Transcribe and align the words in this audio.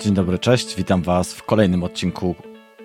Dzień 0.00 0.14
dobry, 0.14 0.38
cześć. 0.38 0.76
Witam 0.76 1.02
Was 1.02 1.34
w 1.34 1.42
kolejnym 1.42 1.84
odcinku 1.84 2.34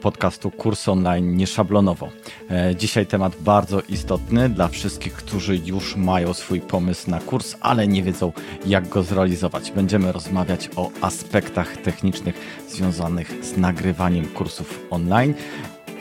podcastu 0.02 0.52
Kurs 0.52 0.88
Online 0.88 1.38
Nieszablonowo. 1.38 2.10
E, 2.50 2.76
dzisiaj 2.76 3.06
temat 3.06 3.36
bardzo 3.40 3.82
istotny 3.82 4.50
dla 4.50 4.68
wszystkich, 4.68 5.14
którzy 5.14 5.58
już 5.58 5.96
mają 5.96 6.34
swój 6.34 6.62
pomysł 6.62 7.12
na 7.12 7.20
kurs, 7.20 7.56
ale 7.62 7.88
nie 7.88 8.04
wiedzą 8.04 8.32
jak 8.66 8.90
go 8.90 9.04
zrealizować. 9.04 9.72
Będziemy 9.72 10.12
rozmawiać 10.12 10.70
o 10.76 10.90
aspektach 11.02 11.78
technicznych 11.78 12.64
związanych 12.70 13.46
z 13.46 13.58
nagrywaniem 13.58 14.26
kursów 14.26 14.80
online 14.90 15.34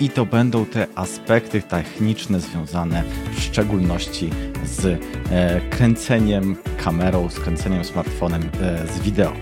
i 0.03 0.11
to 0.11 0.27
będą 0.27 0.67
te 0.67 0.87
aspekty 0.95 1.63
techniczne 1.63 2.41
związane 2.41 3.03
w 3.35 3.41
szczególności 3.41 4.31
z 4.65 4.85
e, 5.31 5.61
kręceniem 5.71 6.57
kamerą, 6.85 7.29
z 7.29 7.41
kręceniem 7.41 7.85
smartfonem 7.85 8.43
e, 8.43 8.87
z 8.87 9.01
wideo. 9.01 9.33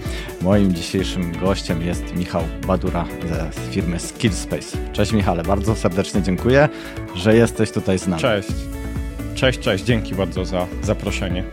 Moim 0.43 0.75
dzisiejszym 0.75 1.33
gościem 1.39 1.83
jest 1.83 2.17
Michał 2.17 2.43
Badura 2.67 3.05
z 3.53 3.75
firmy 3.75 4.01
Skillspace. 4.01 4.79
Cześć 4.93 5.13
Michale, 5.13 5.43
bardzo 5.43 5.77
serdecznie 5.77 6.23
dziękuję, 6.23 6.69
że 7.15 7.37
jesteś 7.37 7.71
tutaj 7.71 7.99
z 7.99 8.07
nami. 8.07 8.23
Cześć. 8.23 8.53
Cześć, 9.35 9.59
cześć, 9.59 9.85
dzięki 9.85 10.15
bardzo 10.15 10.45
za 10.45 10.67
zaproszenie. 10.83 11.45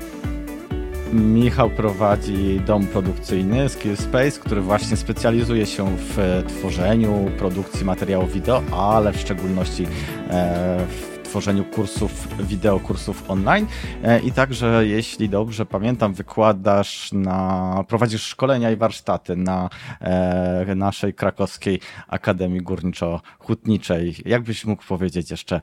Michał 1.13 1.69
prowadzi 1.69 2.61
dom 2.65 2.87
produkcyjny 2.87 3.69
Skillspace, 3.69 4.31
który 4.31 4.61
właśnie 4.61 4.97
specjalizuje 4.97 5.65
się 5.65 5.97
w 5.97 6.43
tworzeniu, 6.47 7.31
produkcji 7.37 7.85
materiałów 7.85 8.33
wideo, 8.33 8.61
ale 8.71 9.13
w 9.13 9.19
szczególności 9.19 9.83
e, 10.29 10.85
w 10.87 11.19
tworzeniu 11.23 11.65
kursów 11.65 12.27
wideo, 12.47 12.79
kursów 12.79 13.29
online 13.29 13.67
e, 14.03 14.19
i 14.19 14.31
także, 14.31 14.87
jeśli 14.87 15.29
dobrze 15.29 15.65
pamiętam, 15.65 16.13
wykładasz 16.13 17.11
na, 17.11 17.83
prowadzisz 17.87 18.23
szkolenia 18.23 18.71
i 18.71 18.75
warsztaty 18.75 19.35
na 19.35 19.69
e, 20.01 20.75
naszej 20.75 21.13
krakowskiej 21.13 21.79
Akademii 22.07 22.61
Górniczo-Hutniczej. 22.61 24.21
Jakbyś 24.25 24.65
mógł 24.65 24.83
powiedzieć 24.83 25.31
jeszcze 25.31 25.61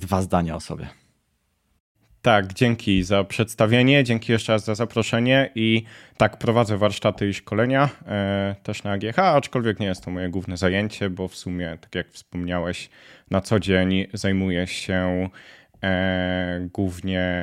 dwa 0.00 0.22
zdania 0.22 0.56
o 0.56 0.60
sobie? 0.60 1.07
Tak, 2.28 2.52
dzięki 2.52 3.02
za 3.02 3.24
przedstawienie, 3.24 4.04
dzięki 4.04 4.32
jeszcze 4.32 4.52
raz 4.52 4.64
za 4.64 4.74
zaproszenie 4.74 5.50
i 5.54 5.82
tak, 6.16 6.38
prowadzę 6.38 6.78
warsztaty 6.78 7.28
i 7.28 7.34
szkolenia 7.34 7.88
e, 8.06 8.54
też 8.62 8.82
na 8.82 8.92
AGH, 8.92 9.18
aczkolwiek 9.18 9.80
nie 9.80 9.86
jest 9.86 10.04
to 10.04 10.10
moje 10.10 10.28
główne 10.28 10.56
zajęcie, 10.56 11.10
bo 11.10 11.28
w 11.28 11.34
sumie, 11.34 11.78
tak 11.80 11.94
jak 11.94 12.10
wspomniałeś, 12.10 12.90
na 13.30 13.40
co 13.40 13.60
dzień 13.60 14.06
zajmuję 14.12 14.66
się 14.66 15.28
e, 15.82 16.68
głównie 16.72 17.42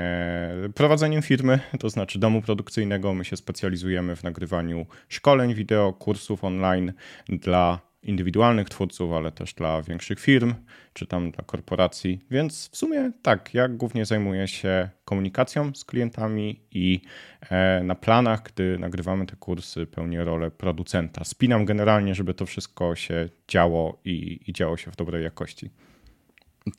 prowadzeniem 0.75 1.21
firmy, 1.21 1.59
to 1.79 1.89
znaczy 1.89 2.19
domu 2.19 2.41
produkcyjnego. 2.41 3.13
My 3.13 3.25
się 3.25 3.37
specjalizujemy 3.37 4.15
w 4.15 4.23
nagrywaniu 4.23 4.85
szkoleń 5.09 5.53
wideo, 5.53 5.93
kursów 5.93 6.43
online 6.43 6.93
dla 7.29 7.79
indywidualnych 8.05 8.69
twórców, 8.69 9.13
ale 9.13 9.31
też 9.31 9.53
dla 9.53 9.81
większych 9.81 10.19
firm, 10.19 10.53
czy 10.93 11.05
tam 11.05 11.31
dla 11.31 11.43
korporacji. 11.43 12.25
Więc 12.31 12.69
w 12.69 12.77
sumie 12.77 13.11
tak, 13.21 13.53
ja 13.53 13.67
głównie 13.67 14.05
zajmuję 14.05 14.47
się 14.47 14.89
komunikacją 15.05 15.71
z 15.75 15.85
klientami 15.85 16.59
i 16.71 17.01
e, 17.49 17.83
na 17.83 17.95
planach, 17.95 18.43
gdy 18.43 18.79
nagrywamy 18.79 19.25
te 19.25 19.35
kursy, 19.35 19.85
pełnię 19.85 20.23
rolę 20.23 20.51
producenta. 20.51 21.23
Spinam 21.23 21.65
generalnie, 21.65 22.15
żeby 22.15 22.33
to 22.33 22.45
wszystko 22.45 22.95
się 22.95 23.29
działo 23.47 23.99
i, 24.05 24.39
i 24.47 24.53
działo 24.53 24.77
się 24.77 24.91
w 24.91 24.95
dobrej 24.95 25.23
jakości. 25.23 25.69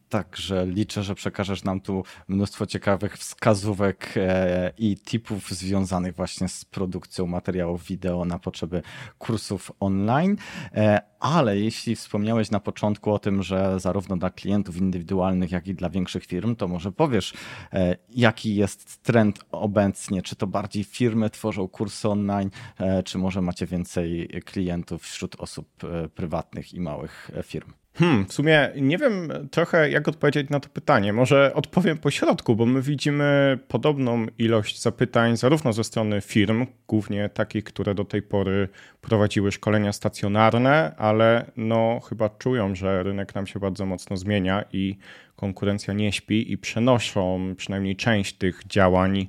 Także 0.08 0.66
liczę, 0.66 1.02
że 1.02 1.14
przekażesz 1.14 1.64
nam 1.64 1.80
tu 1.80 2.04
mnóstwo 2.28 2.66
ciekawych 2.66 3.18
wskazówek 3.18 4.14
e, 4.16 4.72
i 4.78 4.96
tipów 4.96 5.50
związanych 5.50 6.14
właśnie 6.14 6.48
z 6.48 6.64
produkcją 6.64 7.26
materiałów 7.26 7.84
wideo 7.84 8.24
na 8.24 8.38
potrzeby 8.38 8.82
kursów 9.18 9.72
online. 9.80 10.36
E, 10.74 11.00
ale 11.20 11.58
jeśli 11.58 11.96
wspomniałeś 11.96 12.50
na 12.50 12.60
początku 12.60 13.12
o 13.12 13.18
tym, 13.18 13.42
że 13.42 13.80
zarówno 13.80 14.16
dla 14.16 14.30
klientów 14.30 14.76
indywidualnych, 14.76 15.50
jak 15.50 15.68
i 15.68 15.74
dla 15.74 15.90
większych 15.90 16.24
firm, 16.24 16.56
to 16.56 16.68
może 16.68 16.92
powiesz, 16.92 17.34
e, 17.72 17.96
jaki 18.08 18.54
jest 18.54 19.02
trend 19.02 19.44
obecnie? 19.50 20.22
Czy 20.22 20.36
to 20.36 20.46
bardziej 20.46 20.84
firmy 20.84 21.30
tworzą 21.30 21.68
kursy 21.68 22.08
online, 22.08 22.50
czy 23.04 23.18
może 23.18 23.42
macie 23.42 23.66
więcej 23.66 24.28
klientów 24.44 25.02
wśród 25.02 25.36
osób 25.40 25.68
prywatnych 26.14 26.74
i 26.74 26.80
małych 26.80 27.30
firm? 27.44 27.72
Hmm, 27.98 28.26
w 28.26 28.32
sumie 28.32 28.70
nie 28.76 28.98
wiem 28.98 29.32
trochę, 29.50 29.90
jak 29.90 30.08
odpowiedzieć 30.08 30.50
na 30.50 30.60
to 30.60 30.68
pytanie. 30.68 31.12
Może 31.12 31.54
odpowiem 31.54 31.98
po 31.98 32.10
środku, 32.10 32.56
bo 32.56 32.66
my 32.66 32.82
widzimy 32.82 33.58
podobną 33.68 34.26
ilość 34.38 34.82
zapytań 34.82 35.36
zarówno 35.36 35.72
ze 35.72 35.84
strony 35.84 36.20
firm, 36.20 36.66
głównie 36.88 37.28
takich, 37.28 37.64
które 37.64 37.94
do 37.94 38.04
tej 38.04 38.22
pory 38.22 38.68
prowadziły 39.00 39.52
szkolenia 39.52 39.92
stacjonarne, 39.92 40.94
ale 40.96 41.50
no 41.56 42.00
chyba 42.08 42.28
czują, 42.28 42.74
że 42.74 43.02
rynek 43.02 43.34
nam 43.34 43.46
się 43.46 43.60
bardzo 43.60 43.86
mocno 43.86 44.16
zmienia 44.16 44.64
i 44.72 44.98
konkurencja 45.36 45.94
nie 45.94 46.12
śpi 46.12 46.52
i 46.52 46.58
przenoszą 46.58 47.54
przynajmniej 47.56 47.96
część 47.96 48.32
tych 48.32 48.66
działań 48.66 49.28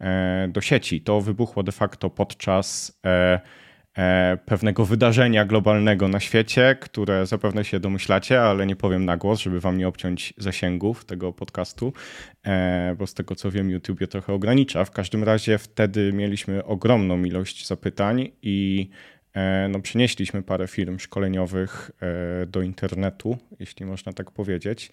e, 0.00 0.48
do 0.52 0.60
sieci. 0.60 1.00
To 1.00 1.20
wybuchło 1.20 1.62
de 1.62 1.72
facto 1.72 2.10
podczas 2.10 2.98
e, 3.06 3.40
pewnego 4.44 4.84
wydarzenia 4.84 5.44
globalnego 5.44 6.08
na 6.08 6.20
świecie, 6.20 6.76
które 6.80 7.26
zapewne 7.26 7.64
się 7.64 7.80
domyślacie, 7.80 8.42
ale 8.42 8.66
nie 8.66 8.76
powiem 8.76 9.04
na 9.04 9.16
głos, 9.16 9.40
żeby 9.40 9.60
wam 9.60 9.78
nie 9.78 9.88
obciąć 9.88 10.34
zasięgów 10.36 11.04
tego 11.04 11.32
podcastu, 11.32 11.92
e, 12.46 12.94
bo 12.98 13.06
z 13.06 13.14
tego 13.14 13.34
co 13.34 13.50
wiem, 13.50 13.70
YouTube 13.70 14.00
je 14.00 14.06
trochę 14.06 14.32
ogranicza. 14.32 14.84
W 14.84 14.90
każdym 14.90 15.24
razie 15.24 15.58
wtedy 15.58 16.12
mieliśmy 16.12 16.64
ogromną 16.64 17.24
ilość 17.24 17.66
zapytań 17.66 18.28
i 18.42 18.88
e, 19.34 19.68
no, 19.68 19.80
przynieśliśmy 19.80 20.42
parę 20.42 20.68
firm 20.68 20.98
szkoleniowych 20.98 21.90
do 22.46 22.62
internetu, 22.62 23.38
jeśli 23.60 23.86
można 23.86 24.12
tak 24.12 24.30
powiedzieć. 24.30 24.90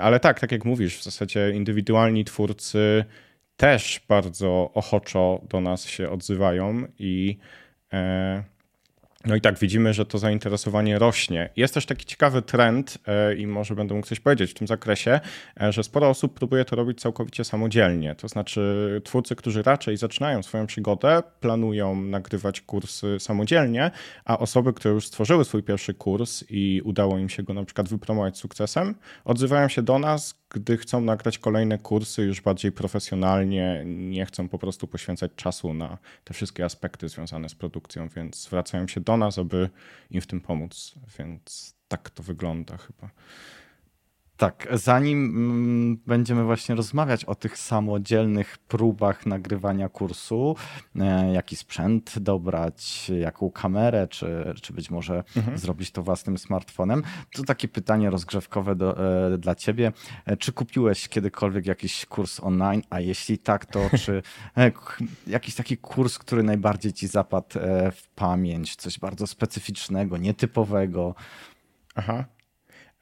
Ale 0.00 0.20
tak, 0.20 0.40
tak 0.40 0.52
jak 0.52 0.64
mówisz, 0.64 0.98
w 0.98 1.04
zasadzie 1.04 1.50
indywidualni 1.50 2.24
twórcy 2.24 3.04
też 3.56 4.00
bardzo 4.08 4.70
ochoczo 4.74 5.40
do 5.48 5.60
nas 5.60 5.84
się 5.84 6.10
odzywają 6.10 6.86
i 6.98 7.38
E, 7.38 7.63
no 9.26 9.36
i 9.36 9.40
tak 9.40 9.58
widzimy, 9.58 9.94
że 9.94 10.06
to 10.06 10.18
zainteresowanie 10.18 10.98
rośnie. 10.98 11.50
Jest 11.56 11.74
też 11.74 11.86
taki 11.86 12.06
ciekawy 12.06 12.42
trend 12.42 12.98
e, 13.06 13.34
i 13.34 13.46
może 13.46 13.74
będę 13.74 13.94
mógł 13.94 14.06
coś 14.06 14.20
powiedzieć 14.20 14.50
w 14.50 14.54
tym 14.54 14.66
zakresie, 14.66 15.20
e, 15.60 15.72
że 15.72 15.82
sporo 15.82 16.08
osób 16.08 16.34
próbuje 16.34 16.64
to 16.64 16.76
robić 16.76 17.00
całkowicie 17.00 17.44
samodzielnie. 17.44 18.14
To 18.14 18.28
znaczy 18.28 19.00
twórcy, 19.04 19.36
którzy 19.36 19.62
raczej 19.62 19.96
zaczynają 19.96 20.42
swoją 20.42 20.66
przygodę, 20.66 21.22
planują 21.40 21.96
nagrywać 21.96 22.60
kursy 22.60 23.16
samodzielnie, 23.20 23.90
a 24.24 24.38
osoby, 24.38 24.72
które 24.72 24.94
już 24.94 25.06
stworzyły 25.06 25.44
swój 25.44 25.62
pierwszy 25.62 25.94
kurs 25.94 26.44
i 26.50 26.82
udało 26.84 27.18
im 27.18 27.28
się 27.28 27.42
go 27.42 27.54
na 27.54 27.64
przykład 27.64 27.88
wypromować 27.88 28.38
sukcesem, 28.38 28.94
odzywają 29.24 29.68
się 29.68 29.82
do 29.82 29.98
nas, 29.98 30.43
gdy 30.54 30.76
chcą 30.76 31.00
nagrać 31.00 31.38
kolejne 31.38 31.78
kursy 31.78 32.22
już 32.22 32.40
bardziej 32.40 32.72
profesjonalnie, 32.72 33.82
nie 33.86 34.26
chcą 34.26 34.48
po 34.48 34.58
prostu 34.58 34.86
poświęcać 34.86 35.32
czasu 35.36 35.74
na 35.74 35.98
te 36.24 36.34
wszystkie 36.34 36.64
aspekty 36.64 37.08
związane 37.08 37.48
z 37.48 37.54
produkcją, 37.54 38.08
więc 38.08 38.42
zwracają 38.42 38.88
się 38.88 39.00
do 39.00 39.16
nas, 39.16 39.38
aby 39.38 39.70
im 40.10 40.20
w 40.20 40.26
tym 40.26 40.40
pomóc. 40.40 40.94
Więc 41.18 41.74
tak 41.88 42.10
to 42.10 42.22
wygląda 42.22 42.76
chyba. 42.76 43.10
Tak, 44.44 44.68
zanim 44.72 45.24
mm, 45.24 45.96
będziemy 46.06 46.44
właśnie 46.44 46.74
rozmawiać 46.74 47.24
o 47.24 47.34
tych 47.34 47.58
samodzielnych 47.58 48.58
próbach 48.58 49.26
nagrywania 49.26 49.88
kursu, 49.88 50.56
e, 50.96 51.32
jaki 51.32 51.56
sprzęt 51.56 52.18
dobrać, 52.18 53.10
jaką 53.20 53.50
kamerę, 53.50 54.08
czy, 54.08 54.54
czy 54.62 54.72
być 54.72 54.90
może 54.90 55.24
mhm. 55.36 55.58
zrobić 55.58 55.90
to 55.90 56.02
własnym 56.02 56.38
smartfonem, 56.38 57.02
to 57.34 57.44
takie 57.44 57.68
pytanie 57.68 58.10
rozgrzewkowe 58.10 58.76
do, 58.76 59.16
e, 59.34 59.38
dla 59.38 59.54
ciebie. 59.54 59.92
E, 60.26 60.36
czy 60.36 60.52
kupiłeś 60.52 61.08
kiedykolwiek 61.08 61.66
jakiś 61.66 62.06
kurs 62.06 62.40
online, 62.40 62.82
a 62.90 63.00
jeśli 63.00 63.38
tak, 63.38 63.66
to 63.66 63.90
czy 64.04 64.22
jakiś 65.26 65.54
taki 65.54 65.76
kurs, 65.76 66.18
który 66.18 66.42
najbardziej 66.42 66.92
ci 66.92 67.06
zapadł 67.06 67.58
w 67.92 68.08
pamięć, 68.14 68.76
coś 68.76 68.98
bardzo 68.98 69.26
specyficznego, 69.26 70.16
nietypowego? 70.16 71.14
Aha. 71.94 72.24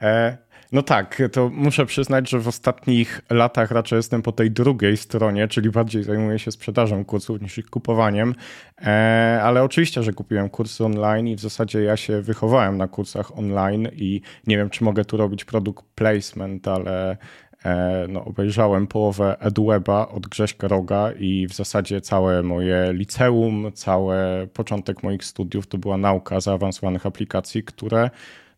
E 0.02 0.51
no 0.72 0.82
tak, 0.82 1.22
to 1.32 1.48
muszę 1.48 1.86
przyznać, 1.86 2.30
że 2.30 2.38
w 2.38 2.48
ostatnich 2.48 3.20
latach 3.30 3.70
raczej 3.70 3.96
jestem 3.96 4.22
po 4.22 4.32
tej 4.32 4.50
drugiej 4.50 4.96
stronie, 4.96 5.48
czyli 5.48 5.70
bardziej 5.70 6.04
zajmuję 6.04 6.38
się 6.38 6.52
sprzedażą 6.52 7.04
kursów 7.04 7.40
niż 7.40 7.58
ich 7.58 7.70
kupowaniem. 7.70 8.34
E, 8.82 9.40
ale 9.42 9.62
oczywiście, 9.62 10.02
że 10.02 10.12
kupiłem 10.12 10.50
kursy 10.50 10.84
online 10.84 11.28
i 11.28 11.36
w 11.36 11.40
zasadzie 11.40 11.82
ja 11.82 11.96
się 11.96 12.22
wychowałem 12.22 12.76
na 12.76 12.88
kursach 12.88 13.38
online 13.38 13.88
i 13.92 14.20
nie 14.46 14.56
wiem, 14.56 14.70
czy 14.70 14.84
mogę 14.84 15.04
tu 15.04 15.16
robić 15.16 15.44
produkt 15.44 15.84
placement, 15.94 16.68
ale 16.68 17.16
e, 17.64 18.06
no, 18.08 18.24
obejrzałem 18.24 18.86
połowę 18.86 19.36
EdWeba 19.40 20.08
od 20.08 20.26
Grześka 20.26 20.68
Roga 20.68 21.12
i 21.18 21.46
w 21.46 21.54
zasadzie 21.54 22.00
całe 22.00 22.42
moje 22.42 22.92
liceum, 22.92 23.70
cały 23.74 24.16
początek 24.52 25.02
moich 25.02 25.24
studiów 25.24 25.66
to 25.66 25.78
była 25.78 25.96
nauka 25.96 26.40
zaawansowanych 26.40 27.06
aplikacji, 27.06 27.62
które 27.62 28.10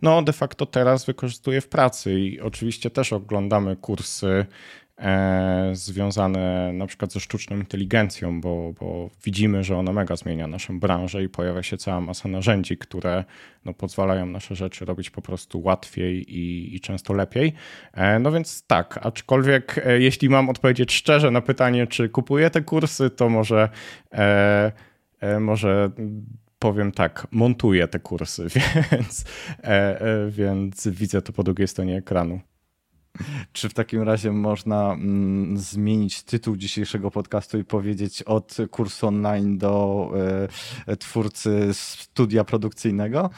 no 0.05 0.23
de 0.23 0.33
facto 0.33 0.67
teraz 0.67 1.05
wykorzystuję 1.05 1.61
w 1.61 1.69
pracy 1.69 2.21
i 2.21 2.41
oczywiście 2.41 2.91
też 2.91 3.13
oglądamy 3.13 3.77
kursy 3.77 4.47
e, 4.99 5.71
związane 5.73 6.73
na 6.73 6.87
przykład 6.87 7.13
ze 7.13 7.21
sztuczną 7.21 7.57
inteligencją, 7.57 8.41
bo, 8.41 8.73
bo 8.81 9.11
widzimy, 9.25 9.65
że 9.65 9.77
ona 9.77 9.93
mega 9.93 10.17
zmienia 10.17 10.47
naszą 10.47 10.81
branżę 10.81 11.23
i 11.23 11.29
pojawia 11.29 11.63
się 11.63 11.77
cała 11.77 12.01
masa 12.01 12.29
narzędzi, 12.29 12.79
które 12.79 13.25
no, 13.65 13.75
pozwalają 13.75 14.27
nasze 14.27 14.55
rzeczy 14.55 14.85
robić 14.85 15.11
po 15.11 15.23
prostu 15.23 15.63
łatwiej 15.63 16.39
i, 16.39 16.75
i 16.77 16.81
często 16.81 17.13
lepiej. 17.13 17.53
E, 17.93 18.19
no 18.19 18.33
więc 18.33 18.67
tak, 18.67 18.99
aczkolwiek 19.03 19.79
e, 19.87 20.01
jeśli 20.01 20.29
mam 20.29 20.49
odpowiedzieć 20.49 20.93
szczerze 20.93 21.31
na 21.31 21.41
pytanie, 21.41 21.87
czy 21.87 22.09
kupuję 22.09 22.51
te 22.51 22.63
kursy, 22.63 23.11
to 23.11 23.29
może, 23.29 23.69
e, 24.13 24.73
e 25.21 25.41
może 25.41 25.91
powiem 26.65 26.93
tak, 26.93 27.27
montuję 27.31 27.89
te 27.89 28.01
kursy, 28.01 28.47
więc, 28.93 29.25
e, 29.63 30.01
e, 30.01 30.31
więc 30.31 30.89
widzę 30.89 31.23
to 31.23 31.33
po 31.33 31.43
drugiej 31.43 31.69
stronie 31.69 31.97
ekranu. 31.97 32.41
Czy 33.53 33.69
w 33.69 33.75
takim 33.75 34.03
razie 34.03 34.33
można 34.33 34.93
mm, 34.93 35.59
zmienić 35.59 36.23
tytuł 36.23 36.57
dzisiejszego 36.57 37.11
podcastu 37.11 37.59
i 37.59 37.65
powiedzieć 37.65 38.23
od 38.23 38.57
kursu 38.71 39.07
online 39.07 39.59
do 39.59 40.11
y, 40.89 40.97
twórcy 40.97 41.69
studia 41.73 42.45
produkcyjnego? 42.45 43.31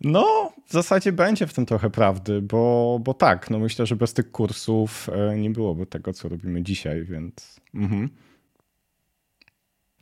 No, 0.00 0.52
w 0.66 0.72
zasadzie 0.72 1.12
będzie 1.12 1.46
w 1.46 1.54
tym 1.54 1.66
trochę 1.66 1.90
prawdy, 1.90 2.42
bo, 2.42 2.98
bo 3.02 3.14
tak, 3.14 3.50
no 3.50 3.58
myślę, 3.58 3.86
że 3.86 3.96
bez 3.96 4.14
tych 4.14 4.30
kursów 4.30 5.10
nie 5.36 5.50
byłoby 5.50 5.86
tego, 5.86 6.12
co 6.12 6.28
robimy 6.28 6.62
dzisiaj, 6.62 7.04
więc. 7.04 7.60
Mhm. 7.74 8.08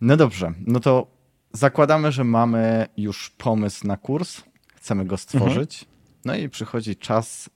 No 0.01 0.17
dobrze, 0.17 0.53
no 0.67 0.81
to 0.81 1.18
zakładamy, 1.53 2.13
że 2.13 2.25
mamy 2.25 2.87
już 2.97 3.31
pomysł 3.31 3.87
na 3.87 3.97
kurs, 3.97 4.43
chcemy 4.75 5.05
go 5.05 5.17
stworzyć, 5.17 5.83
mhm. 5.83 5.99
no 6.25 6.37
i 6.37 6.49
przychodzi 6.49 6.97
czas 6.97 7.51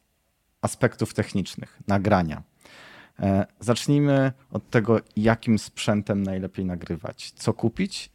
aspektów 0.62 1.14
technicznych, 1.14 1.78
nagrania. 1.88 2.42
E, 3.20 3.46
zacznijmy 3.60 4.32
od 4.50 4.70
tego, 4.70 5.00
jakim 5.16 5.58
sprzętem 5.58 6.22
najlepiej 6.22 6.64
nagrywać, 6.64 7.32
co 7.36 7.52
kupić 7.52 8.10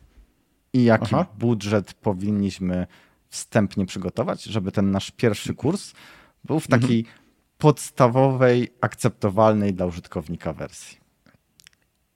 i 0.73 0.83
jaki 0.83 1.15
Aha. 1.15 1.25
budżet 1.39 1.93
powinniśmy 1.93 2.87
wstępnie 3.29 3.85
przygotować, 3.85 4.43
żeby 4.43 4.71
ten 4.71 4.91
nasz 4.91 5.11
pierwszy 5.11 5.53
kurs 5.53 5.93
był 6.43 6.59
w 6.59 6.67
takiej 6.67 6.99
mhm. 6.99 7.17
podstawowej, 7.57 8.73
akceptowalnej 8.81 9.73
dla 9.73 9.85
użytkownika 9.85 10.53
wersji 10.53 11.06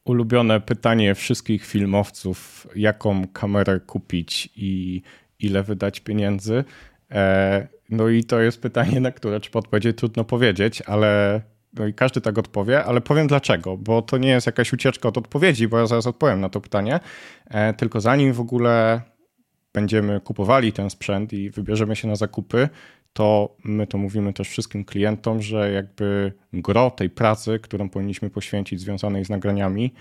ulubione 0.05 0.61
pytanie 0.61 1.15
wszystkich 1.15 1.65
filmowców, 1.65 2.67
jaką 2.75 3.27
kamerę 3.27 3.79
kupić 3.79 4.49
i 4.55 5.01
ile 5.39 5.63
wydać 5.63 5.99
pieniędzy. 5.99 6.63
E, 7.11 7.67
no 7.89 8.09
i 8.09 8.23
to 8.23 8.41
jest 8.41 8.61
pytanie, 8.61 8.99
na 8.99 9.11
które 9.11 9.39
trzeba 9.39 9.59
odpowiedzieć, 9.59 9.97
trudno 9.97 10.23
powiedzieć, 10.23 10.81
ale 10.81 11.41
no 11.73 11.87
i 11.87 11.93
każdy 11.93 12.21
tak 12.21 12.37
odpowie, 12.37 12.83
ale 12.83 13.01
powiem 13.01 13.27
dlaczego, 13.27 13.77
bo 13.77 14.01
to 14.01 14.17
nie 14.17 14.29
jest 14.29 14.47
jakaś 14.47 14.73
ucieczka 14.73 15.09
od 15.09 15.17
odpowiedzi, 15.17 15.67
bo 15.67 15.79
ja 15.79 15.87
zaraz 15.87 16.07
odpowiem 16.07 16.41
na 16.41 16.49
to 16.49 16.61
pytanie, 16.61 16.99
e, 17.49 17.73
tylko 17.73 18.01
zanim 18.01 18.33
w 18.33 18.39
ogóle 18.39 19.01
będziemy 19.73 20.21
kupowali 20.21 20.73
ten 20.73 20.89
sprzęt 20.89 21.33
i 21.33 21.49
wybierzemy 21.49 21.95
się 21.95 22.07
na 22.07 22.15
zakupy, 22.15 22.69
to 23.13 23.55
my 23.63 23.87
to 23.87 23.97
mówimy 23.97 24.33
też 24.33 24.49
wszystkim 24.49 24.85
klientom, 24.85 25.41
że 25.41 25.71
jakby 25.71 26.33
gro 26.53 26.91
tej 26.91 27.09
pracy, 27.09 27.59
którą 27.59 27.89
powinniśmy 27.89 28.29
poświęcić 28.29 28.79
związanej 28.79 29.25
z 29.25 29.29
nagraniami, 29.29 29.93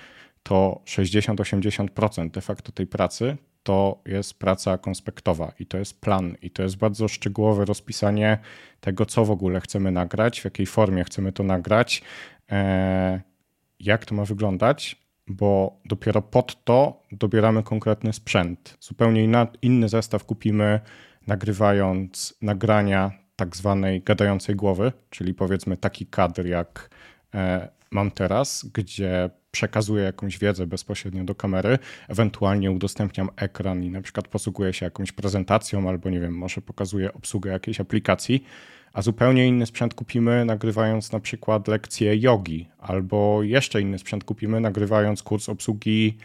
to 0.42 0.80
60-80% 0.86 2.30
de 2.30 2.40
facto 2.40 2.72
tej 2.72 2.86
pracy 2.86 3.36
to 3.62 4.02
jest 4.06 4.38
praca 4.38 4.78
konspektowa 4.78 5.52
i 5.58 5.66
to 5.66 5.78
jest 5.78 6.00
plan 6.00 6.36
i 6.42 6.50
to 6.50 6.62
jest 6.62 6.76
bardzo 6.76 7.08
szczegółowe 7.08 7.64
rozpisanie 7.64 8.38
tego, 8.80 9.06
co 9.06 9.24
w 9.24 9.30
ogóle 9.30 9.60
chcemy 9.60 9.90
nagrać, 9.90 10.40
w 10.40 10.44
jakiej 10.44 10.66
formie 10.66 11.04
chcemy 11.04 11.32
to 11.32 11.42
nagrać, 11.42 12.02
e, 12.50 13.20
jak 13.80 14.04
to 14.04 14.14
ma 14.14 14.24
wyglądać, 14.24 14.96
bo 15.30 15.80
dopiero 15.84 16.22
pod 16.22 16.64
to 16.64 17.02
dobieramy 17.12 17.62
konkretny 17.62 18.12
sprzęt. 18.12 18.76
Zupełnie 18.80 19.28
inny 19.62 19.88
zestaw 19.88 20.24
kupimy 20.24 20.80
nagrywając 21.26 22.34
nagrania 22.42 23.10
tak 23.36 23.56
zwanej 23.56 24.02
gadającej 24.02 24.56
głowy, 24.56 24.92
czyli 25.10 25.34
powiedzmy 25.34 25.76
taki 25.76 26.06
kadr 26.06 26.46
jak 26.46 26.90
e, 27.34 27.68
mam 27.90 28.10
teraz, 28.10 28.66
gdzie 28.74 29.30
przekazuję 29.50 30.04
jakąś 30.04 30.38
wiedzę 30.38 30.66
bezpośrednio 30.66 31.24
do 31.24 31.34
kamery, 31.34 31.78
ewentualnie 32.08 32.70
udostępniam 32.70 33.28
ekran 33.36 33.84
i 33.84 33.90
na 33.90 34.02
przykład 34.02 34.28
posługuję 34.28 34.72
się 34.72 34.86
jakąś 34.86 35.12
prezentacją 35.12 35.88
albo 35.88 36.10
nie 36.10 36.20
wiem, 36.20 36.38
może 36.38 36.60
pokazuję 36.60 37.12
obsługę 37.12 37.50
jakiejś 37.50 37.80
aplikacji, 37.80 38.44
a 38.92 39.02
zupełnie 39.02 39.46
inny 39.46 39.66
sprzęt 39.66 39.94
kupimy 39.94 40.44
nagrywając 40.44 41.12
na 41.12 41.20
przykład 41.20 41.68
lekcję 41.68 42.16
jogi 42.16 42.68
albo 42.78 43.42
jeszcze 43.42 43.80
inny 43.80 43.98
sprzęt 43.98 44.24
kupimy 44.24 44.60
nagrywając 44.60 45.22
kurs 45.22 45.48
obsługi 45.48 46.18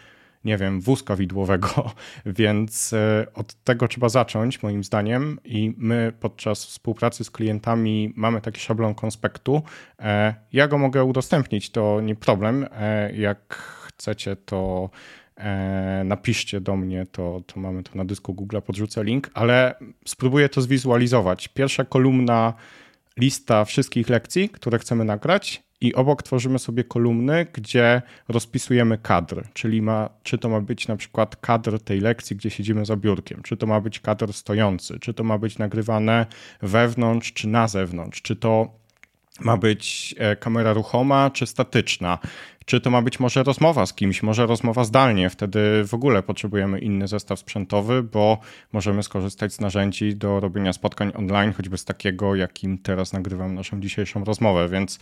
nie 0.46 0.58
wiem, 0.58 0.82
wózka 0.82 1.16
widłowego, 1.16 1.92
więc 2.26 2.94
e, 2.94 3.26
od 3.34 3.54
tego 3.54 3.88
trzeba 3.88 4.10
zacząć, 4.10 4.64
moim 4.64 4.84
zdaniem. 4.84 5.40
I 5.46 5.74
my 5.78 6.14
podczas 6.20 6.66
współpracy 6.66 7.24
z 7.24 7.32
klientami 7.32 8.14
mamy 8.16 8.42
taki 8.42 8.60
szablon 8.60 8.96
konspektu. 8.96 9.62
E, 10.00 10.36
ja 10.54 10.68
go 10.68 10.78
mogę 10.78 11.04
udostępnić, 11.04 11.70
to 11.70 12.02
nie 12.02 12.16
problem. 12.16 12.66
E, 12.72 13.16
jak 13.16 13.54
chcecie, 13.88 14.36
to 14.36 14.90
napiszcie 16.06 16.62
do 16.62 16.76
mnie, 16.76 17.06
to, 17.12 17.42
to 17.48 17.60
mamy 17.60 17.84
to 17.84 17.92
na 17.96 18.06
dysku 18.06 18.34
Google, 18.34 18.58
podrzucę 18.66 19.04
link, 19.04 19.30
ale 19.34 19.76
spróbuję 20.06 20.50
to 20.50 20.62
zwizualizować. 20.62 21.48
Pierwsza 21.48 21.84
kolumna 21.84 22.54
lista 23.18 23.66
wszystkich 23.66 24.10
lekcji, 24.10 24.50
które 24.50 24.80
chcemy 24.80 25.06
nagrać 25.06 25.64
i 25.82 25.94
obok 25.94 26.24
tworzymy 26.24 26.60
sobie 26.60 26.84
kolumny, 26.84 27.46
gdzie 27.54 28.02
rozpisujemy 28.28 28.98
kadr, 28.98 29.44
czyli 29.54 29.82
ma, 29.82 30.10
czy 30.24 30.38
to 30.38 30.50
ma 30.50 30.62
być 30.62 30.88
na 30.88 30.96
przykład 30.96 31.36
kadr 31.36 31.80
tej 31.80 32.00
lekcji, 32.00 32.36
gdzie 32.36 32.50
siedzimy 32.50 32.86
za 32.86 32.96
biurkiem, 32.96 33.42
czy 33.44 33.58
to 33.58 33.68
ma 33.68 33.82
być 33.82 34.00
kadr 34.00 34.34
stojący, 34.34 35.00
czy 35.00 35.14
to 35.14 35.24
ma 35.24 35.38
być 35.38 35.58
nagrywane 35.58 36.26
wewnątrz 36.62 37.34
czy 37.34 37.48
na 37.48 37.68
zewnątrz, 37.68 38.22
czy 38.22 38.36
to 38.36 38.85
ma 39.40 39.58
być 39.58 40.16
e, 40.18 40.36
kamera 40.36 40.74
ruchoma 40.74 41.30
czy 41.30 41.46
statyczna, 41.46 42.18
czy 42.66 42.82
to 42.82 42.90
ma 42.90 43.02
być 43.02 43.20
może 43.20 43.44
rozmowa 43.44 43.86
z 43.86 43.94
kimś, 43.94 44.24
może 44.24 44.46
rozmowa 44.46 44.84
zdalnie, 44.84 45.30
wtedy 45.30 45.60
w 45.88 45.94
ogóle 45.94 46.24
potrzebujemy 46.24 46.80
inny 46.80 47.08
zestaw 47.08 47.40
sprzętowy, 47.40 48.04
bo 48.04 48.38
możemy 48.74 49.04
skorzystać 49.04 49.54
z 49.54 49.62
narzędzi 49.62 50.16
do 50.16 50.40
robienia 50.40 50.74
spotkań 50.74 51.12
online, 51.16 51.54
choćby 51.54 51.78
z 51.78 51.86
takiego, 51.86 52.36
jakim 52.36 52.78
teraz 52.78 53.14
nagrywam 53.14 53.56
naszą 53.56 53.82
dzisiejszą 53.82 54.24
rozmowę, 54.24 54.70
więc 54.70 55.00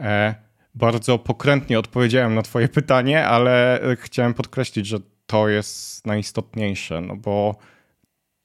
e, 0.00 0.34
bardzo 0.74 1.18
pokrętnie 1.18 1.78
odpowiedziałem 1.78 2.34
na 2.34 2.42
Twoje 2.42 2.68
pytanie, 2.68 3.26
ale 3.26 3.80
chciałem 4.00 4.34
podkreślić, 4.34 4.86
że 4.86 4.98
to 5.26 5.48
jest 5.48 6.06
najistotniejsze, 6.06 7.00
no 7.00 7.16
bo 7.16 7.56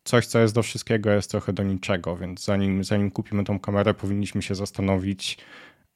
coś, 0.09 0.25
co 0.25 0.39
jest 0.39 0.55
do 0.55 0.63
wszystkiego, 0.63 1.11
jest 1.11 1.31
trochę 1.31 1.53
do 1.53 1.63
niczego, 1.63 2.17
więc 2.17 2.45
zanim, 2.45 2.83
zanim 2.83 3.11
kupimy 3.11 3.43
tą 3.43 3.59
kamerę, 3.59 3.93
powinniśmy 3.93 4.41
się 4.41 4.55
zastanowić, 4.55 5.37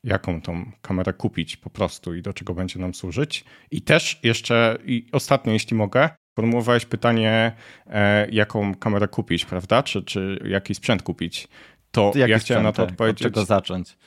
jaką 0.03 0.41
tą 0.41 0.71
kamerę 0.81 1.13
kupić 1.13 1.57
po 1.57 1.69
prostu 1.69 2.15
i 2.15 2.21
do 2.21 2.33
czego 2.33 2.53
będzie 2.53 2.79
nam 2.79 2.93
służyć. 2.93 3.45
I 3.71 3.81
też 3.81 4.19
jeszcze, 4.23 4.77
i 4.85 5.07
ostatnie, 5.11 5.53
jeśli 5.53 5.77
mogę, 5.77 6.09
formułowałeś 6.35 6.85
pytanie, 6.85 7.51
e, 7.87 8.29
jaką 8.29 8.75
kamerę 8.75 9.07
kupić, 9.07 9.45
prawda? 9.45 9.83
Czy, 9.83 10.03
czy 10.03 10.39
jaki 10.45 10.75
sprzęt 10.75 11.03
kupić? 11.03 11.47
To 11.91 12.11
ja 12.15 12.39
chciałem 12.39 12.63
na 12.63 12.71
to 12.71 12.83
odpowiedzieć. 12.83 13.27
Od 13.27 13.33
czego 13.33 13.45
zacząć? 13.45 13.97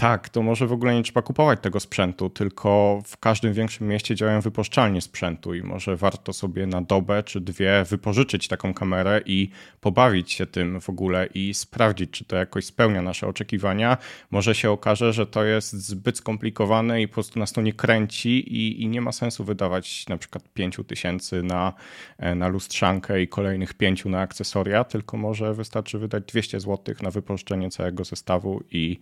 Tak, 0.00 0.28
to 0.28 0.42
może 0.42 0.66
w 0.66 0.72
ogóle 0.72 0.94
nie 0.94 1.02
trzeba 1.02 1.22
kupować 1.22 1.60
tego 1.60 1.80
sprzętu, 1.80 2.30
tylko 2.30 3.00
w 3.06 3.16
każdym 3.16 3.52
większym 3.52 3.88
mieście 3.88 4.14
działają 4.14 4.40
wypożyczalnie 4.40 5.00
sprzętu 5.00 5.54
i 5.54 5.62
może 5.62 5.96
warto 5.96 6.32
sobie 6.32 6.66
na 6.66 6.82
dobę 6.82 7.22
czy 7.22 7.40
dwie 7.40 7.84
wypożyczyć 7.88 8.48
taką 8.48 8.74
kamerę 8.74 9.20
i 9.26 9.50
pobawić 9.80 10.32
się 10.32 10.46
tym 10.46 10.80
w 10.80 10.88
ogóle 10.90 11.26
i 11.34 11.54
sprawdzić, 11.54 12.10
czy 12.10 12.24
to 12.24 12.36
jakoś 12.36 12.64
spełnia 12.64 13.02
nasze 13.02 13.26
oczekiwania. 13.26 13.96
Może 14.30 14.54
się 14.54 14.70
okaże, 14.70 15.12
że 15.12 15.26
to 15.26 15.44
jest 15.44 15.72
zbyt 15.72 16.18
skomplikowane 16.18 17.02
i 17.02 17.08
po 17.08 17.14
prostu 17.14 17.38
nas 17.38 17.52
to 17.52 17.62
nie 17.62 17.72
kręci 17.72 18.28
i, 18.28 18.82
i 18.82 18.88
nie 18.88 19.00
ma 19.00 19.12
sensu 19.12 19.44
wydawać 19.44 20.06
na 20.08 20.16
przykład 20.18 20.48
5 20.54 20.76
tysięcy 20.86 21.42
na, 21.42 21.72
e, 22.18 22.34
na 22.34 22.48
lustrzankę 22.48 23.22
i 23.22 23.28
kolejnych 23.28 23.74
pięciu 23.74 24.08
na 24.08 24.20
akcesoria, 24.20 24.84
tylko 24.84 25.16
może 25.16 25.54
wystarczy 25.54 25.98
wydać 25.98 26.24
200 26.24 26.60
zł 26.60 26.94
na 27.02 27.10
wypożyczenie 27.10 27.70
całego 27.70 28.04
zestawu 28.04 28.62
i 28.70 28.98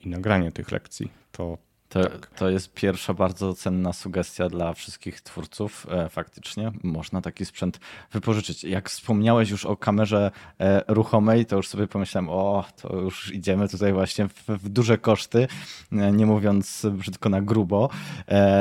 i 0.00 0.08
nagranie 0.08 0.52
tych 0.52 0.72
lekcji. 0.72 1.12
To, 1.32 1.58
to, 1.92 2.04
tak. 2.04 2.26
to 2.26 2.50
jest 2.50 2.74
pierwsza 2.74 3.14
bardzo 3.14 3.54
cenna 3.54 3.92
sugestia 3.92 4.48
dla 4.48 4.72
wszystkich 4.72 5.20
twórców. 5.20 5.86
E, 5.90 6.08
faktycznie 6.08 6.72
można 6.82 7.20
taki 7.20 7.44
sprzęt 7.44 7.80
wypożyczyć. 8.12 8.64
Jak 8.64 8.90
wspomniałeś 8.90 9.50
już 9.50 9.66
o 9.66 9.76
kamerze 9.76 10.30
e, 10.60 10.82
ruchomej, 10.88 11.46
to 11.46 11.56
już 11.56 11.68
sobie 11.68 11.86
pomyślałem, 11.86 12.30
o, 12.30 12.64
to 12.82 12.96
już 12.96 13.34
idziemy 13.34 13.68
tutaj 13.68 13.92
właśnie 13.92 14.28
w, 14.28 14.46
w 14.48 14.68
duże 14.68 14.98
koszty, 14.98 15.48
nie 16.12 16.26
mówiąc 16.26 16.86
brzydko 16.92 17.28
na 17.28 17.42
grubo, 17.42 17.90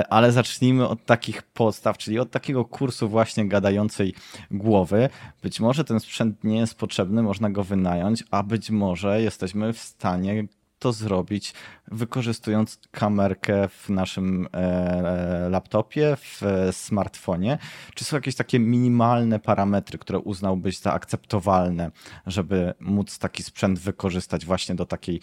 ale 0.10 0.32
zacznijmy 0.32 0.88
od 0.88 1.06
takich 1.06 1.42
podstaw, 1.42 1.98
czyli 1.98 2.20
od 2.20 2.32
takiego 2.32 2.66
kursu 2.66 3.10
właśnie 3.10 3.48
gadającej 3.48 4.14
głowy. 4.52 5.10
Być 5.44 5.60
może 5.60 5.84
ten 5.84 6.00
sprzęt 6.00 6.44
nie 6.44 6.58
jest 6.58 6.76
potrzebny, 6.76 7.24
można 7.24 7.50
go 7.50 7.64
wynająć, 7.64 8.24
a 8.32 8.44
być 8.44 8.70
może 8.70 9.22
jesteśmy 9.22 9.74
w 9.74 9.80
stanie 9.80 10.48
to 10.82 10.94
zrobić 10.94 11.54
wykorzystując 11.88 12.80
kamerkę 12.92 13.68
w 13.68 13.90
naszym 13.90 14.48
e, 14.54 15.50
laptopie, 15.50 16.18
w 16.22 16.42
smartfonie? 16.72 17.58
Czy 17.96 18.06
są 18.06 18.18
jakieś 18.18 18.36
takie 18.36 18.60
minimalne 18.60 19.40
parametry, 19.40 19.98
które 19.98 20.20
uznałbyś 20.20 20.80
za 20.80 20.94
akceptowalne, 20.94 21.92
żeby 22.28 22.74
móc 22.80 23.20
taki 23.20 23.44
sprzęt 23.44 23.80
wykorzystać 23.80 24.46
właśnie 24.46 24.76
do 24.76 24.86
takiej 24.86 25.22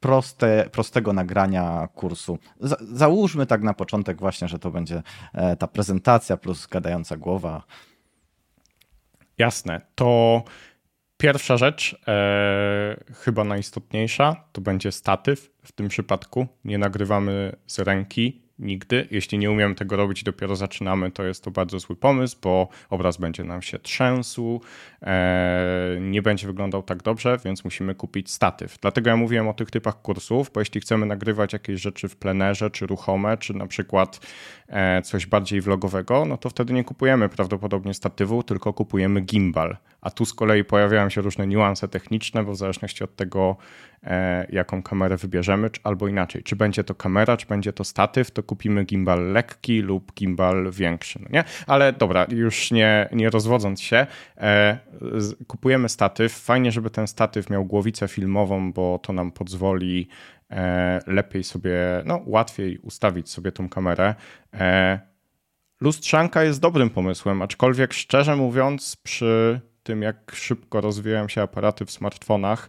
proste, 0.00 0.68
prostego 0.72 1.12
nagrania 1.12 1.88
kursu. 1.94 2.38
załóżmy 2.92 3.46
tak 3.46 3.62
na 3.62 3.74
początek 3.74 4.20
właśnie, 4.20 4.48
że 4.48 4.58
to 4.58 4.70
będzie 4.70 5.02
e, 5.32 5.56
ta 5.56 5.66
prezentacja 5.66 6.36
plus 6.36 6.66
gadająca 6.66 7.16
głowa. 7.16 7.62
Jasne. 9.38 9.80
To 9.94 10.42
pierwsza 11.16 11.56
rzecz, 11.56 11.96
e, 12.08 13.04
chyba 13.14 13.44
najistotniejsza, 13.44 14.44
to 14.52 14.60
będzie 14.60 14.92
statyw. 14.92 15.50
W 15.64 15.72
tym 15.72 15.88
przypadku 15.88 16.46
nie 16.64 16.78
nagrywamy 16.78 17.56
z 17.66 17.78
ręki, 17.78 18.44
nigdy. 18.58 19.08
Jeśli 19.10 19.38
nie 19.38 19.50
umiemy 19.50 19.74
tego 19.74 19.96
robić 19.96 20.22
i 20.22 20.24
dopiero 20.24 20.56
zaczynamy, 20.56 21.10
to 21.10 21.24
jest 21.24 21.44
to 21.44 21.50
bardzo 21.50 21.78
zły 21.78 21.96
pomysł, 21.96 22.36
bo 22.42 22.68
obraz 22.90 23.16
będzie 23.16 23.44
nam 23.44 23.62
się 23.62 23.78
trzęsł, 23.78 24.60
e, 25.02 25.98
nie 26.00 26.22
będzie 26.22 26.46
wyglądał 26.46 26.82
tak 26.82 27.02
dobrze, 27.02 27.38
więc 27.44 27.64
musimy 27.64 27.94
kupić 27.94 28.30
statyw. 28.30 28.78
Dlatego 28.80 29.10
ja 29.10 29.16
mówiłem 29.16 29.48
o 29.48 29.54
tych 29.54 29.70
typach 29.70 30.02
kursów, 30.02 30.50
bo 30.54 30.60
jeśli 30.60 30.80
chcemy 30.80 31.06
nagrywać 31.06 31.52
jakieś 31.52 31.80
rzeczy 31.80 32.08
w 32.08 32.16
plenerze, 32.16 32.70
czy 32.70 32.86
ruchome, 32.86 33.36
czy 33.36 33.54
na 33.54 33.66
przykład 33.66 34.20
e, 34.68 35.02
coś 35.02 35.26
bardziej 35.26 35.60
vlogowego, 35.60 36.24
no 36.24 36.36
to 36.36 36.50
wtedy 36.50 36.72
nie 36.72 36.84
kupujemy 36.84 37.28
prawdopodobnie 37.28 37.94
statywu, 37.94 38.42
tylko 38.42 38.72
kupujemy 38.72 39.20
gimbal. 39.20 39.76
A 40.04 40.10
tu 40.10 40.24
z 40.24 40.34
kolei 40.34 40.64
pojawiają 40.64 41.08
się 41.08 41.20
różne 41.20 41.46
niuanse 41.46 41.88
techniczne, 41.88 42.44
bo 42.44 42.52
w 42.52 42.56
zależności 42.56 43.04
od 43.04 43.16
tego, 43.16 43.56
E, 44.06 44.46
jaką 44.50 44.82
kamerę 44.82 45.16
wybierzemy, 45.16 45.70
albo 45.84 46.08
inaczej, 46.08 46.42
czy 46.42 46.56
będzie 46.56 46.84
to 46.84 46.94
kamera, 46.94 47.36
czy 47.36 47.46
będzie 47.46 47.72
to 47.72 47.84
statyw, 47.84 48.30
to 48.30 48.42
kupimy 48.42 48.84
gimbal 48.84 49.32
lekki 49.32 49.80
lub 49.80 50.12
gimbal 50.14 50.70
większy, 50.70 51.18
no 51.22 51.28
nie? 51.32 51.44
Ale 51.66 51.92
dobra, 51.92 52.26
już 52.30 52.70
nie, 52.70 53.08
nie 53.12 53.30
rozwodząc 53.30 53.80
się, 53.80 54.06
e, 54.36 54.78
kupujemy 55.46 55.88
statyw. 55.88 56.32
Fajnie, 56.32 56.72
żeby 56.72 56.90
ten 56.90 57.06
statyw 57.06 57.50
miał 57.50 57.64
głowicę 57.64 58.08
filmową, 58.08 58.72
bo 58.72 59.00
to 59.02 59.12
nam 59.12 59.32
pozwoli 59.32 60.08
e, 60.50 61.00
lepiej 61.06 61.44
sobie, 61.44 61.76
no 62.04 62.20
łatwiej 62.26 62.78
ustawić 62.78 63.30
sobie 63.30 63.52
tą 63.52 63.68
kamerę. 63.68 64.14
Lustrzanka 65.80 66.44
jest 66.44 66.60
dobrym 66.60 66.90
pomysłem, 66.90 67.42
aczkolwiek 67.42 67.92
szczerze 67.92 68.36
mówiąc, 68.36 68.96
przy 68.96 69.60
tym 69.84 70.02
jak 70.02 70.32
szybko 70.34 70.80
rozwijają 70.80 71.28
się 71.28 71.42
aparaty 71.42 71.84
w 71.84 71.90
smartfonach, 71.90 72.68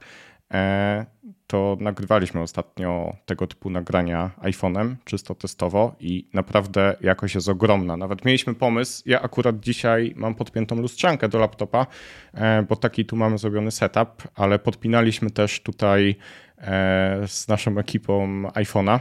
E, 0.53 1.05
to 1.47 1.77
nagrywaliśmy 1.79 2.41
ostatnio 2.41 3.15
tego 3.25 3.47
typu 3.47 3.69
nagrania 3.69 4.31
iPhone'em, 4.41 4.95
czysto 5.03 5.35
testowo 5.35 5.95
i 5.99 6.27
naprawdę 6.33 6.95
jakość 7.01 7.35
jest 7.35 7.49
ogromna. 7.49 7.97
Nawet 7.97 8.25
mieliśmy 8.25 8.55
pomysł, 8.55 9.03
ja 9.05 9.21
akurat 9.21 9.59
dzisiaj 9.59 10.13
mam 10.15 10.35
podpiętą 10.35 10.75
lustrzankę 10.75 11.29
do 11.29 11.39
laptopa, 11.39 11.87
e, 12.33 12.63
bo 12.63 12.75
taki 12.75 13.05
tu 13.05 13.15
mamy 13.15 13.37
zrobiony 13.37 13.71
setup, 13.71 14.27
ale 14.35 14.59
podpinaliśmy 14.59 15.31
też 15.31 15.61
tutaj 15.61 16.15
e, 16.57 17.27
z 17.27 17.47
naszą 17.47 17.77
ekipą 17.77 18.43
iPhone'a 18.43 18.99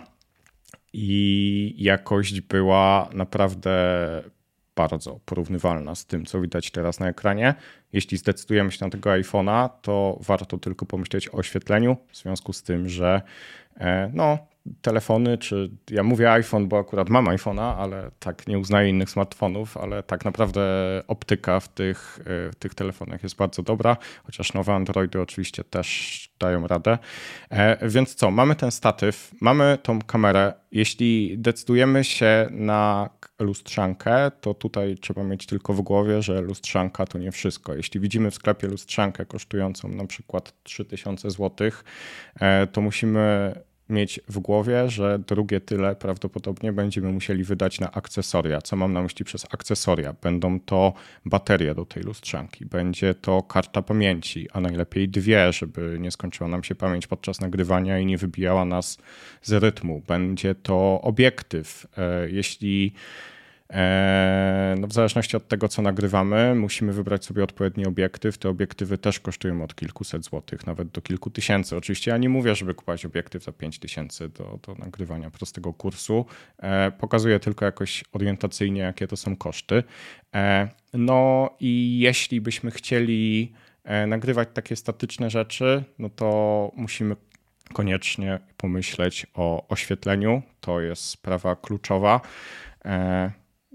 i 0.92 1.74
jakość 1.78 2.40
była 2.40 3.08
naprawdę 3.14 3.70
bardzo 4.76 5.20
porównywalna 5.24 5.94
z 5.94 6.06
tym, 6.06 6.26
co 6.26 6.40
widać 6.40 6.70
teraz 6.70 7.00
na 7.00 7.08
ekranie. 7.08 7.54
Jeśli 7.92 8.18
zdecydujemy 8.18 8.72
się 8.72 8.84
na 8.84 8.90
tego 8.90 9.10
iPhone'a, 9.10 9.70
to 9.82 10.18
warto 10.20 10.58
tylko 10.58 10.86
pomyśleć 10.86 11.28
o 11.28 11.32
oświetleniu, 11.32 11.96
w 12.08 12.16
związku 12.16 12.52
z 12.52 12.62
tym, 12.62 12.88
że 12.88 13.22
e, 13.76 14.10
no, 14.14 14.38
telefony, 14.82 15.38
czy 15.38 15.70
ja 15.90 16.02
mówię 16.02 16.32
iPhone, 16.32 16.68
bo 16.68 16.78
akurat 16.78 17.10
mam 17.10 17.24
iPhone'a, 17.26 17.74
ale 17.78 18.10
tak 18.18 18.46
nie 18.46 18.58
uznaję 18.58 18.88
innych 18.88 19.10
smartfonów, 19.10 19.76
ale 19.76 20.02
tak 20.02 20.24
naprawdę 20.24 20.62
optyka 21.08 21.60
w 21.60 21.68
tych, 21.68 22.18
e, 22.20 22.50
w 22.50 22.54
tych 22.54 22.74
telefonach 22.74 23.22
jest 23.22 23.36
bardzo 23.36 23.62
dobra, 23.62 23.96
chociaż 24.24 24.54
nowe 24.54 24.74
Androidy 24.74 25.20
oczywiście 25.20 25.64
też 25.64 26.28
dają 26.40 26.66
radę. 26.66 26.98
E, 27.50 27.88
więc 27.88 28.14
co, 28.14 28.30
mamy 28.30 28.56
ten 28.56 28.70
statyw, 28.70 29.32
mamy 29.40 29.78
tą 29.82 30.02
kamerę. 30.02 30.52
Jeśli 30.72 31.38
decydujemy 31.38 32.04
się 32.04 32.48
na 32.50 33.10
lustrzankę, 33.38 34.30
to 34.40 34.54
tutaj 34.54 34.96
trzeba 35.00 35.24
mieć 35.24 35.46
tylko 35.46 35.74
w 35.74 35.80
głowie, 35.80 36.22
że 36.22 36.40
lustrzanka 36.40 37.06
to 37.06 37.18
nie 37.18 37.32
wszystko. 37.32 37.74
Jeśli 37.74 38.00
widzimy 38.00 38.30
w 38.30 38.34
sklepie 38.34 38.68
lustrzankę 38.68 39.26
kosztującą 39.26 39.88
na 39.88 40.06
przykład 40.06 40.52
3000 40.62 41.30
zł, 41.30 41.70
e, 42.40 42.66
to 42.66 42.80
musimy 42.80 43.54
mieć 43.88 44.20
w 44.28 44.38
głowie, 44.38 44.90
że 44.90 45.18
drugie 45.18 45.60
tyle 45.60 45.96
prawdopodobnie 45.96 46.72
będziemy 46.72 47.12
musieli 47.12 47.44
wydać 47.44 47.80
na 47.80 47.92
akcesoria. 47.92 48.62
Co 48.62 48.76
mam 48.76 48.92
na 48.92 49.02
myśli 49.02 49.24
przez 49.24 49.44
akcesoria? 49.44 50.14
Będą 50.22 50.60
to 50.60 50.92
baterie 51.24 51.74
do 51.74 51.84
tej 51.84 52.02
lustrzanki, 52.02 52.66
będzie 52.66 53.14
to 53.14 53.42
karta 53.42 53.82
pamięci, 53.82 54.48
a 54.52 54.60
najlepiej 54.60 55.08
dwie, 55.08 55.52
żeby 55.52 55.96
nie 56.00 56.10
skończyła 56.10 56.48
nam 56.48 56.64
się 56.64 56.74
pamięć 56.74 57.06
podczas 57.06 57.40
nagrywania 57.40 57.98
i 57.98 58.06
nie 58.06 58.18
wybijała 58.18 58.64
nas 58.64 58.98
z 59.42 59.52
rytmu. 59.52 60.02
Będzie 60.08 60.54
to 60.54 61.00
obiektyw. 61.02 61.86
E, 61.98 62.30
jeśli 62.30 62.92
no 64.76 64.86
w 64.86 64.92
zależności 64.92 65.36
od 65.36 65.48
tego, 65.48 65.68
co 65.68 65.82
nagrywamy, 65.82 66.54
musimy 66.54 66.92
wybrać 66.92 67.24
sobie 67.24 67.44
odpowiedni 67.44 67.86
obiektyw. 67.86 68.38
Te 68.38 68.48
obiektywy 68.48 68.98
też 68.98 69.20
kosztują 69.20 69.62
od 69.62 69.74
kilkuset 69.74 70.24
złotych, 70.24 70.66
nawet 70.66 70.88
do 70.88 71.00
kilku 71.00 71.30
tysięcy. 71.30 71.76
Oczywiście 71.76 72.10
ja 72.10 72.16
nie 72.16 72.28
mówię, 72.28 72.54
żeby 72.54 72.74
kupować 72.74 73.06
obiektyw 73.06 73.44
za 73.44 73.52
5 73.52 73.78
tysięcy 73.78 74.28
do, 74.28 74.58
do 74.62 74.74
nagrywania 74.74 75.30
prostego 75.30 75.72
kursu. 75.72 76.26
E, 76.58 76.90
pokazuję 76.90 77.40
tylko 77.40 77.64
jakoś 77.64 78.04
orientacyjnie, 78.12 78.80
jakie 78.80 79.06
to 79.06 79.16
są 79.16 79.36
koszty. 79.36 79.82
E, 80.34 80.68
no 80.94 81.50
i 81.60 81.98
jeśli 81.98 82.40
byśmy 82.40 82.70
chcieli 82.70 83.52
nagrywać 84.06 84.48
takie 84.54 84.76
statyczne 84.76 85.30
rzeczy, 85.30 85.84
no 85.98 86.10
to 86.10 86.72
musimy 86.76 87.16
koniecznie 87.72 88.38
pomyśleć 88.56 89.26
o 89.34 89.68
oświetleniu. 89.68 90.42
To 90.60 90.80
jest 90.80 91.02
sprawa 91.02 91.56
kluczowa. 91.56 92.20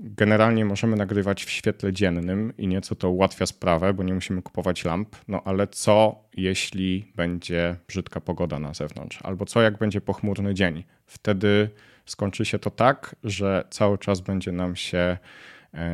Generalnie 0.01 0.65
możemy 0.65 0.95
nagrywać 0.95 1.45
w 1.45 1.49
świetle 1.49 1.93
dziennym 1.93 2.53
i 2.57 2.67
nieco 2.67 2.95
to 2.95 3.09
ułatwia 3.09 3.45
sprawę, 3.45 3.93
bo 3.93 4.03
nie 4.03 4.13
musimy 4.13 4.41
kupować 4.41 4.85
lamp. 4.85 5.15
No 5.27 5.41
ale 5.45 5.67
co 5.67 6.23
jeśli 6.37 7.11
będzie 7.15 7.75
brzydka 7.87 8.21
pogoda 8.21 8.59
na 8.59 8.73
zewnątrz? 8.73 9.19
Albo 9.23 9.45
co 9.45 9.61
jak 9.61 9.77
będzie 9.77 10.01
pochmurny 10.01 10.53
dzień? 10.53 10.83
Wtedy 11.05 11.69
skończy 12.05 12.45
się 12.45 12.59
to 12.59 12.71
tak, 12.71 13.15
że 13.23 13.63
cały 13.69 13.97
czas 13.97 14.21
będzie 14.21 14.51
nam 14.51 14.75
się 14.75 15.17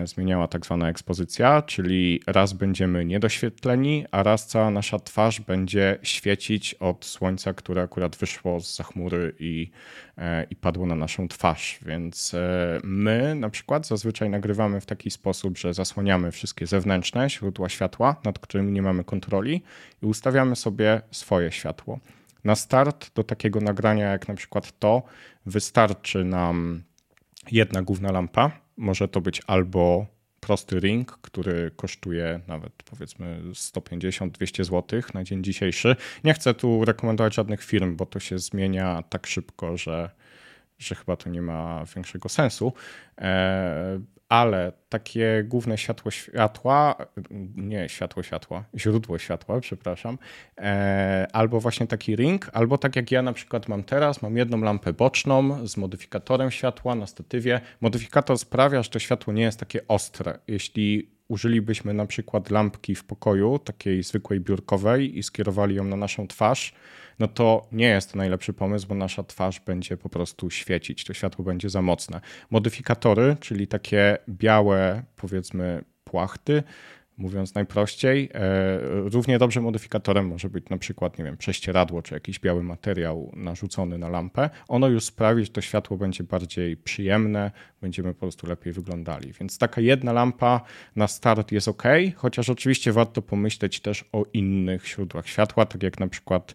zmieniała 0.05 0.48
tak 0.48 0.65
zwana 0.65 0.89
ekspozycja, 0.89 1.62
czyli 1.62 2.22
raz 2.27 2.53
będziemy 2.53 3.05
niedoświetleni, 3.05 4.05
a 4.12 4.24
raz 4.24 4.48
cała 4.48 4.72
nasza 4.72 5.00
twarz 5.00 5.39
będzie 5.39 6.00
świecić 6.03 6.74
od 6.74 7.05
słońca, 7.05 7.53
które 7.53 7.82
akurat 7.82 8.15
wyszło 8.15 8.60
z 8.60 8.77
chmury 8.77 9.36
i, 9.39 9.72
e, 10.17 10.44
i 10.44 10.55
padło 10.55 10.86
na 10.86 10.96
naszą 10.96 11.27
twarz. 11.27 11.79
Więc 11.86 12.34
e, 12.34 12.79
my 12.84 13.36
na 13.36 13.50
przykład 13.50 13.88
zazwyczaj 13.88 14.29
nagrywamy 14.29 14.82
w 14.82 14.86
taki 14.86 15.12
sposób, 15.12 15.58
że 15.58 15.74
zasłaniamy 15.74 16.32
wszystkie 16.32 16.67
zewnętrzne 16.67 17.29
źródła 17.29 17.70
światła, 17.70 18.15
nad 18.24 18.39
którymi 18.39 18.72
nie 18.72 18.82
mamy 18.82 19.03
kontroli 19.03 19.63
i 20.03 20.05
ustawiamy 20.05 20.55
sobie 20.55 21.01
swoje 21.12 21.51
światło. 21.51 22.00
Na 22.44 22.55
start 22.55 23.12
do 23.15 23.24
takiego 23.24 23.62
nagrania, 23.62 24.12
jak 24.12 24.27
na 24.27 24.34
przykład 24.34 24.79
to, 24.79 25.03
wystarczy 25.46 26.24
nam 26.24 26.84
jedna 27.51 27.82
główna 27.82 28.12
lampa, 28.12 28.65
może 28.77 29.08
to 29.08 29.22
być 29.22 29.41
albo 29.48 30.05
prosty 30.39 30.79
ring, 30.79 31.12
który 31.12 31.72
kosztuje 31.75 32.39
nawet 32.48 32.74
powiedzmy 32.84 33.41
150-200 33.51 34.63
zł 34.63 35.01
na 35.13 35.24
dzień 35.24 35.44
dzisiejszy. 35.44 35.96
Nie 36.24 36.34
chcę 36.34 36.53
tu 36.53 36.86
rekomendować 36.86 37.36
żadnych 37.36 37.63
firm, 37.63 37.96
bo 37.96 38.05
to 38.05 38.20
się 38.20 38.39
zmienia 38.39 39.03
tak 39.10 39.27
szybko, 39.27 39.77
że, 39.77 40.10
że 40.77 40.96
chyba 40.96 41.15
to 41.15 41.29
nie 41.29 41.41
ma 41.41 41.86
większego 41.96 42.29
sensu. 42.29 42.74
E, 43.22 44.00
ale 44.29 44.72
takie 44.89 45.44
główne 45.48 45.77
światło 45.77 46.12
światła, 46.12 46.96
nie 47.55 47.89
światło 47.89 48.24
światła, 48.24 48.63
źródło 48.77 49.17
światła, 49.17 49.60
przepraszam, 49.60 50.17
e, 50.58 51.27
albo 51.34 51.60
właśnie 51.60 51.88
taki 51.88 52.15
ring, 52.15 52.50
albo 52.53 52.77
tak 52.77 52.96
jak 52.96 53.12
ja 53.12 53.22
na 53.22 53.34
przykład 53.34 53.67
mam 53.67 53.84
teraz, 53.84 54.22
mam 54.22 54.38
jedną 54.38 54.62
lampę 54.62 54.94
boczną 54.94 55.67
z 55.67 55.77
modyfikatorem 55.77 56.51
światła 56.51 56.96
na 56.96 57.08
statywie. 57.08 57.62
Modyfikator 57.82 58.38
sprawia, 58.38 58.84
że 58.84 58.89
to 58.89 59.00
światło 59.00 59.34
nie 59.34 59.44
jest 59.44 59.60
takie 59.60 59.88
ostre. 59.88 60.39
Jeśli 60.48 61.15
użylibyśmy 61.27 61.94
na 61.94 62.05
przykład 62.05 62.50
lampki 62.50 62.96
w 62.96 63.03
pokoju, 63.03 63.60
takiej 63.60 64.03
zwykłej 64.03 64.39
biurkowej 64.39 65.17
i 65.17 65.24
skierowali 65.24 65.75
ją 65.75 65.84
na 65.84 65.96
naszą 65.96 66.27
twarz, 66.27 66.74
no 67.20 67.28
to 67.28 67.68
nie 67.72 67.88
jest 67.88 68.12
to 68.12 68.18
najlepszy 68.18 68.54
pomysł, 68.54 68.88
bo 68.88 68.96
nasza 68.96 69.24
twarz 69.24 69.60
będzie 69.60 69.98
po 69.98 70.10
prostu 70.10 70.50
świecić, 70.50 71.04
to 71.04 71.14
światło 71.14 71.46
będzie 71.46 71.70
za 71.70 71.82
mocne. 71.82 72.22
Modyfikatory, 72.50 73.38
czyli 73.40 73.68
takie 73.68 74.18
białe, 74.30 75.04
powiedzmy, 75.16 75.84
płachty, 76.04 76.64
mówiąc 77.18 77.56
najprościej. 77.56 78.30
E, 78.34 78.80
równie 79.10 79.40
dobrze 79.40 79.62
modyfikatorem 79.62 80.28
może 80.28 80.50
być 80.50 80.70
na 80.70 80.78
przykład, 80.78 81.20
nie 81.20 81.26
wiem, 81.26 81.38
prześcieradło 81.38 82.02
czy 82.02 82.14
jakiś 82.14 82.40
biały 82.40 82.64
materiał 82.64 83.32
narzucony 83.36 83.98
na 83.98 84.10
lampę. 84.10 84.50
Ono 84.68 84.88
już 84.88 85.04
sprawi, 85.04 85.46
że 85.46 85.52
to 85.52 85.62
światło 85.62 85.98
będzie 85.98 86.24
bardziej 86.24 86.78
przyjemne, 86.78 87.52
będziemy 87.82 88.14
po 88.14 88.20
prostu 88.20 88.48
lepiej 88.48 88.74
wyglądali. 88.74 89.34
Więc 89.40 89.58
taka 89.58 89.82
jedna 89.82 90.14
lampa 90.14 90.62
na 90.96 91.08
start 91.08 91.52
jest 91.52 91.68
ok, 91.68 91.84
chociaż 92.16 92.50
oczywiście 92.50 92.92
warto 92.92 93.22
pomyśleć 93.22 93.80
też 93.80 94.06
o 94.12 94.26
innych 94.34 94.88
źródłach 94.88 95.28
światła, 95.28 95.66
tak 95.66 95.84
jak 95.84 96.00
na 96.00 96.08
przykład 96.08 96.54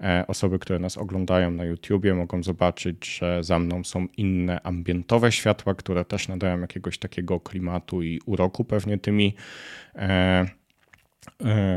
e, 0.00 0.24
osoby, 0.28 0.58
które 0.58 0.78
nas 0.78 0.98
oglądają 0.98 1.50
na 1.50 1.64
YouTubie 1.64 2.14
mogą 2.14 2.42
zobaczyć, 2.42 3.18
że 3.18 3.44
za 3.44 3.58
mną 3.58 3.84
są 3.84 4.06
inne 4.16 4.62
ambientowe 4.62 5.32
światła, 5.32 5.74
które 5.74 6.04
też 6.04 6.28
nadają 6.28 6.60
jakiegoś 6.60 6.98
takiego 6.98 7.40
klimatu 7.40 8.02
i 8.02 8.20
uroku 8.26 8.64
pewnie 8.64 8.98
tymi 8.98 9.34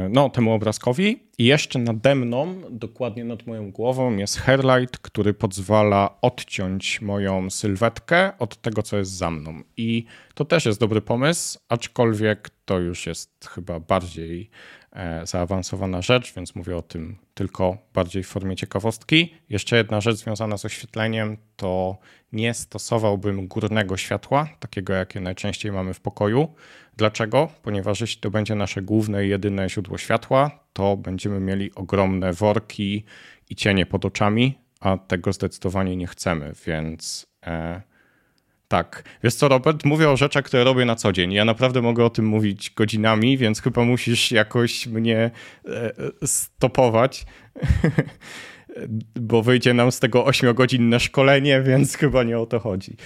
no, 0.10 0.30
temu 0.30 0.54
obrazkowi. 0.54 1.20
I 1.38 1.46
jeszcze 1.46 1.80
nade 1.80 2.16
mną, 2.16 2.62
dokładnie 2.70 3.24
nad 3.24 3.48
moją 3.48 3.72
głową, 3.72 4.18
jest 4.18 4.38
hairlight, 4.38 4.98
który 4.98 5.34
pozwala 5.34 6.18
odciąć 6.22 7.02
moją 7.02 7.50
sylwetkę 7.50 8.32
od 8.40 8.62
tego, 8.62 8.84
co 8.84 8.98
jest 8.98 9.12
za 9.12 9.32
mną. 9.32 9.62
I 9.78 10.06
to 10.34 10.46
też 10.46 10.66
jest 10.66 10.80
dobry 10.80 11.02
pomysł, 11.02 11.60
aczkolwiek 11.70 12.50
to 12.66 12.80
już 12.80 13.06
jest 13.08 13.48
chyba 13.48 13.80
bardziej 13.80 14.42
e, 14.42 14.85
zaawansowana 15.24 16.02
rzecz, 16.02 16.34
więc 16.34 16.56
mówię 16.56 16.78
o 16.78 16.82
tym 16.82 17.18
tylko 17.34 17.78
bardziej 17.94 18.24
w 18.24 18.28
formie 18.28 18.56
ciekawostki. 18.56 19.34
Jeszcze 19.50 19.78
jedna 19.78 20.02
rzecz 20.02 20.16
związana 20.16 20.58
z 20.58 20.66
oświetleniem 20.66 21.38
to 21.56 21.98
nie 22.32 22.54
stosowałbym 22.54 23.48
górnego 23.48 23.98
światła, 23.98 24.48
takiego 24.60 24.94
jakie 24.94 25.20
najczęściej 25.20 25.72
mamy 25.72 25.94
w 25.94 26.00
pokoju. 26.00 26.54
Dlaczego? 26.98 27.50
Ponieważ 27.64 28.02
jeśli 28.02 28.22
to 28.22 28.32
będzie 28.32 28.56
nasze 28.56 28.82
główne 28.82 29.26
i 29.26 29.30
jedyne 29.30 29.70
źródło 29.70 29.98
światła, 29.98 30.60
to 30.74 30.98
będziemy 30.98 31.40
mieli 31.40 31.76
ogromne 31.76 32.34
worki 32.34 33.04
i 33.50 33.56
cienie 33.56 33.86
pod 33.86 34.06
oczami, 34.06 34.60
a 34.80 34.98
tego 34.98 35.34
zdecydowanie 35.34 35.96
nie 35.96 36.08
chcemy, 36.08 36.54
więc. 36.66 37.28
E, 37.46 37.95
tak. 38.68 39.04
Wiesz 39.24 39.36
co, 39.36 39.48
Robert? 39.48 39.86
Mówię 39.86 40.10
o 40.10 40.18
rzeczach, 40.18 40.46
które 40.46 40.64
robię 40.64 40.86
na 40.86 40.96
co 40.96 41.12
dzień. 41.12 41.34
Ja 41.34 41.46
naprawdę 41.46 41.82
mogę 41.82 42.06
o 42.06 42.10
tym 42.10 42.26
mówić 42.26 42.72
godzinami, 42.76 43.38
więc 43.38 43.62
chyba 43.62 43.84
musisz 43.84 44.32
jakoś 44.32 44.88
mnie 44.88 45.32
e, 45.68 45.92
stopować. 46.28 47.26
Bo 49.16 49.42
wyjdzie 49.42 49.74
nam 49.74 49.92
z 49.92 50.00
tego 50.00 50.24
8-godzinne 50.24 51.00
szkolenie, 51.00 51.62
więc 51.62 51.96
chyba 51.96 52.24
nie 52.24 52.40
o 52.40 52.46
to 52.46 52.60
chodzi. 52.60 52.98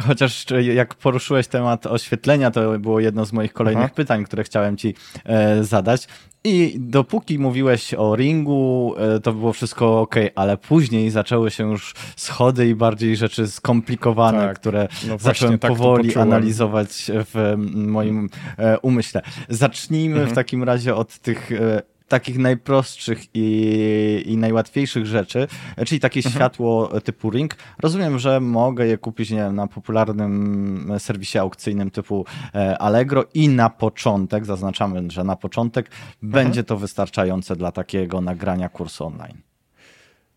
Chociaż 0.00 0.46
jak 0.74 0.94
poruszyłeś 0.94 1.46
temat 1.46 1.86
oświetlenia, 1.86 2.50
to 2.50 2.78
było 2.78 3.00
jedno 3.00 3.24
z 3.24 3.32
moich 3.32 3.52
kolejnych 3.52 3.84
Aha. 3.84 3.94
pytań, 3.94 4.24
które 4.24 4.44
chciałem 4.44 4.76
ci 4.76 4.94
e, 5.24 5.64
zadać. 5.64 6.08
I 6.44 6.76
dopóki 6.78 7.38
mówiłeś 7.38 7.94
o 7.94 8.16
ringu, 8.16 8.94
e, 8.98 9.20
to 9.20 9.32
było 9.32 9.52
wszystko 9.52 10.00
ok, 10.00 10.14
ale 10.34 10.56
później 10.56 11.10
zaczęły 11.10 11.50
się 11.50 11.70
już 11.70 11.94
schody 12.16 12.68
i 12.68 12.74
bardziej 12.74 13.16
rzeczy 13.16 13.48
skomplikowane, 13.48 14.38
tak. 14.38 14.58
które 14.58 14.88
no 15.08 15.18
zacząłem 15.18 15.58
tak 15.58 15.70
powoli 15.70 16.16
analizować 16.16 17.10
w 17.14 17.54
moim 17.74 18.28
e, 18.58 18.78
umyśle. 18.78 19.22
Zacznijmy 19.48 20.14
mhm. 20.14 20.30
w 20.30 20.34
takim 20.34 20.62
razie 20.62 20.94
od 20.94 21.18
tych 21.18 21.52
e, 21.52 21.82
takich 22.12 22.38
najprostszych 22.38 23.24
i, 23.34 24.22
i 24.26 24.36
najłatwiejszych 24.36 25.06
rzeczy, 25.06 25.48
czyli 25.86 26.00
takie 26.00 26.18
mhm. 26.18 26.34
światło 26.34 27.00
typu 27.00 27.30
Ring. 27.30 27.56
Rozumiem, 27.78 28.18
że 28.18 28.40
mogę 28.40 28.86
je 28.86 28.98
kupić 28.98 29.30
nie 29.30 29.36
wiem, 29.36 29.56
na 29.56 29.66
popularnym 29.66 30.92
serwisie 30.98 31.38
aukcyjnym 31.38 31.90
typu 31.90 32.24
e, 32.54 32.78
Allegro 32.78 33.24
i 33.34 33.48
na 33.48 33.70
początek, 33.70 34.44
zaznaczamy, 34.44 35.10
że 35.10 35.24
na 35.24 35.36
początek 35.36 35.86
mhm. 35.86 36.32
będzie 36.32 36.64
to 36.64 36.76
wystarczające 36.76 37.56
dla 37.56 37.72
takiego 37.72 38.20
nagrania 38.20 38.68
kursu 38.68 39.06
online. 39.06 39.51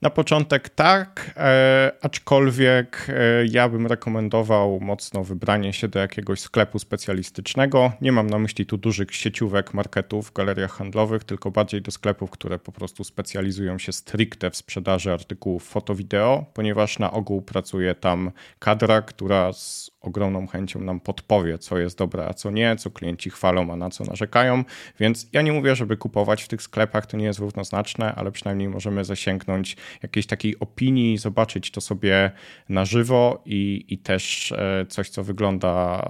Na 0.05 0.09
początek 0.09 0.69
tak, 0.69 1.33
e, 1.37 1.91
aczkolwiek 2.01 3.07
e, 3.09 3.45
ja 3.45 3.69
bym 3.69 3.87
rekomendował 3.87 4.79
mocno 4.79 5.23
wybranie 5.23 5.73
się 5.73 5.87
do 5.87 5.99
jakiegoś 5.99 6.39
sklepu 6.39 6.79
specjalistycznego. 6.79 7.91
Nie 8.01 8.11
mam 8.11 8.29
na 8.29 8.39
myśli 8.39 8.65
tu 8.65 8.77
dużych 8.77 9.15
sieciówek, 9.15 9.73
marketów, 9.73 10.33
galeriach 10.33 10.71
handlowych, 10.71 11.23
tylko 11.23 11.51
bardziej 11.51 11.81
do 11.81 11.91
sklepów, 11.91 12.31
które 12.31 12.59
po 12.59 12.71
prostu 12.71 13.03
specjalizują 13.03 13.77
się 13.77 13.91
stricte 13.91 14.51
w 14.51 14.55
sprzedaży 14.55 15.13
artykułów 15.13 15.69
foto-wideo, 15.69 16.45
ponieważ 16.53 16.99
na 16.99 17.11
ogół 17.11 17.41
pracuje 17.41 17.95
tam 17.95 18.31
kadra, 18.59 19.01
która 19.01 19.53
z 19.53 19.91
ogromną 20.07 20.47
chęcią 20.47 20.81
nam 20.81 20.99
podpowie, 20.99 21.57
co 21.57 21.77
jest 21.77 21.97
dobre, 21.97 22.27
a 22.27 22.33
co 22.33 22.51
nie, 22.51 22.75
co 22.75 22.91
klienci 22.91 23.29
chwalą, 23.29 23.73
a 23.73 23.75
na 23.75 23.89
co 23.89 24.03
narzekają. 24.03 24.63
Więc 24.99 25.27
ja 25.33 25.41
nie 25.41 25.53
mówię, 25.53 25.75
żeby 25.75 25.97
kupować 25.97 26.43
w 26.43 26.47
tych 26.47 26.61
sklepach, 26.61 27.05
to 27.05 27.17
nie 27.17 27.25
jest 27.25 27.39
równoznaczne, 27.39 28.15
ale 28.15 28.31
przynajmniej 28.31 28.69
możemy 28.69 29.05
zasięgnąć 29.05 29.77
jakiejś 30.03 30.25
takiej 30.27 30.59
opinii, 30.59 31.17
zobaczyć 31.17 31.71
to 31.71 31.81
sobie 31.81 32.31
na 32.69 32.85
żywo 32.85 33.41
i, 33.45 33.85
i 33.87 33.97
też 33.97 34.51
e, 34.51 34.85
coś, 34.89 35.09
co 35.09 35.23
wygląda 35.23 36.01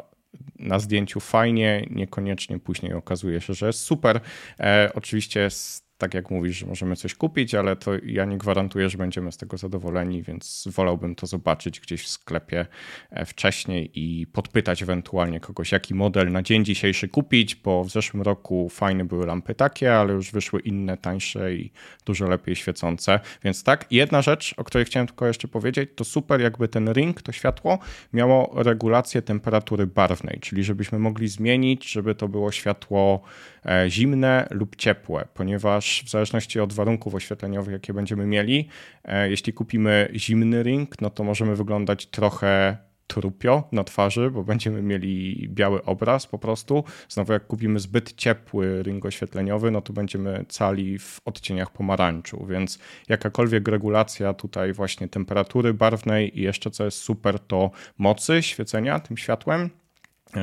na 0.60 0.80
zdjęciu 0.80 1.20
fajnie, 1.20 1.88
niekoniecznie 1.90 2.60
później 2.60 2.94
okazuje 2.94 3.42
się, 3.42 3.54
że 3.54 3.68
jest 3.68 3.80
super. 3.80 4.20
E, 4.60 4.92
oczywiście 4.96 5.50
tak 5.98 6.14
jak 6.14 6.32
mówisz, 6.32 6.58
że 6.58 6.66
możemy 6.66 6.96
coś 6.96 7.16
kupić, 7.16 7.56
ale 7.56 7.76
to 7.76 7.92
ja 8.06 8.26
nie 8.26 8.38
gwarantuję, 8.38 8.90
że 8.90 8.98
będziemy 8.98 9.32
z 9.32 9.38
tego 9.38 9.58
zadowoleni, 9.58 10.24
więc 10.24 10.68
wolałbym 10.72 11.16
to 11.16 11.28
zobaczyć 11.28 11.80
gdzieś 11.80 12.04
w 12.04 12.08
sklepie 12.08 12.66
e, 13.12 13.26
wcześniej 13.26 13.92
i 13.94 14.28
podpytać 14.28 14.84
ewentualnie 14.84 15.40
kogoś, 15.40 15.72
jaki 15.72 15.94
model 15.94 16.32
na 16.32 16.42
dzień 16.42 16.66
dzisiejszy 16.66 17.08
kupić, 17.08 17.56
bo 17.56 17.84
w 17.84 17.90
zeszłym 17.90 18.24
roku 18.24 18.70
fajne 18.70 19.06
były 19.06 19.26
lampy 19.26 19.56
takie, 19.56 19.96
ale 19.96 20.14
już 20.14 20.32
wyszły 20.32 20.60
inne, 20.60 20.98
tańsze 20.98 21.54
i 21.54 21.72
dużo 22.06 22.28
lepiej 22.28 22.56
świecące. 22.56 23.20
Więc 23.44 23.64
tak, 23.64 23.86
jedna 23.92 24.22
rzecz, 24.22 24.54
o 24.58 24.64
której 24.64 24.86
chciałem 24.86 25.08
tylko 25.08 25.28
jeszcze 25.28 25.48
powiedzieć, 25.48 25.90
to 25.96 26.04
super 26.04 26.42
jakby 26.42 26.68
ten 26.68 26.94
ring, 26.94 27.22
to 27.22 27.32
światło 27.32 27.80
miało 28.14 28.64
regulację 28.64 29.22
temperatury 29.22 29.88
barwnej, 29.88 30.40
czyli 30.42 30.64
żebyśmy 30.64 31.00
mogli 31.00 31.28
zmienić, 31.28 31.92
żeby 31.92 32.16
to 32.16 32.28
było 32.28 32.52
światło 32.52 33.22
e, 33.66 33.90
zimne 33.90 34.48
lub 34.52 34.76
ciepłe, 34.76 35.28
ponieważ 35.34 35.85
ponieważ 35.86 36.04
w 36.06 36.10
zależności 36.10 36.60
od 36.60 36.74
warunków 36.74 37.16
oświetleniowych, 37.16 37.74
jakie 37.74 37.94
będziemy 37.94 38.26
mieli, 38.26 38.70
e, 39.04 39.30
jeśli 39.30 39.54
kupimy 39.54 40.10
zimny 40.16 40.64
ring, 40.64 41.02
no 41.02 41.10
to 41.10 41.24
możemy 41.24 41.56
wyglądać 41.56 42.06
trochę 42.06 42.78
trupio 43.08 43.64
na 43.72 43.84
twarzy, 43.84 44.32
bo 44.32 44.44
będziemy 44.44 44.82
mieli 44.82 45.48
biały 45.50 45.84
obraz 45.84 46.28
po 46.28 46.40
prostu. 46.40 46.84
Znowu 47.10 47.34
jak 47.34 47.48
kupimy 47.48 47.80
zbyt 47.80 48.14
ciepły 48.14 48.84
ring 48.84 49.06
oświetleniowy, 49.06 49.72
no 49.72 49.82
to 49.82 49.94
będziemy 49.94 50.46
cali 50.50 51.00
w 51.00 51.20
odcieniach 51.26 51.72
pomarańczu, 51.72 52.46
więc 52.46 52.80
jakakolwiek 53.10 53.68
regulacja 53.68 54.34
tutaj 54.34 54.74
właśnie 54.74 55.08
temperatury 55.08 55.74
barwnej 55.74 56.40
i 56.40 56.42
jeszcze 56.42 56.72
co 56.72 56.86
jest 56.86 56.98
super 56.98 57.40
to 57.40 57.72
mocy 57.98 58.44
świecenia 58.44 59.00
tym 59.00 59.18
światłem, 59.18 59.70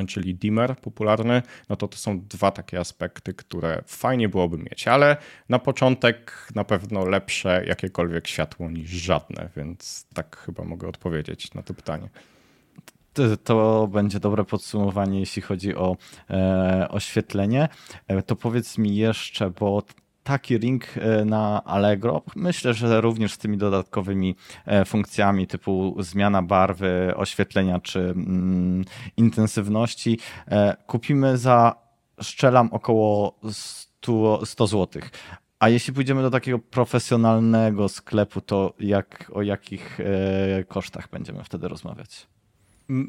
czyli 0.09 0.35
dimmer 0.35 0.77
popularny, 0.77 1.43
no 1.69 1.77
to 1.77 1.89
to 1.89 1.97
są 1.97 2.21
dwa 2.21 2.51
takie 2.51 2.81
aspekty, 2.81 3.35
które 3.35 3.83
fajnie 3.87 4.29
byłoby 4.29 4.59
mieć, 4.59 4.89
ale 4.89 5.17
na 5.49 5.59
początek 5.59 6.49
na 6.55 6.65
pewno 6.65 7.05
lepsze 7.05 7.65
jakiekolwiek 7.67 8.27
światło 8.27 8.71
niż 8.71 8.91
żadne, 8.91 9.49
więc 9.57 10.07
tak 10.15 10.37
chyba 10.37 10.65
mogę 10.65 10.89
odpowiedzieć 10.89 11.55
na 11.55 11.63
to 11.63 11.75
pytanie. 11.75 12.09
To, 13.45 13.89
będzie 13.93 14.21
dobre 14.21 14.45
podsumowanie, 14.45 15.21
jeśli 15.21 15.43
chodzi 15.43 15.77
o 15.77 15.97
e, 16.31 16.89
oświetlenie. 16.91 17.69
E, 18.09 18.23
to 18.23 18.37
powiedz 18.37 18.79
mi 18.79 18.97
jeszcze, 18.97 19.51
bo 19.51 19.83
taki 20.23 20.59
ring 20.59 20.85
e, 20.97 21.25
na 21.25 21.65
Allegro. 21.65 22.23
Myślę, 22.37 22.75
że 22.75 23.01
również 23.01 23.33
z 23.33 23.39
tymi 23.39 23.59
dodatkowymi 23.59 24.37
e, 24.67 24.85
funkcjami 24.85 25.47
typu 25.47 25.97
zmiana 25.99 26.43
barwy, 26.43 27.13
oświetlenia 27.17 27.81
czy 27.81 28.01
mm, 28.01 28.85
intensywności 29.17 30.19
e, 30.49 30.77
kupimy 30.87 31.39
za 31.39 31.75
szczelam 32.21 32.69
około 32.73 33.39
100, 33.51 34.47
100 34.47 34.67
zł. 34.67 35.03
A 35.59 35.69
jeśli 35.69 35.93
pójdziemy 35.93 36.23
do 36.23 36.31
takiego 36.31 36.59
profesjonalnego 36.59 37.89
sklepu, 37.89 38.41
to 38.41 38.75
jak, 38.81 39.31
o 39.35 39.43
jakich 39.43 39.99
kosztach 40.69 41.09
będziemy 41.11 41.45
wtedy 41.45 41.69
rozmawiać? 41.69 42.27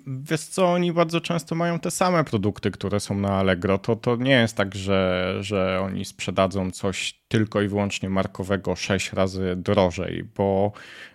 Wiesz 0.07 0.41
co, 0.41 0.71
oni 0.73 0.93
bardzo 0.93 1.21
często 1.21 1.55
mają 1.55 1.79
te 1.79 1.91
same 1.91 2.23
produkty, 2.23 2.71
które 2.71 2.99
są 2.99 3.17
na 3.17 3.29
Allegro. 3.29 3.77
To, 3.77 3.95
to 3.95 4.15
nie 4.15 4.31
jest 4.31 4.57
tak, 4.57 4.75
że, 4.75 5.33
że 5.41 5.81
oni 5.83 6.05
sprzedadzą 6.05 6.71
coś 6.71 7.13
tylko 7.27 7.61
i 7.61 7.67
wyłącznie 7.67 8.09
markowego 8.09 8.75
6 8.75 9.13
razy 9.13 9.55
drożej, 9.57 10.23
bo 10.37 10.71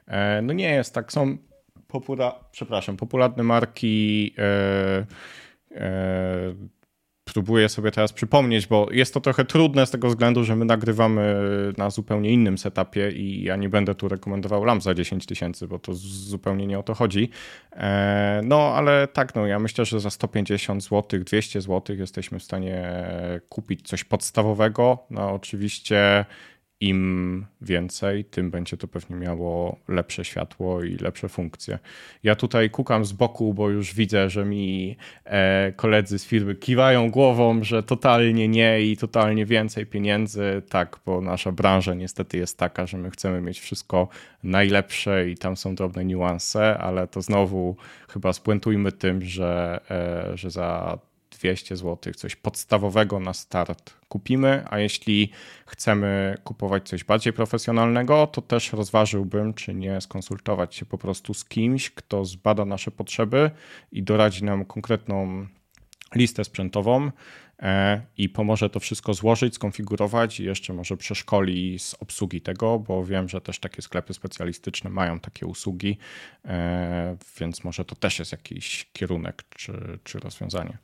e, 0.07 0.43
no 0.43 0.53
nie 0.53 0.71
jest 0.71 0.95
tak. 0.95 1.13
Są 1.13 1.39
popula 1.89 2.45
przepraszam, 2.53 2.97
popularne 2.97 3.43
marki 3.43 4.35
e, 4.39 5.07
e, 5.71 6.55
próbuję 7.33 7.69
sobie 7.69 7.91
teraz 7.91 8.13
przypomnieć, 8.13 8.67
bo 8.67 8.89
jest 8.91 9.15
to 9.15 9.21
trochę 9.21 9.45
trudne 9.45 9.87
z 9.87 9.91
tego 9.91 10.09
względu, 10.09 10.45
że 10.45 10.57
my 10.57 10.65
nagrywamy 10.65 11.35
na 11.77 11.91
zupełnie 11.91 12.31
innym 12.31 12.59
setupie 12.59 13.11
i 13.11 13.43
ja 13.43 13.57
nie 13.57 13.69
będę 13.69 13.95
tu 13.95 14.09
rekomendował 14.09 14.65
lamp 14.65 14.83
za 14.83 14.95
10 14.95 15.27
tysięcy, 15.27 15.69
bo 15.69 15.79
to 15.79 15.95
zupełnie 15.95 16.67
nie 16.67 16.79
o 16.79 16.83
to 16.83 16.95
chodzi. 16.95 17.31
E, 17.73 18.41
no, 18.45 18.73
ale 18.75 19.09
tak, 19.09 19.35
no 19.35 19.47
ja 19.47 19.59
myślę, 19.59 19.85
że 19.85 20.01
za 20.01 20.11
150 20.11 20.85
zł, 20.85 21.21
200 21.25 21.61
zł 21.61 21.97
jesteśmy 21.97 22.39
w 22.39 22.43
stanie 22.43 22.93
kupić 23.49 23.89
coś 23.89 24.05
podstawowego. 24.05 25.07
No, 25.11 25.33
oczywiście 25.33 26.25
im 26.81 27.47
więcej, 27.61 28.25
tym 28.25 28.51
będzie 28.51 28.77
to 28.77 28.89
pewnie 28.89 29.17
miało 29.17 29.79
lepsze 29.89 30.25
światło 30.25 30.85
i 30.85 30.97
lepsze 30.97 31.29
funkcje. 31.29 31.79
Ja 32.23 32.35
tutaj 32.35 32.71
kukam 32.71 33.05
z 33.05 33.13
boku, 33.13 33.55
bo 33.55 33.71
już 33.71 33.95
widzę, 33.95 34.31
że 34.31 34.45
mi 34.45 34.97
e, 35.25 35.73
koledzy 35.77 36.19
z 36.19 36.27
firmy 36.27 36.55
kiwają 36.55 37.11
głową, 37.11 37.65
że 37.65 37.83
totalnie 37.83 38.49
nie 38.49 38.83
i 38.83 38.97
totalnie 38.97 39.47
więcej 39.47 39.87
pieniędzy. 39.87 40.63
Tak, 40.69 40.99
bo 41.07 41.21
nasza 41.21 41.53
branża 41.53 41.95
niestety 41.95 42.39
jest 42.39 42.59
taka, 42.59 42.87
że 42.87 42.99
my 42.99 43.11
chcemy 43.11 43.41
mieć 43.41 43.61
wszystko 43.61 44.09
najlepsze 44.43 45.31
i 45.31 45.37
tam 45.37 45.57
są 45.57 45.75
drobne 45.75 46.05
niuanse, 46.05 46.79
ale 46.79 47.07
to 47.07 47.23
znowu 47.23 47.77
chyba 48.09 48.33
spuentujmy 48.33 48.93
tym, 48.93 49.23
że, 49.23 49.81
e, 49.91 50.37
że 50.37 50.51
za 50.51 50.99
200 51.39 51.77
zł, 51.77 52.15
coś 52.15 52.37
podstawowego 52.37 53.21
na 53.21 53.33
start 53.33 53.95
kupimy, 54.09 54.65
a 54.71 54.79
jeśli 54.79 55.31
chcemy 55.67 56.39
kupować 56.45 56.89
coś 56.89 57.05
bardziej 57.05 57.33
profesjonalnego, 57.33 58.27
to 58.27 58.43
też 58.43 58.73
rozważyłbym, 58.73 59.55
czy 59.55 59.75
nie 59.75 60.01
skonsultować 60.01 60.75
się 60.75 60.87
po 60.87 60.99
prostu 60.99 61.35
z 61.35 61.45
kimś, 61.45 61.91
kto 61.91 62.25
zbada 62.25 62.65
nasze 62.65 62.91
potrzeby 62.91 63.51
i 63.93 64.03
doradzi 64.03 64.45
nam 64.45 64.65
konkretną 64.65 65.47
listę 66.15 66.45
sprzętową 66.45 67.11
e, 67.63 68.03
i 68.17 68.29
pomoże 68.29 68.71
to 68.71 68.81
wszystko 68.81 69.15
złożyć, 69.15 69.55
skonfigurować 69.55 70.41
i 70.41 70.45
jeszcze 70.45 70.73
może 70.73 70.97
przeszkoli 70.97 71.79
z 71.79 71.95
obsługi 71.95 72.41
tego, 72.41 72.79
bo 72.79 73.05
wiem, 73.05 73.29
że 73.29 73.41
też 73.41 73.59
takie 73.59 73.83
sklepy 73.83 74.15
specjalistyczne 74.15 74.91
mają 74.91 75.21
takie 75.21 75.47
usługi, 75.47 75.99
e, 76.45 77.17
więc 77.41 77.65
może 77.65 77.85
to 77.85 77.97
też 77.97 78.19
jest 78.19 78.33
jakiś 78.33 78.91
kierunek 78.93 79.45
czy, 79.49 79.99
czy 80.05 80.19
rozwiązanie. 80.19 80.79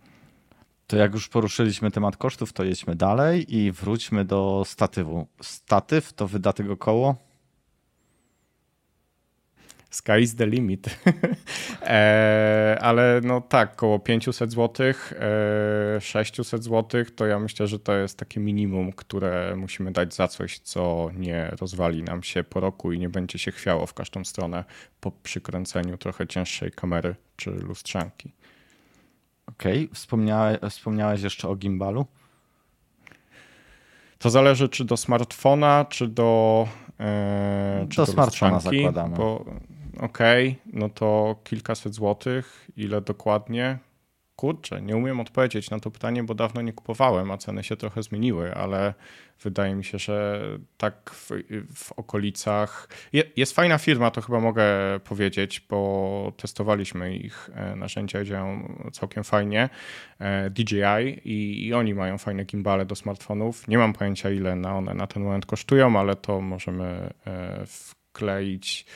To 0.87 0.97
jak 0.97 1.15
już 1.15 1.29
poruszyliśmy 1.29 1.91
temat 1.91 2.17
kosztów, 2.17 2.53
to 2.53 2.65
jedźmy 2.65 2.97
dalej 2.97 3.57
i 3.57 3.73
wróćmy 3.73 4.25
do 4.25 4.63
statywu. 4.67 5.27
Statyw 5.43 6.13
to 6.13 6.29
wydatek 6.29 6.71
około? 6.71 7.17
Sky 9.95 10.21
is 10.21 10.37
the 10.37 10.47
limit. 10.47 10.87
e, 11.83 12.79
ale 12.81 13.21
no 13.25 13.41
tak, 13.41 13.73
około 13.73 13.99
500 13.99 14.53
zł, 14.53 14.87
e, 15.97 16.01
600 16.01 16.65
zł 16.65 17.05
to 17.17 17.27
ja 17.27 17.39
myślę, 17.39 17.67
że 17.67 17.79
to 17.79 17.95
jest 17.95 18.19
takie 18.19 18.41
minimum, 18.41 18.93
które 18.93 19.57
musimy 19.57 19.93
dać 19.93 20.15
za 20.15 20.29
coś, 20.29 20.59
co 20.59 21.11
nie 21.17 21.51
rozwali 21.61 22.03
nam 22.03 22.23
się 22.23 22.45
po 22.45 22.61
roku 22.61 22.93
i 22.93 22.99
nie 22.99 23.09
będzie 23.09 23.39
się 23.39 23.53
chwiało 23.53 23.87
w 23.87 23.95
każdą 23.95 24.25
stronę 24.25 24.65
po 25.01 25.11
przykręceniu 25.11 25.99
trochę 25.99 26.27
cięższej 26.27 26.71
kamery 26.71 27.15
czy 27.37 27.51
lustrzanki. 27.51 28.33
Okej, 29.59 29.85
okay. 29.85 29.95
Wspomniałeś, 29.95 30.59
wspomniałeś 30.71 31.23
jeszcze 31.23 31.49
o 31.49 31.57
gimbalu? 31.57 32.07
To 34.19 34.31
zależy 34.31 34.69
czy 34.69 34.85
do 34.85 34.97
smartfona, 34.97 35.87
czy 35.89 36.09
do. 36.09 36.69
E, 37.01 37.87
czy 37.91 37.97
do, 37.97 38.07
do 38.07 38.13
smartfona 38.13 38.61
zakładamy. 38.61 39.17
Okej, 40.01 40.49
okay, 40.49 40.81
no 40.81 40.89
to 40.89 41.37
kilkaset 41.45 41.95
złotych. 41.95 42.71
Ile 42.77 43.01
dokładnie? 43.01 43.79
Kurczę, 44.37 44.83
nie 44.83 44.97
umiem 44.97 45.21
odpowiedzieć 45.21 45.71
na 45.71 45.81
to 45.81 45.91
pytanie, 45.91 46.23
bo 46.23 46.35
dawno 46.35 46.63
nie 46.63 46.73
kupowałem, 46.73 47.31
a 47.31 47.39
ceny 47.39 47.65
się 47.65 47.77
trochę 47.77 48.03
zmieniły, 48.03 48.55
ale 48.55 48.95
wydaje 49.43 49.75
mi 49.75 49.85
się, 49.85 49.99
że 49.99 50.43
tak 50.77 51.11
w, 51.11 51.31
w 51.75 51.93
okolicach. 51.93 52.89
Je, 53.13 53.23
jest 53.37 53.55
fajna 53.55 53.79
firma, 53.79 54.11
to 54.11 54.21
chyba 54.21 54.41
mogę 54.41 54.65
powiedzieć, 55.05 55.61
bo 55.71 56.33
testowaliśmy 56.37 57.17
ich 57.17 57.51
e, 57.55 57.77
narzędzia, 57.77 58.25
działają 58.25 58.77
całkiem 58.93 59.25
fajnie. 59.25 59.69
E, 60.19 60.51
DJI 60.51 61.21
i, 61.25 61.67
i, 61.67 61.75
oni 61.75 61.95
mają 61.95 62.19
fajne 62.19 62.45
gimbale 62.45 62.87
do 62.87 62.95
smartfonów. 62.95 63.69
Nie 63.69 63.79
mam 63.79 63.93
pojęcia, 63.93 64.31
ile 64.31 64.57
na 64.57 64.77
one 64.77 64.95
na 64.95 65.07
ten 65.07 65.23
moment 65.23 65.47
kosztują, 65.47 65.99
ale 65.99 66.17
to 66.17 66.41
możemy 66.41 67.11
e, 67.27 67.65
wkleić 67.67 68.87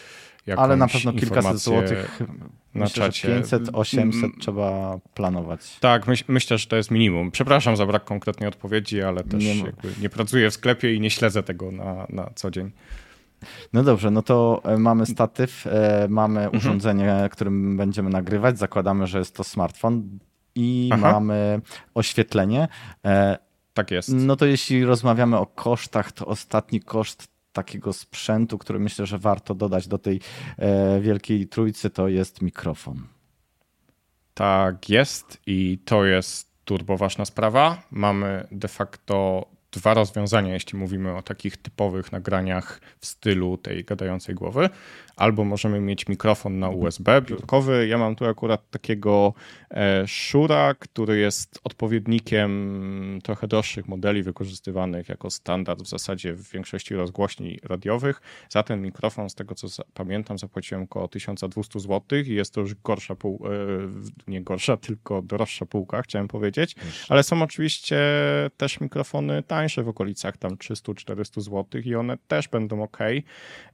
ale 0.57 0.77
na 0.77 0.89
pewno 0.89 1.13
kilkaset 1.13 1.59
złotych. 1.59 2.19
Na 2.79 2.85
myślę, 2.85 3.07
czacie. 3.07 3.29
500, 3.29 3.71
800 3.73 4.25
mm. 4.25 4.39
trzeba 4.41 4.99
planować. 5.15 5.79
Tak, 5.81 6.07
myśl, 6.07 6.25
myślę, 6.29 6.59
że 6.59 6.67
to 6.67 6.77
jest 6.77 6.91
minimum. 6.91 7.31
Przepraszam 7.31 7.77
za 7.77 7.87
brak 7.87 8.05
konkretnej 8.05 8.49
odpowiedzi, 8.49 9.03
ale 9.03 9.25
też 9.25 9.45
nie, 9.45 9.55
nie 10.01 10.09
pracuję 10.09 10.51
w 10.51 10.55
sklepie 10.55 10.95
i 10.95 11.01
nie 11.01 11.11
śledzę 11.11 11.43
tego 11.43 11.73
na, 11.73 12.07
na 12.09 12.31
co 12.35 12.51
dzień. 12.51 12.71
No 13.73 13.83
dobrze, 13.83 14.11
no 14.11 14.23
to 14.23 14.63
e, 14.65 14.79
mamy 14.79 15.07
statyw, 15.07 15.67
e, 15.67 16.07
mamy 16.09 16.41
mhm. 16.41 16.57
urządzenie, 16.57 17.29
którym 17.33 17.77
będziemy 17.77 18.11
nagrywać. 18.11 18.59
Zakładamy, 18.59 19.07
że 19.07 19.19
jest 19.19 19.37
to 19.37 19.45
smartfon 19.45 20.19
i 20.55 20.91
Aha. 20.93 21.13
mamy 21.13 21.61
oświetlenie. 21.95 22.69
E, 23.05 23.39
tak 23.75 23.91
jest. 23.91 24.09
No 24.13 24.37
to 24.37 24.47
jeśli 24.47 24.85
rozmawiamy 24.85 25.39
o 25.39 25.47
kosztach, 25.47 26.13
to 26.13 26.27
ostatni 26.27 26.81
koszt 26.81 27.29
takiego 27.59 27.93
sprzętu, 27.93 28.59
który 28.59 28.79
myślę, 28.79 29.07
że 29.07 29.19
warto 29.19 29.55
dodać 29.55 29.89
do 29.89 29.99
tej 29.99 30.21
e, 30.59 31.01
wielkiej 31.01 31.47
trójcy, 31.49 31.91
to 31.91 32.09
jest 32.09 32.43
mikrofon. 32.43 33.07
Tak 34.35 34.89
jest 34.89 35.41
i 35.47 35.79
to 35.85 36.05
jest 36.05 36.49
turboważna 36.65 37.25
sprawa. 37.25 37.83
Mamy 37.91 38.47
de 38.53 38.69
facto 38.69 39.47
dwa 39.73 39.95
rozwiązania, 39.95 40.55
jeśli 40.55 40.79
mówimy 40.79 41.17
o 41.17 41.23
takich 41.23 41.57
typowych 41.57 42.13
nagraniach 42.13 42.81
w 43.01 43.07
stylu 43.07 43.57
tej 43.57 43.85
gadającej 43.85 44.35
głowy 44.35 44.71
albo 45.19 45.45
możemy 45.45 45.81
mieć 45.81 46.09
mikrofon 46.09 46.59
na 46.59 46.69
USB 46.69 47.23
biurkowy. 47.23 47.87
Ja 47.87 47.99
mam 47.99 48.17
tu 48.17 48.25
akurat 48.25 48.71
takiego 48.71 49.35
e, 49.71 50.05
Shura, 50.07 50.75
który 50.75 51.19
jest 51.19 51.61
odpowiednikiem 51.65 53.19
trochę 53.25 53.49
droższych 53.49 53.89
modeli 53.89 54.23
wykorzystywanych 54.23 55.09
jako 55.09 55.31
standard 55.31 55.83
w 55.83 55.89
zasadzie 55.89 56.35
w 56.35 56.51
większości 56.51 56.95
rozgłośni 56.95 57.59
radiowych. 57.63 58.21
Za 58.49 58.63
ten 58.63 58.83
mikrofon, 58.83 59.31
z 59.31 59.35
tego 59.35 59.55
co 59.55 59.83
pamiętam, 59.95 60.39
zapłaciłem 60.39 60.85
około 60.85 61.09
1200 61.09 61.81
zł 61.81 62.19
i 62.27 62.35
jest 62.35 62.55
to 62.55 62.61
już 62.61 62.75
gorsza 62.75 63.15
pół, 63.15 63.47
e, 63.47 63.51
nie 64.31 64.43
gorsza, 64.43 64.77
tylko 64.87 65.23
droższa 65.23 65.67
półka, 65.67 66.03
chciałem 66.03 66.29
powiedzieć, 66.29 66.77
ale 67.09 67.23
są 67.23 67.43
oczywiście 67.43 67.99
też 68.57 68.81
mikrofony 68.81 69.43
tańsze 69.43 69.83
w 69.83 69.89
okolicach 69.89 70.37
tam 70.37 70.51
300-400 70.51 71.41
zł 71.41 71.81
i 71.85 71.95
one 71.95 72.17
też 72.29 72.49
będą 72.49 72.83
ok, 72.83 72.99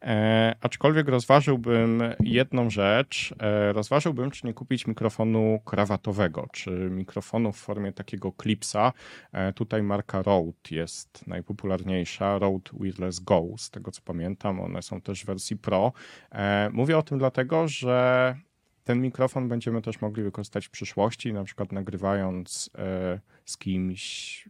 e, 0.02 0.54
aczkolwiek 0.60 1.08
rozważam 1.08 1.33
rozważyłbym 1.34 2.02
jedną 2.20 2.70
rzecz. 2.70 3.34
E, 3.38 3.72
rozważyłbym, 3.72 4.30
czy 4.30 4.46
nie 4.46 4.54
kupić 4.54 4.86
mikrofonu 4.86 5.60
krawatowego, 5.64 6.48
czy 6.52 6.70
mikrofonu 6.70 7.52
w 7.52 7.56
formie 7.56 7.92
takiego 7.92 8.32
klipsa. 8.32 8.92
E, 9.32 9.52
tutaj 9.52 9.82
marka 9.82 10.22
Rode 10.22 10.70
jest 10.70 11.26
najpopularniejsza, 11.26 12.38
Rode 12.38 12.70
Wireless 12.80 13.20
Go, 13.20 13.44
z 13.56 13.70
tego 13.70 13.90
co 13.90 14.02
pamiętam. 14.04 14.60
One 14.60 14.82
są 14.82 15.00
też 15.00 15.22
w 15.22 15.26
wersji 15.26 15.56
Pro. 15.56 15.92
E, 16.32 16.70
mówię 16.72 16.98
o 16.98 17.02
tym 17.02 17.18
dlatego, 17.18 17.68
że 17.68 18.36
ten 18.84 19.00
mikrofon 19.00 19.48
będziemy 19.48 19.82
też 19.82 20.00
mogli 20.00 20.22
wykorzystać 20.22 20.66
w 20.66 20.70
przyszłości, 20.70 21.32
na 21.32 21.44
przykład 21.44 21.72
nagrywając 21.72 22.70
z 23.44 23.58
kimś 23.58 24.48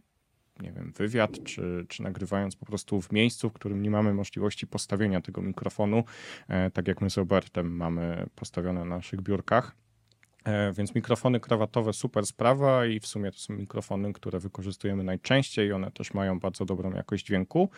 nie 0.59 0.71
wiem, 0.71 0.93
wywiad, 0.97 1.43
czy, 1.43 1.85
czy 1.89 2.03
nagrywając 2.03 2.55
po 2.55 2.65
prostu 2.65 3.01
w 3.01 3.11
miejscu, 3.11 3.49
w 3.49 3.53
którym 3.53 3.81
nie 3.81 3.91
mamy 3.91 4.13
możliwości 4.13 4.67
postawienia 4.67 5.21
tego 5.21 5.41
mikrofonu, 5.41 6.03
e, 6.47 6.71
tak 6.71 6.87
jak 6.87 7.01
my 7.01 7.09
z 7.09 7.17
Robertem 7.17 7.75
mamy 7.75 8.25
postawione 8.35 8.79
na 8.79 8.95
naszych 8.95 9.21
biurkach. 9.21 9.75
E, 10.43 10.73
więc 10.73 10.95
mikrofony 10.95 11.39
krawatowe 11.39 11.93
super 11.93 12.25
sprawa 12.25 12.85
i 12.85 12.99
w 12.99 13.07
sumie 13.07 13.31
to 13.31 13.37
są 13.37 13.53
mikrofony, 13.53 14.13
które 14.13 14.39
wykorzystujemy 14.39 15.03
najczęściej. 15.03 15.71
One 15.71 15.91
też 15.91 16.13
mają 16.13 16.39
bardzo 16.39 16.65
dobrą 16.65 16.93
jakość 16.93 17.25
dźwięku. 17.25 17.69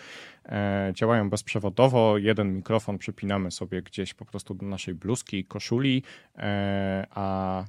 E, 0.46 0.92
działają 0.96 1.30
bezprzewodowo. 1.30 2.18
Jeden 2.18 2.56
mikrofon 2.56 2.98
przypinamy 2.98 3.52
sobie 3.52 3.82
gdzieś 3.82 4.14
po 4.14 4.26
prostu 4.26 4.54
do 4.54 4.66
naszej 4.66 4.96
bluzki 4.96 5.38
i 5.38 5.46
koszuli, 5.46 6.04
a 7.10 7.66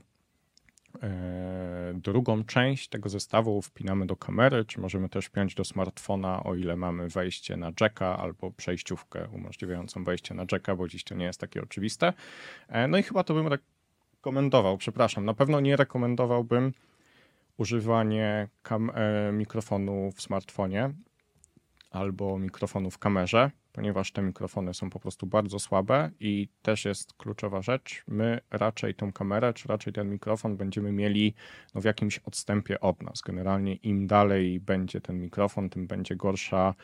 drugą 1.94 2.44
część 2.44 2.88
tego 2.88 3.08
zestawu 3.08 3.62
wpinamy 3.62 4.06
do 4.06 4.16
kamery, 4.16 4.64
czy 4.64 4.80
możemy 4.80 5.08
też 5.08 5.26
wpiąć 5.26 5.54
do 5.54 5.64
smartfona, 5.64 6.44
o 6.44 6.54
ile 6.54 6.76
mamy 6.76 7.08
wejście 7.08 7.56
na 7.56 7.72
jacka 7.80 8.18
albo 8.18 8.50
przejściówkę 8.50 9.28
umożliwiającą 9.28 10.04
wejście 10.04 10.34
na 10.34 10.44
jacka, 10.52 10.76
bo 10.76 10.88
dziś 10.88 11.04
to 11.04 11.14
nie 11.14 11.24
jest 11.24 11.40
takie 11.40 11.62
oczywiste. 11.62 12.12
E, 12.68 12.88
no 12.88 12.98
i 12.98 13.02
chyba 13.02 13.24
to 13.24 13.34
bym 13.34 13.48
rekomendował, 13.48 14.78
przepraszam, 14.78 15.24
na 15.24 15.34
pewno 15.34 15.60
nie 15.60 15.76
rekomendowałbym 15.76 16.72
używanie 17.56 18.48
e, 18.94 19.32
mikrofonu 19.32 20.12
w 20.12 20.22
smartfonie 20.22 20.90
albo 21.90 22.38
mikrofonu 22.38 22.90
w 22.90 22.98
kamerze, 22.98 23.50
ponieważ 23.78 24.12
te 24.12 24.22
mikrofony 24.22 24.74
są 24.74 24.90
po 24.90 25.00
prostu 25.00 25.26
bardzo 25.26 25.58
słabe 25.58 26.10
i 26.20 26.48
też 26.62 26.84
jest 26.84 27.12
kluczowa 27.12 27.62
rzecz, 27.62 28.04
my 28.08 28.40
raczej 28.50 28.94
tą 28.94 29.12
kamerę, 29.12 29.52
czy 29.54 29.68
raczej 29.68 29.92
ten 29.92 30.10
mikrofon 30.10 30.56
będziemy 30.56 30.92
mieli 30.92 31.34
no, 31.74 31.80
w 31.80 31.84
jakimś 31.84 32.18
odstępie 32.18 32.80
od 32.80 33.02
nas. 33.02 33.20
Generalnie 33.20 33.74
im 33.74 34.06
dalej 34.06 34.60
będzie 34.60 35.00
ten 35.00 35.20
mikrofon, 35.20 35.70
tym 35.70 35.86
będzie 35.86 36.16
gorsza 36.16 36.74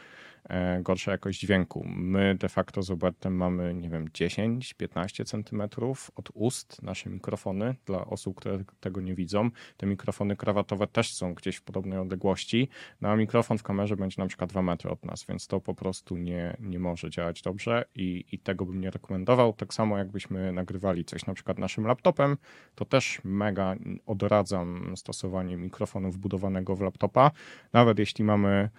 gorsza 0.82 1.12
jakość 1.12 1.40
dźwięku. 1.40 1.84
My 1.86 2.34
de 2.34 2.48
facto 2.48 2.82
z 2.82 2.90
Robertem 2.90 3.36
mamy, 3.36 3.74
nie 3.74 3.90
wiem, 3.90 4.08
10-15 4.08 5.24
centymetrów 5.24 6.10
od 6.16 6.28
ust 6.34 6.82
nasze 6.82 7.10
mikrofony 7.10 7.74
dla 7.86 8.04
osób, 8.04 8.36
które 8.36 8.64
tego 8.80 9.00
nie 9.00 9.14
widzą. 9.14 9.50
Te 9.76 9.86
mikrofony 9.86 10.36
krawatowe 10.36 10.86
też 10.86 11.14
są 11.14 11.34
gdzieś 11.34 11.56
w 11.56 11.62
podobnej 11.62 11.98
odległości, 11.98 12.68
no 13.00 13.08
a 13.08 13.16
mikrofon 13.16 13.58
w 13.58 13.62
kamerze 13.62 13.96
będzie 13.96 14.22
na 14.22 14.28
przykład 14.28 14.50
2 14.50 14.62
metry 14.62 14.90
od 14.90 15.04
nas, 15.04 15.24
więc 15.28 15.46
to 15.46 15.60
po 15.60 15.74
prostu 15.74 16.16
nie, 16.16 16.56
nie 16.60 16.78
może 16.78 17.10
działać 17.10 17.42
dobrze 17.42 17.84
i, 17.94 18.24
i 18.32 18.38
tego 18.38 18.66
bym 18.66 18.80
nie 18.80 18.90
rekomendował. 18.90 19.52
Tak 19.52 19.74
samo 19.74 19.98
jakbyśmy 19.98 20.52
nagrywali 20.52 21.04
coś 21.04 21.26
na 21.26 21.34
przykład 21.34 21.58
naszym 21.58 21.86
laptopem, 21.86 22.36
to 22.74 22.84
też 22.84 23.20
mega 23.24 23.74
odradzam 24.06 24.96
stosowanie 24.96 25.56
mikrofonu 25.56 26.10
wbudowanego 26.10 26.76
w 26.76 26.80
laptopa. 26.80 27.30
Nawet 27.72 27.98
jeśli 27.98 28.24
mamy 28.24 28.54
E, 28.54 28.70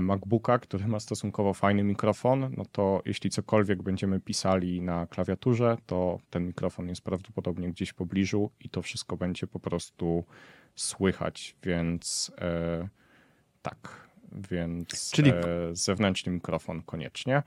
MacBooka, 0.00 0.58
który 0.58 0.88
ma 0.88 1.00
stosunkowo 1.00 1.54
fajny 1.54 1.82
mikrofon, 1.84 2.54
no 2.56 2.64
to 2.72 3.02
jeśli 3.06 3.30
cokolwiek 3.30 3.82
będziemy 3.82 4.20
pisali 4.20 4.82
na 4.82 5.06
klawiaturze, 5.06 5.76
to 5.86 6.18
ten 6.30 6.46
mikrofon 6.46 6.88
jest 6.88 7.02
prawdopodobnie 7.02 7.70
gdzieś 7.70 7.88
w 7.88 7.94
pobliżu 7.94 8.50
i 8.60 8.68
to 8.68 8.82
wszystko 8.82 9.16
będzie 9.16 9.46
po 9.46 9.60
prostu 9.60 10.24
słychać, 10.74 11.56
więc 11.62 12.32
e, 12.40 12.88
tak, 13.62 14.08
więc 14.50 15.10
Czyli... 15.10 15.30
e, 15.30 15.34
zewnętrzny 15.72 16.32
mikrofon 16.32 16.82
koniecznie. 16.82 17.42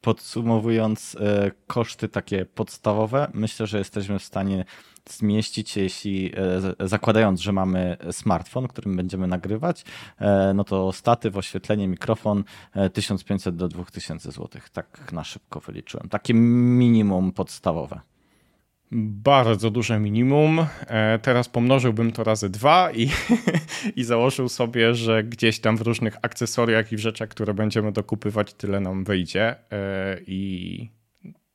Podsumowując 0.00 1.16
e, 1.20 1.50
koszty 1.66 2.08
takie 2.08 2.46
podstawowe, 2.46 3.30
myślę, 3.34 3.66
że 3.66 3.78
jesteśmy 3.78 4.18
w 4.18 4.24
stanie 4.24 4.64
zmieścić, 5.08 5.76
jeśli 5.76 6.32
e, 6.80 6.88
zakładając, 6.88 7.40
że 7.40 7.52
mamy 7.52 7.96
smartfon, 8.10 8.68
którym 8.68 8.96
będziemy 8.96 9.26
nagrywać, 9.26 9.84
e, 10.18 10.52
no 10.54 10.64
to 10.64 10.92
statyw, 10.92 11.36
oświetlenie, 11.36 11.88
mikrofon 11.88 12.44
1500 12.92 13.56
do 13.56 13.68
2000 13.68 14.32
zł. 14.32 14.60
Tak 14.72 15.12
na 15.12 15.24
szybko 15.24 15.60
wyliczyłem. 15.60 16.08
Takie 16.08 16.34
minimum 16.34 17.32
podstawowe 17.32 18.00
bardzo 18.92 19.70
duże 19.70 20.00
minimum. 20.00 20.66
E, 20.86 21.18
teraz 21.18 21.48
pomnożyłbym 21.48 22.12
to 22.12 22.24
razy 22.24 22.50
dwa 22.50 22.92
i, 22.92 23.10
i 23.96 24.04
założył 24.04 24.48
sobie, 24.48 24.94
że 24.94 25.24
gdzieś 25.24 25.60
tam 25.60 25.76
w 25.76 25.80
różnych 25.80 26.16
akcesoriach 26.22 26.92
i 26.92 26.96
w 26.96 27.00
rzeczach, 27.00 27.28
które 27.28 27.54
będziemy 27.54 27.92
dokupywać, 27.92 28.54
tyle 28.54 28.80
nam 28.80 29.04
wyjdzie. 29.04 29.56
E, 29.72 30.20
I 30.26 30.98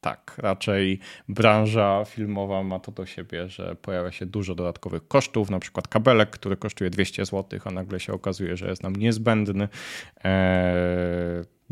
tak, 0.02 0.36
raczej 0.38 1.00
branża 1.30 2.06
filmowa 2.06 2.64
ma 2.64 2.80
to 2.80 2.92
do 2.92 3.06
siebie, 3.06 3.50
że 3.50 3.76
pojawia 3.76 4.12
się 4.12 4.26
dużo 4.26 4.56
dodatkowych 4.56 5.08
kosztów, 5.08 5.50
na 5.50 5.60
przykład 5.60 5.88
kabelek, 5.88 6.30
który 6.30 6.58
kosztuje 6.58 6.90
200 6.90 7.26
zł, 7.26 7.60
a 7.66 7.72
nagle 7.72 8.00
się 8.00 8.14
okazuje, 8.14 8.58
że 8.58 8.70
jest 8.70 8.84
nam 8.84 8.96
niezbędny. 8.96 9.68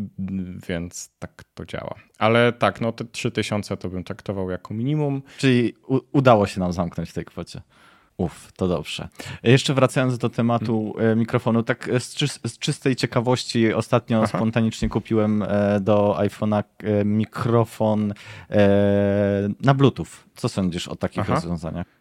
E, 0.02 0.08
więc 0.68 1.12
tak 1.20 1.44
to 1.54 1.66
działa. 1.66 1.96
Ale 2.18 2.54
tak, 2.54 2.82
no 2.82 2.92
te 2.92 3.06
3000 3.06 3.78
to 3.78 3.90
bym 3.90 4.04
traktował 4.04 4.50
jako 4.50 4.74
minimum. 4.74 5.22
Czyli 5.38 5.74
udało 6.12 6.48
się 6.48 6.60
nam 6.60 6.74
zamknąć 6.74 7.10
w 7.10 7.14
tej 7.14 7.26
kwocie. 7.26 7.62
Uf, 8.18 8.52
to 8.56 8.68
dobrze. 8.68 9.08
Jeszcze 9.44 9.74
wracając 9.74 10.18
do 10.18 10.30
tematu 10.30 10.94
hmm. 10.98 11.20
mikrofonu, 11.20 11.64
tak 11.64 11.90
z, 12.00 12.16
czy, 12.16 12.28
z, 12.28 12.58
czystej 12.60 12.96
ciekawości 12.96 13.74
ostatnio 13.74 14.18
Aha. 14.18 14.28
spontanicznie 14.28 14.90
kupiłem 14.90 15.44
e, 15.44 15.80
do 15.80 16.16
iPhone'a 16.20 16.64
e, 16.84 17.06
mikrofon 17.06 18.14
na 19.62 19.74
Bluetooth. 19.74 20.08
Co 20.36 20.50
sądzisz 20.50 20.88
o 20.88 20.96
takich 20.96 21.20
Aha. 21.20 21.34
rozwiązaniach? 21.34 22.01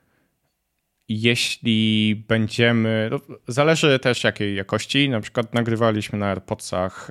Jeśli 1.12 2.16
będziemy, 2.29 3.09
no, 3.11 3.20
zależy 3.49 3.99
też 3.99 4.25
jakiej 4.25 4.57
jakości, 4.57 5.09
na 5.09 5.20
przykład 5.20 5.55
nagrywaliśmy 5.55 6.18
na 6.18 6.27
AirPodsach, 6.27 7.11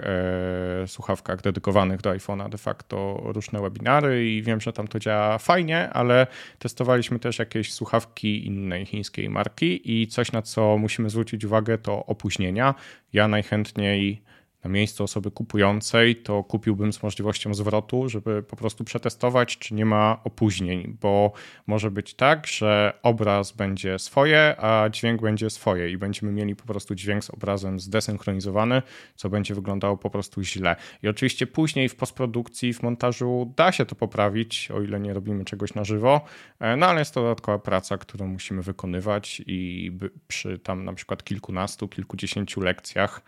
e, 0.83 0.87
słuchawkach 0.87 1.41
dedykowanych 1.41 2.01
do 2.01 2.09
iPhone'a 2.09 2.49
de 2.49 2.57
facto 2.57 3.21
różne 3.23 3.61
webinary 3.61 4.29
i 4.29 4.43
wiem, 4.43 4.61
że 4.61 4.73
tam 4.73 4.87
to 4.87 4.99
działa 4.99 5.37
fajnie, 5.37 5.89
ale 5.89 6.27
testowaliśmy 6.59 7.19
też 7.19 7.39
jakieś 7.39 7.73
słuchawki 7.73 8.45
innej 8.47 8.85
chińskiej 8.85 9.29
marki 9.29 10.01
i 10.01 10.07
coś 10.07 10.31
na 10.31 10.41
co 10.41 10.77
musimy 10.77 11.09
zwrócić 11.09 11.45
uwagę 11.45 11.77
to 11.77 12.05
opóźnienia. 12.05 12.75
Ja 13.13 13.27
najchętniej 13.27 14.21
na 14.63 14.69
miejscu 14.69 15.03
osoby 15.03 15.31
kupującej, 15.31 16.15
to 16.15 16.43
kupiłbym 16.43 16.93
z 16.93 17.03
możliwością 17.03 17.53
zwrotu, 17.53 18.09
żeby 18.09 18.43
po 18.43 18.55
prostu 18.55 18.83
przetestować, 18.83 19.57
czy 19.57 19.73
nie 19.73 19.85
ma 19.85 20.19
opóźnień, 20.23 20.97
bo 21.01 21.31
może 21.67 21.91
być 21.91 22.13
tak, 22.13 22.47
że 22.47 22.93
obraz 23.03 23.51
będzie 23.51 23.99
swoje, 23.99 24.55
a 24.57 24.89
dźwięk 24.89 25.21
będzie 25.21 25.49
swoje 25.49 25.91
i 25.91 25.97
będziemy 25.97 26.31
mieli 26.31 26.55
po 26.55 26.65
prostu 26.65 26.95
dźwięk 26.95 27.23
z 27.23 27.29
obrazem 27.29 27.79
zdesynchronizowany, 27.79 28.81
co 29.15 29.29
będzie 29.29 29.55
wyglądało 29.55 29.97
po 29.97 30.09
prostu 30.09 30.43
źle. 30.43 30.75
I 31.03 31.07
oczywiście 31.07 31.47
później 31.47 31.89
w 31.89 31.95
postprodukcji, 31.95 32.73
w 32.73 32.83
montażu 32.83 33.53
da 33.57 33.71
się 33.71 33.85
to 33.85 33.95
poprawić, 33.95 34.71
o 34.71 34.81
ile 34.81 34.99
nie 34.99 35.13
robimy 35.13 35.45
czegoś 35.45 35.73
na 35.73 35.83
żywo, 35.83 36.21
e, 36.59 36.75
no 36.75 36.85
ale 36.85 36.99
jest 36.99 37.13
to 37.13 37.21
dodatkowa 37.21 37.59
praca, 37.59 37.97
którą 37.97 38.27
musimy 38.27 38.61
wykonywać 38.61 39.41
i 39.47 39.91
przy 40.27 40.59
tam 40.59 40.85
na 40.85 40.93
przykład 40.93 41.23
kilkunastu, 41.23 41.87
kilkudziesięciu 41.87 42.61
lekcjach 42.61 43.21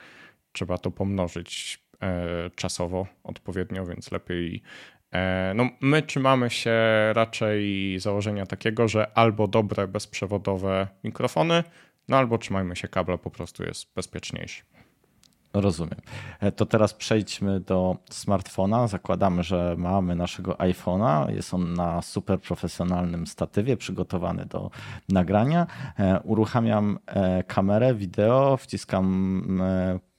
trzeba 0.51 0.77
to 0.77 0.91
pomnożyć 0.91 1.83
e, 2.01 2.49
czasowo 2.55 3.07
odpowiednio, 3.23 3.85
więc 3.85 4.11
lepiej. 4.11 4.61
E, 5.11 5.53
no, 5.55 5.69
my 5.81 6.01
trzymamy 6.01 6.49
się 6.49 6.73
raczej 7.13 7.95
założenia 7.99 8.45
takiego, 8.45 8.87
że 8.87 9.17
albo 9.17 9.47
dobre 9.47 9.87
bezprzewodowe 9.87 10.87
mikrofony, 11.03 11.63
no 12.07 12.17
albo 12.17 12.37
trzymajmy 12.37 12.75
się 12.75 12.87
kabla, 12.87 13.17
po 13.17 13.31
prostu 13.31 13.63
jest 13.63 13.93
bezpieczniejszy. 13.95 14.63
Rozumiem. 15.53 15.99
E, 16.39 16.51
to 16.51 16.65
teraz 16.65 16.93
przejdźmy 16.93 17.59
do 17.59 17.97
smartfona. 18.09 18.87
Zakładamy, 18.87 19.43
że 19.43 19.75
mamy 19.77 20.15
naszego 20.15 20.53
iPhone'a. 20.53 21.29
Jest 21.29 21.53
on 21.53 21.73
na 21.73 22.01
super 22.01 22.39
profesjonalnym 22.39 23.27
statywie, 23.27 23.77
przygotowany 23.77 24.45
do 24.45 24.71
nagrania. 25.09 25.67
Uruchamiam 26.23 26.99
kamerę, 27.47 27.95
wideo, 27.95 28.57
wciskam 28.57 29.43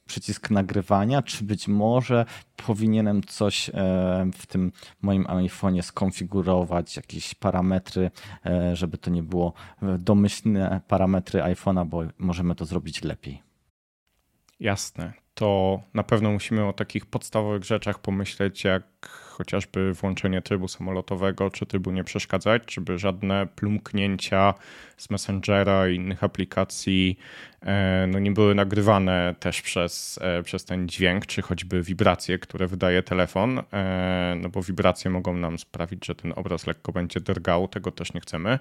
przycisk 0.05 0.49
nagrywania, 0.49 1.21
czy 1.21 1.43
być 1.43 1.67
może 1.67 2.25
powinienem 2.65 3.23
coś 3.23 3.69
e, 3.69 3.73
w 4.33 4.45
tym 4.45 4.71
moim 5.01 5.23
iPhone'ie 5.23 5.81
skonfigurować, 5.81 6.95
jakieś 6.95 7.35
parametry, 7.35 8.11
e, 8.45 8.75
żeby 8.75 8.97
to 8.97 9.11
nie 9.11 9.23
było 9.23 9.53
domyślne 9.99 10.81
parametry 10.87 11.39
iPhone'a, 11.41 11.85
bo 11.85 12.03
możemy 12.17 12.55
to 12.55 12.65
zrobić 12.65 13.03
lepiej. 13.03 13.43
Jasne. 14.59 15.13
To 15.33 15.81
na 15.93 16.03
pewno 16.03 16.31
musimy 16.31 16.65
o 16.65 16.73
takich 16.73 17.05
podstawowych 17.05 17.63
rzeczach 17.63 17.99
pomyśleć, 17.99 18.63
jak 18.63 18.83
chociażby 19.33 19.93
włączenie 19.93 20.41
trybu 20.41 20.67
samolotowego 20.67 21.49
czy 21.49 21.65
trybu 21.65 21.91
nie 21.91 22.03
przeszkadzać, 22.03 22.73
żeby 22.73 22.99
żadne 22.99 23.47
plumknięcia 23.55 24.53
z 24.97 25.09
Messengera 25.09 25.89
i 25.89 25.95
innych 25.95 26.23
aplikacji 26.23 27.19
e, 27.61 28.07
no 28.11 28.19
nie 28.19 28.31
były 28.31 28.55
nagrywane 28.55 29.35
też 29.39 29.61
przez, 29.61 30.19
e, 30.21 30.43
przez 30.43 30.65
ten 30.65 30.89
dźwięk, 30.89 31.25
czy 31.25 31.41
choćby 31.41 31.81
wibracje, 31.81 32.39
które 32.39 32.67
wydaje 32.67 33.03
telefon, 33.03 33.61
e, 33.73 34.35
no 34.41 34.49
bo 34.49 34.61
wibracje 34.61 35.11
mogą 35.11 35.33
nam 35.33 35.59
sprawić, 35.59 36.05
że 36.05 36.15
ten 36.15 36.33
obraz 36.35 36.67
lekko 36.67 36.91
będzie 36.91 37.19
drgał, 37.19 37.67
tego 37.67 37.91
też 37.91 38.13
nie 38.13 38.21
chcemy. 38.21 38.59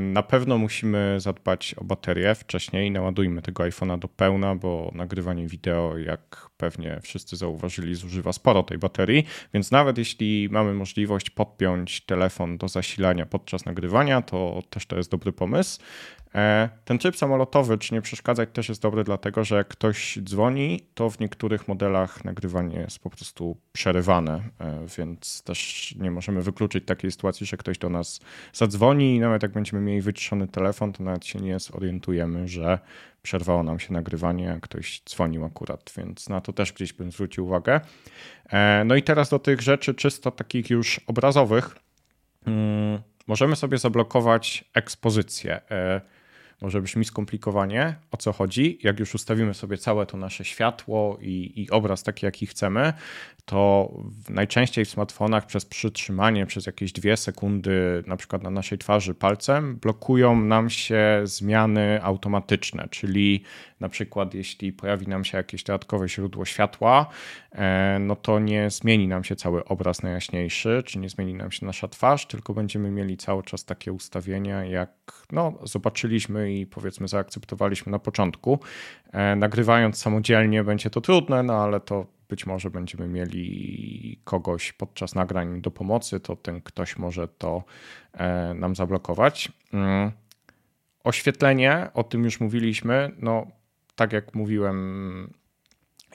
Na 0.00 0.22
pewno 0.22 0.58
musimy 0.58 1.20
zadbać 1.20 1.74
o 1.74 1.84
baterię 1.84 2.34
wcześniej, 2.34 2.90
naładujmy 2.90 3.42
tego 3.42 3.62
iPhone'a 3.62 3.98
do 3.98 4.08
pełna, 4.08 4.54
bo 4.54 4.90
nagrywanie 4.94 5.46
wideo, 5.46 5.98
jak 5.98 6.48
pewnie 6.56 7.00
wszyscy 7.02 7.36
zauważyli, 7.36 7.94
zużywa 7.94 8.32
sporo 8.32 8.62
tej 8.62 8.78
baterii, 8.78 9.26
więc 9.54 9.70
nawet 9.70 9.98
jeśli 9.98 10.48
mamy 10.50 10.74
możliwość 10.74 11.30
podpiąć 11.30 12.00
telefon 12.00 12.58
do 12.58 12.68
zasilania 12.68 13.26
podczas 13.26 13.64
nagrywania, 13.64 14.22
to 14.22 14.62
też 14.70 14.86
to 14.86 14.96
jest 14.96 15.10
dobry 15.10 15.32
pomysł. 15.32 15.80
E, 16.36 16.68
ten 16.84 16.98
tryb 16.98 17.16
samolotowy, 17.16 17.78
czy 17.78 17.94
nie 17.94 18.02
przeszkadzać, 18.02 18.48
też 18.52 18.68
jest 18.68 18.82
dobry, 18.82 19.04
dlatego 19.04 19.44
że 19.44 19.56
jak 19.56 19.68
ktoś 19.68 20.18
dzwoni, 20.22 20.80
to 20.94 21.10
w 21.10 21.20
niektórych 21.20 21.68
modelach 21.68 22.24
nagrywanie 22.24 22.76
jest 22.76 22.98
po 22.98 23.10
prostu 23.10 23.56
przerywane, 23.72 24.40
e, 24.60 24.86
więc 24.98 25.42
też 25.42 25.94
nie 25.98 26.10
możemy 26.10 26.42
wykluczyć 26.42 26.84
takiej 26.84 27.10
sytuacji, 27.10 27.46
że 27.46 27.56
ktoś 27.56 27.78
do 27.78 27.88
nas 27.88 28.20
zadzwoni 28.52 29.16
i 29.16 29.20
nawet 29.20 29.42
jak 29.42 29.52
będziemy 29.52 29.82
mieli 29.82 30.00
wyciszony 30.00 30.48
telefon, 30.48 30.92
to 30.92 31.02
nawet 31.02 31.26
się 31.26 31.38
nie 31.38 31.58
zorientujemy, 31.58 32.48
że 32.48 32.78
przerwało 33.22 33.62
nam 33.62 33.78
się 33.78 33.92
nagrywanie, 33.92 34.44
jak 34.44 34.60
ktoś 34.60 35.02
dzwonił 35.08 35.44
akurat, 35.44 35.92
więc 35.96 36.28
na 36.28 36.40
to 36.40 36.52
też 36.52 36.72
gdzieś 36.72 36.92
bym 36.92 37.12
zwrócił 37.12 37.46
uwagę. 37.46 37.80
E, 38.50 38.84
no 38.86 38.96
i 38.96 39.02
teraz 39.02 39.30
do 39.30 39.38
tych 39.38 39.60
rzeczy 39.60 39.94
czysto 39.94 40.30
takich 40.30 40.70
już 40.70 41.00
obrazowych. 41.06 41.76
Mm, 42.46 43.00
możemy 43.26 43.56
sobie 43.56 43.78
zablokować 43.78 44.64
ekspozycję. 44.74 45.60
Może 46.60 46.82
brzmi 46.82 47.04
skomplikowanie, 47.04 47.94
o 48.10 48.16
co 48.16 48.32
chodzi. 48.32 48.78
Jak 48.82 49.00
już 49.00 49.14
ustawimy 49.14 49.54
sobie 49.54 49.78
całe 49.78 50.06
to 50.06 50.16
nasze 50.16 50.44
światło 50.44 51.18
i, 51.20 51.52
i 51.62 51.70
obraz 51.70 52.02
taki, 52.02 52.26
jaki 52.26 52.46
chcemy, 52.46 52.92
to 53.44 53.92
najczęściej 54.28 54.84
w 54.84 54.90
smartfonach 54.90 55.46
przez 55.46 55.64
przytrzymanie 55.64 56.46
przez 56.46 56.66
jakieś 56.66 56.92
dwie 56.92 57.16
sekundy, 57.16 58.04
na 58.06 58.16
przykład 58.16 58.42
na 58.42 58.50
naszej 58.50 58.78
twarzy 58.78 59.14
palcem, 59.14 59.76
blokują 59.76 60.40
nam 60.40 60.70
się 60.70 61.20
zmiany 61.24 62.02
automatyczne, 62.02 62.88
czyli 62.90 63.42
na 63.80 63.88
przykład 63.88 64.34
jeśli 64.34 64.72
pojawi 64.72 65.08
nam 65.08 65.24
się 65.24 65.38
jakieś 65.38 65.64
dodatkowe 65.64 66.08
źródło 66.08 66.44
światła, 66.44 67.06
e, 67.52 67.98
no 68.00 68.16
to 68.16 68.38
nie 68.38 68.70
zmieni 68.70 69.08
nam 69.08 69.24
się 69.24 69.36
cały 69.36 69.64
obraz 69.64 70.02
na 70.02 70.10
jaśniejszy, 70.10 70.82
czy 70.86 70.98
nie 70.98 71.08
zmieni 71.08 71.34
nam 71.34 71.50
się 71.50 71.66
nasza 71.66 71.88
twarz, 71.88 72.26
tylko 72.26 72.54
będziemy 72.54 72.90
mieli 72.90 73.16
cały 73.16 73.42
czas 73.42 73.64
takie 73.64 73.92
ustawienia, 73.92 74.64
jak 74.64 74.90
no, 75.32 75.58
zobaczyliśmy 75.62 76.52
i 76.52 76.66
powiedzmy 76.66 77.08
zaakceptowaliśmy 77.08 77.92
na 77.92 77.98
początku. 77.98 78.58
E, 79.12 79.36
nagrywając 79.36 79.98
samodzielnie 79.98 80.64
będzie 80.64 80.90
to 80.90 81.00
trudne, 81.00 81.42
no 81.42 81.54
ale 81.54 81.80
to 81.80 82.06
być 82.28 82.46
może 82.46 82.70
będziemy 82.70 83.08
mieli 83.08 84.20
kogoś 84.24 84.72
podczas 84.72 85.14
nagrań 85.14 85.60
do 85.60 85.70
pomocy, 85.70 86.20
to 86.20 86.36
ten 86.36 86.60
ktoś 86.60 86.96
może 86.96 87.28
to 87.28 87.64
e, 88.12 88.54
nam 88.54 88.76
zablokować. 88.76 89.52
Mm. 89.72 90.12
Oświetlenie, 91.04 91.88
o 91.94 92.04
tym 92.04 92.24
już 92.24 92.40
mówiliśmy. 92.40 93.10
No, 93.18 93.46
tak 93.96 94.12
jak 94.12 94.34
mówiłem, 94.34 95.30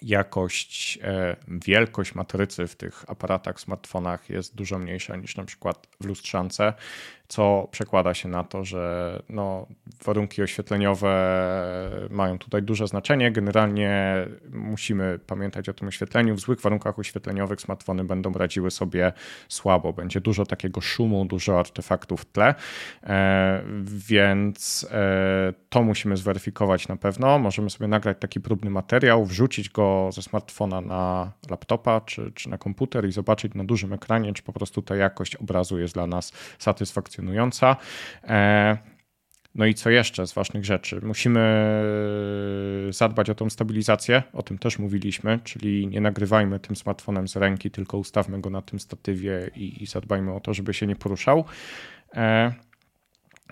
jakość, 0.02 1.00
e, 1.04 1.36
wielkość 1.48 2.16
matrycy 2.16 2.68
w 2.68 2.76
tych 2.76 3.10
aparatach, 3.10 3.60
smartfonach 3.60 4.30
jest 4.30 4.56
dużo 4.56 4.80
mniejsza 4.80 5.16
niż 5.16 5.38
na 5.38 5.46
przykład 5.46 5.88
w 6.00 6.06
lustrzance 6.06 6.74
co 7.32 7.68
przekłada 7.72 8.14
się 8.14 8.30
na 8.30 8.44
to, 8.44 8.64
że 8.64 9.24
no, 9.30 9.68
warunki 10.06 10.44
oświetleniowe 10.44 11.12
mają 12.10 12.38
tutaj 12.38 12.64
duże 12.64 12.88
znaczenie. 12.88 13.32
Generalnie 13.32 14.28
musimy 14.54 15.20
pamiętać 15.28 15.70
o 15.70 15.74
tym 15.74 15.88
oświetleniu. 15.88 16.36
W 16.36 16.40
złych 16.40 16.62
warunkach 16.62 17.00
oświetleniowych 17.00 17.62
smartfony 17.62 18.04
będą 18.04 18.34
radziły 18.34 18.72
sobie 18.72 19.14
słabo. 19.48 19.94
Będzie 19.94 20.22
dużo 20.22 20.46
takiego 20.46 20.82
szumu, 20.82 21.26
dużo 21.26 21.60
artefaktów 21.60 22.22
w 22.22 22.26
tle, 22.26 22.56
e, 23.04 23.64
więc 23.86 24.88
e, 24.92 25.54
to 25.70 25.84
musimy 25.84 26.18
zweryfikować 26.18 26.88
na 26.88 26.96
pewno. 26.96 27.40
Możemy 27.40 27.70
sobie 27.70 27.88
nagrać 27.88 28.18
taki 28.20 28.42
próbny 28.42 28.70
materiał, 28.70 29.26
wrzucić 29.26 29.70
go 29.70 30.10
ze 30.14 30.22
smartfona 30.22 30.82
na 30.82 31.32
laptopa 31.50 32.02
czy, 32.02 32.32
czy 32.32 32.50
na 32.50 32.58
komputer 32.58 33.08
i 33.08 33.12
zobaczyć 33.12 33.54
na 33.54 33.64
dużym 33.64 33.94
ekranie, 33.94 34.34
czy 34.34 34.44
po 34.44 34.54
prostu 34.54 34.82
ta 34.82 34.96
jakość 34.96 35.36
obrazu 35.36 35.80
jest 35.80 35.94
dla 35.94 36.08
nas 36.08 36.34
satysfakcjonująca 36.60 37.21
E, 38.24 38.78
no 39.56 39.66
i 39.66 39.74
co 39.74 39.90
jeszcze 39.90 40.28
z 40.28 40.34
ważnych 40.34 40.66
rzeczy? 40.66 41.00
Musimy 41.04 41.40
zadbać 42.90 43.30
o 43.30 43.36
tą 43.36 43.50
stabilizację, 43.50 44.24
o 44.34 44.44
tym 44.44 44.58
też 44.58 44.80
mówiliśmy, 44.80 45.40
czyli 45.44 45.88
nie 45.88 46.02
nagrywajmy 46.02 46.60
tym 46.60 46.76
smartfonem 46.76 47.28
z 47.28 47.36
ręki, 47.36 47.72
tylko 47.72 47.98
ustawmy 47.98 48.42
go 48.42 48.50
na 48.50 48.62
tym 48.62 48.80
statywie 48.80 49.52
i, 49.56 49.84
i 49.84 49.86
zadbajmy 49.86 50.34
o 50.34 50.40
to, 50.40 50.54
żeby 50.54 50.74
się 50.74 50.88
nie 50.88 50.96
poruszał. 50.96 51.46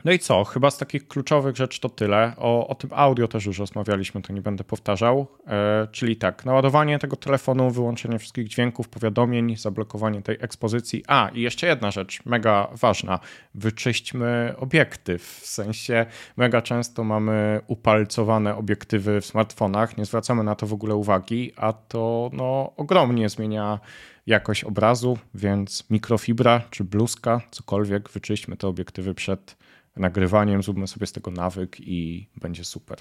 No 0.06 0.12
i 0.12 0.20
co? 0.20 0.44
Chyba 0.44 0.72
z 0.72 0.78
takich 0.78 1.08
kluczowych 1.08 1.56
rzeczy 1.56 1.80
to 1.80 1.90
tyle. 1.90 2.34
O, 2.38 2.68
o 2.68 2.76
tym 2.76 2.90
audio 2.94 3.28
też 3.28 3.46
już 3.46 3.60
rozmawialiśmy, 3.60 4.22
to 4.22 4.34
nie 4.34 4.42
będę 4.42 4.64
powtarzał. 4.64 5.28
E, 5.48 5.88
czyli 5.92 6.16
tak, 6.16 6.46
naładowanie 6.46 7.00
tego 7.00 7.16
telefonu, 7.16 7.72
wyłączenie 7.72 8.20
wszystkich 8.20 8.48
dźwięków, 8.48 8.90
powiadomień, 8.90 9.58
zablokowanie 9.58 10.22
tej 10.22 10.38
ekspozycji. 10.40 11.04
A, 11.08 11.30
i 11.34 11.42
jeszcze 11.42 11.68
jedna 11.68 11.92
rzecz, 11.92 12.26
mega 12.26 12.68
ważna. 12.74 13.20
Wyczyśćmy 13.56 14.54
obiektyw. 14.58 15.24
W 15.24 15.48
sensie 15.48 16.06
mega 16.38 16.62
często 16.62 17.04
mamy 17.04 17.62
upalcowane 17.68 18.56
obiektywy 18.56 19.22
w 19.22 19.26
smartfonach, 19.26 19.98
nie 19.98 20.06
zwracamy 20.06 20.44
na 20.44 20.56
to 20.56 20.68
w 20.68 20.74
ogóle 20.74 20.96
uwagi, 20.96 21.52
a 21.56 21.74
to 21.74 22.30
no, 22.34 22.74
ogromnie 22.78 23.30
zmienia 23.30 23.80
jakość 24.28 24.64
obrazu, 24.64 25.18
więc 25.34 25.90
mikrofibra 25.90 26.62
czy 26.70 26.84
bluzka, 26.84 27.42
cokolwiek, 27.52 28.10
wyczyśćmy 28.10 28.58
te 28.58 28.68
obiektywy 28.68 29.14
przed 29.14 29.56
nagrywaniem, 30.00 30.64
zróbmy 30.64 30.88
sobie 30.88 31.08
z 31.08 31.12
tego 31.12 31.32
nawyk 31.32 31.80
i 31.80 32.28
będzie 32.36 32.66
super. 32.66 32.98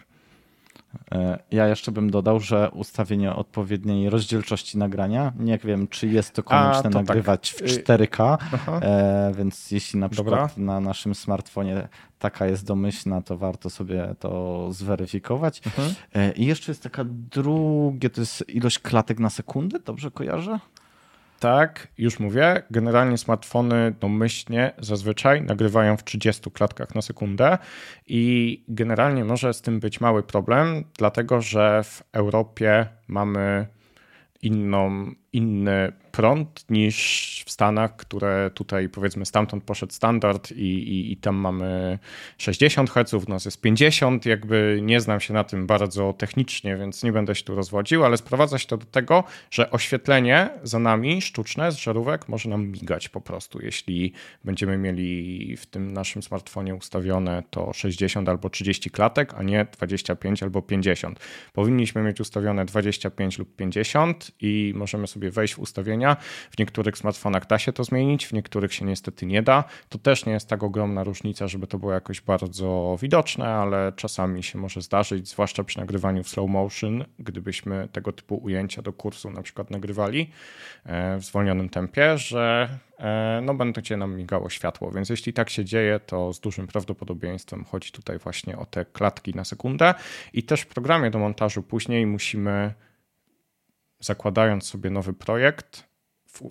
E, 1.12 1.38
ja 1.50 1.68
jeszcze 1.68 1.92
bym 1.92 2.11
dodał, 2.11 2.40
że 2.40 2.70
ustawienie 2.70 3.34
odpowiedniej 3.34 4.11
rozdzielczości 4.11 4.78
nagrania, 4.78 5.32
nie 5.38 5.58
wiem, 5.58 5.88
czy 5.88 6.08
jest 6.08 6.32
to 6.32 6.42
konieczne 6.42 6.78
A, 6.78 6.82
to 6.82 6.90
nagrywać 6.90 7.54
tak. 7.54 7.68
w 7.68 7.72
4K, 7.72 8.37
e, 8.82 9.32
więc 9.37 9.70
jeśli 9.70 9.98
na 9.98 10.08
przykład 10.08 10.50
Dobra. 10.50 10.64
na 10.64 10.80
naszym 10.80 11.14
smartfonie 11.14 11.88
taka 12.18 12.46
jest 12.46 12.66
domyślna, 12.66 13.22
to 13.22 13.37
warto 13.37 13.70
sobie 13.70 14.14
to 14.18 14.68
zweryfikować. 14.72 15.62
Mhm. 15.66 15.94
E, 16.14 16.32
I 16.32 16.46
jeszcze 16.46 16.72
jest 16.72 16.82
taka 16.82 17.04
drugie, 17.06 18.11
to 18.11 18.20
jest 18.20 18.44
ilość 18.48 18.78
klatek 18.78 19.18
na 19.18 19.30
sekundę, 19.30 19.78
dobrze 19.80 20.11
kojarzę? 20.11 20.58
Tak, 21.38 21.88
już 21.98 22.20
mówię. 22.20 22.62
Generalnie 22.70 23.18
smartfony 23.18 23.94
domyślnie 24.01 24.72
zazwyczaj 24.79 25.42
nagrywają 25.42 25.96
w 25.96 26.05
30 26.05 26.51
klatkach 26.51 26.94
na 26.94 27.03
sekundę 27.03 27.59
i 28.07 28.64
generalnie 28.68 29.24
może 29.24 29.55
z 29.55 29.62
tym 29.62 29.81
być 29.81 30.01
mały 30.01 30.22
problem, 30.22 30.85
dlatego 30.98 31.40
że 31.40 31.83
w 31.85 32.03
Europie 32.12 32.87
mamy 33.09 33.66
inną, 34.42 35.11
inny 35.32 35.92
prąd 36.18 36.64
niż 36.70 37.28
w 37.46 37.50
Stanach, 37.50 37.96
które 37.96 38.50
tutaj 38.54 38.88
powiedzmy 38.88 39.26
stamtąd 39.26 39.64
poszedł 39.64 39.92
standard 39.92 40.52
i, 40.52 40.62
i, 40.62 41.12
i, 41.12 41.16
tam 41.16 41.36
mamy 41.36 41.98
60 42.38 42.90
Hz, 42.90 43.14
u 43.14 43.30
nas 43.30 43.44
jest 43.44 43.60
50, 43.60 44.26
jakby 44.26 44.78
nie 44.82 45.00
znam 45.00 45.20
się 45.20 45.34
na 45.34 45.44
tym 45.44 45.66
bardzo 45.66 46.12
technicznie, 46.12 46.76
więc 46.76 47.02
nie 47.02 47.12
będę 47.12 47.34
się 47.34 47.44
tu 47.44 47.54
rozwodził, 47.54 48.04
ale 48.04 48.16
sprowadza 48.16 48.58
się 48.58 48.66
to 48.66 48.76
do 48.76 48.86
tego, 48.86 49.24
że 49.50 49.70
oświetlenie 49.70 50.50
za 50.62 50.78
nami 50.78 51.22
sztuczne 51.22 51.72
z 51.72 51.76
żarówek 51.76 52.28
może 52.28 52.48
nam 52.48 52.66
migać 52.66 53.08
po 53.08 53.20
prostu, 53.20 53.60
jeśli 53.62 54.12
będziemy 54.44 54.78
mieli 54.78 55.56
w 55.56 55.66
tym 55.66 55.92
naszym 55.92 56.22
smartfonie 56.22 56.74
ustawione 56.74 57.42
to 57.50 57.72
60 57.72 58.28
albo 58.28 58.50
30 58.50 58.90
klatek, 58.90 59.34
a 59.34 59.42
nie 59.42 59.66
25 59.76 60.42
albo 60.42 60.62
50. 60.62 61.20
Powinniśmy 61.52 62.02
mieć 62.02 62.20
ustawione 62.20 62.64
25 62.64 63.38
lub 63.38 63.56
50 63.56 64.30
i 64.40 64.72
możemy 64.76 65.06
sobie 65.06 65.27
wejść 65.30 65.54
w 65.54 65.58
ustawienia 65.58 66.16
w 66.50 66.58
niektórych 66.58 66.98
smartfonach 66.98 67.46
da 67.46 67.58
się 67.58 67.72
to 67.72 67.84
zmienić, 67.84 68.26
w 68.26 68.32
niektórych 68.32 68.74
się 68.74 68.84
niestety 68.84 69.26
nie 69.26 69.42
da. 69.42 69.64
To 69.88 69.98
też 69.98 70.26
nie 70.26 70.32
jest 70.32 70.48
tak 70.48 70.62
ogromna 70.62 71.04
różnica, 71.04 71.48
żeby 71.48 71.66
to 71.66 71.78
było 71.78 71.92
jakoś 71.92 72.20
bardzo 72.20 72.98
widoczne, 73.02 73.46
ale 73.48 73.92
czasami 73.96 74.42
się 74.42 74.58
może 74.58 74.82
zdarzyć, 74.82 75.28
zwłaszcza 75.28 75.64
przy 75.64 75.78
nagrywaniu 75.78 76.22
w 76.22 76.28
slow 76.28 76.50
motion, 76.50 77.04
gdybyśmy 77.18 77.88
tego 77.92 78.12
typu 78.12 78.36
ujęcia 78.36 78.82
do 78.82 78.92
kursu 78.92 79.30
na 79.30 79.42
przykład 79.42 79.70
nagrywali 79.70 80.30
e, 80.84 81.18
w 81.18 81.24
zwolnionym 81.24 81.68
tempie, 81.68 82.18
że 82.18 82.68
e, 82.98 83.40
no 83.44 83.54
będzie 83.54 83.96
nam 83.96 84.16
migało 84.16 84.50
światło. 84.50 84.90
Więc 84.90 85.08
jeśli 85.08 85.32
tak 85.32 85.50
się 85.50 85.64
dzieje, 85.64 86.00
to 86.00 86.32
z 86.32 86.40
dużym 86.40 86.66
prawdopodobieństwem 86.66 87.64
chodzi 87.64 87.92
tutaj 87.92 88.18
właśnie 88.18 88.58
o 88.58 88.66
te 88.66 88.84
klatki 88.84 89.34
na 89.34 89.44
sekundę. 89.44 89.94
I 90.32 90.42
też 90.42 90.60
w 90.60 90.66
programie 90.66 91.10
do 91.10 91.18
montażu 91.18 91.62
później 91.62 92.06
musimy, 92.06 92.74
zakładając 94.00 94.66
sobie 94.66 94.90
nowy 94.90 95.12
projekt, 95.12 95.88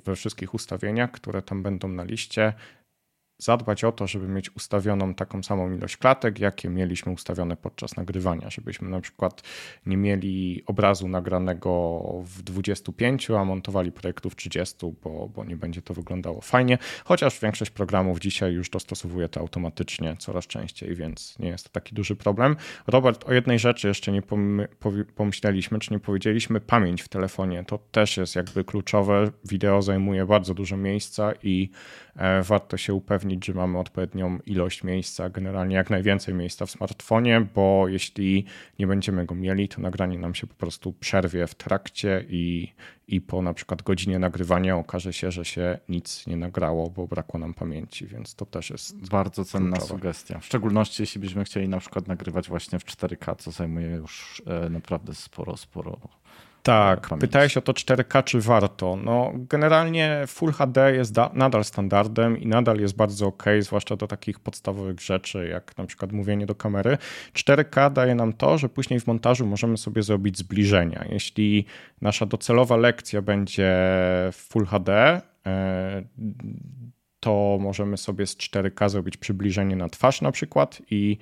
we 0.06 0.16
wszystkich 0.16 0.54
ustawieniach, 0.54 1.12
które 1.12 1.42
tam 1.42 1.64
będą 1.64 1.88
na 1.88 2.04
liście, 2.04 2.54
zadbać 3.38 3.84
o 3.84 3.92
to, 3.92 4.08
żeby 4.08 4.28
mieć 4.28 4.56
ustawioną 4.56 5.14
taką 5.14 5.44
samą 5.44 5.74
ilość 5.74 5.98
klatek, 5.98 6.40
jakie 6.40 6.70
mieliśmy 6.70 7.12
ustawione 7.12 7.58
podczas 7.58 7.96
nagrywania, 7.96 8.50
żebyśmy 8.50 8.90
na 8.90 9.02
przykład 9.02 9.42
nie 9.86 9.98
mieli 9.98 10.64
obrazu 10.66 11.08
nagranego 11.08 12.02
w 12.24 12.42
25, 12.42 13.32
a 13.32 13.46
montowali 13.46 13.92
projektu 13.92 14.30
w 14.30 14.36
30, 14.36 14.76
bo, 15.04 15.30
bo 15.36 15.46
nie 15.46 15.56
będzie 15.56 15.82
to 15.82 15.94
wyglądało 15.94 16.42
fajnie, 16.42 16.78
chociaż 17.06 17.40
większość 17.40 17.72
programów 17.72 18.20
dzisiaj 18.20 18.54
już 18.54 18.70
dostosowuje 18.70 19.30
to 19.30 19.40
automatycznie 19.40 20.16
coraz 20.20 20.48
częściej, 20.48 20.96
więc 20.96 21.40
nie 21.40 21.48
jest 21.48 21.64
to 21.64 21.70
taki 21.70 21.96
duży 21.96 22.16
problem. 22.16 22.56
Robert, 22.88 23.30
o 23.30 23.34
jednej 23.34 23.60
rzeczy 23.60 23.88
jeszcze 23.88 24.12
nie 24.12 24.22
pomyśleliśmy, 25.16 25.80
czy 25.80 25.94
nie 25.94 26.00
powiedzieliśmy, 26.00 26.60
pamięć 26.62 27.02
w 27.02 27.08
telefonie, 27.08 27.64
to 27.68 27.78
też 27.92 28.18
jest 28.18 28.36
jakby 28.36 28.64
kluczowe, 28.64 29.32
wideo 29.46 29.82
zajmuje 29.82 30.26
bardzo 30.26 30.54
dużo 30.54 30.78
miejsca 30.78 31.34
i 31.44 31.70
e, 32.16 32.44
warto 32.44 32.78
się 32.78 32.94
upewnić, 32.94 33.27
zapewnić, 33.28 33.46
że 33.46 33.54
mamy 33.54 33.80
odpowiednią 33.80 34.40
ilość 34.46 34.84
miejsca, 34.84 35.30
generalnie 35.30 35.76
jak 35.76 35.90
najwięcej 35.90 36.34
miejsca 36.34 36.66
w 36.66 36.72
smartfonie, 36.72 37.48
bo 37.56 37.88
jeśli 37.88 38.46
nie 38.80 38.88
będziemy 38.88 39.26
go 39.26 39.36
mieli, 39.36 39.68
to 39.68 39.82
nagranie 39.82 40.20
nam 40.20 40.36
się 40.36 40.48
po 40.48 40.54
prostu 40.54 40.94
przerwie 40.94 41.48
w 41.48 41.56
trakcie 41.56 42.26
i, 42.30 42.74
i 43.08 43.22
po 43.22 43.42
na 43.42 43.54
przykład 43.54 43.82
godzinie 43.82 44.20
nagrywania 44.20 44.78
okaże 44.78 45.14
się, 45.14 45.32
że 45.32 45.46
się 45.46 45.80
nic 45.90 46.28
nie 46.28 46.38
nagrało, 46.38 46.90
bo 46.90 47.08
brakło 47.08 47.40
nam 47.40 47.54
pamięci, 47.54 48.08
więc 48.08 48.36
to 48.36 48.46
też 48.46 48.70
jest 48.70 49.10
bardzo 49.10 49.46
cenna 49.46 49.78
kluczowe. 49.78 50.00
sugestia. 50.00 50.40
W 50.40 50.46
szczególności 50.46 51.04
jeśli 51.04 51.22
byśmy 51.22 51.44
chcieli 51.44 51.70
na 51.70 51.80
przykład 51.80 52.08
nagrywać 52.08 52.50
właśnie 52.50 52.80
w 52.80 52.86
4K, 52.86 53.36
co 53.38 53.52
zajmuje 53.52 53.90
już 53.90 54.42
e, 54.46 54.70
naprawdę 54.70 55.14
sporo, 55.14 55.58
sporo 55.58 55.98
Tak, 56.68 57.08
pamięci. 57.08 57.28
pytałeś 57.28 57.58
o 57.58 57.62
to 57.62 57.74
4K, 57.74 58.24
czy 58.24 58.42
warto. 58.42 58.96
No, 58.96 59.32
generalnie 59.36 60.24
Full 60.28 60.52
HD 60.52 60.96
jest 60.96 61.16
nadal 61.34 61.64
standardem 61.64 62.38
i 62.38 62.48
nadal 62.48 62.80
jest 62.80 62.96
bardzo 62.96 63.28
ok, 63.28 63.44
zwłaszcza 63.60 63.96
do 63.96 64.08
takich 64.08 64.40
podstawowych 64.40 65.00
rzeczy, 65.00 65.48
jak 65.52 65.78
na 65.78 65.86
przykład 65.86 66.12
mówienie 66.12 66.46
do 66.46 66.56
kamery. 66.56 66.98
4K 67.34 67.94
daje 67.94 68.16
nam 68.16 68.34
to, 68.34 68.58
że 68.58 68.70
później 68.70 69.00
w 69.00 69.08
montażu 69.08 69.46
możemy 69.46 69.78
sobie 69.78 70.04
zrobić 70.04 70.38
zbliżenia. 70.38 71.06
Jeśli 71.10 71.66
nasza 72.02 72.26
docelowa 72.26 72.78
lekcja 72.78 73.22
będzie 73.22 73.74
Full 74.32 74.66
HD, 74.66 75.22
e, 75.46 76.04
to 77.20 77.58
możemy 77.62 77.98
sobie 77.98 78.28
z 78.28 78.38
4K 78.38 78.90
zrobić 78.90 79.18
przybliżenie 79.18 79.76
na 79.76 79.90
twarz 79.90 80.22
na 80.22 80.32
przykład 80.32 80.82
i 80.92 81.18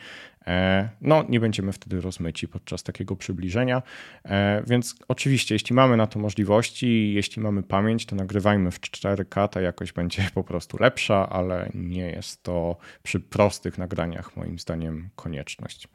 no, 1.01 1.25
nie 1.29 1.39
będziemy 1.39 1.71
wtedy 1.71 2.01
rozmyci 2.01 2.47
podczas 2.47 2.83
takiego 2.83 3.15
przybliżenia. 3.15 3.81
E, 4.25 4.63
więc 4.67 4.95
oczywiście, 5.07 5.55
jeśli 5.55 5.75
mamy 5.75 5.97
na 5.97 6.07
to 6.07 6.19
możliwości, 6.19 7.13
jeśli 7.13 7.41
mamy 7.41 7.63
pamięć, 7.63 8.05
to 8.05 8.15
nagrywajmy 8.15 8.71
w 8.71 8.79
4K, 8.79 9.47
ta 9.47 9.61
jakość 9.61 9.93
będzie 9.93 10.29
po 10.33 10.43
prostu 10.43 10.77
lepsza, 10.79 11.29
ale 11.29 11.69
nie 11.73 12.09
jest 12.09 12.43
to 12.43 12.77
przy 13.03 13.19
prostych 13.19 13.77
nagraniach 13.77 14.35
moim 14.35 14.59
zdaniem 14.59 15.09
konieczność. 15.15 15.87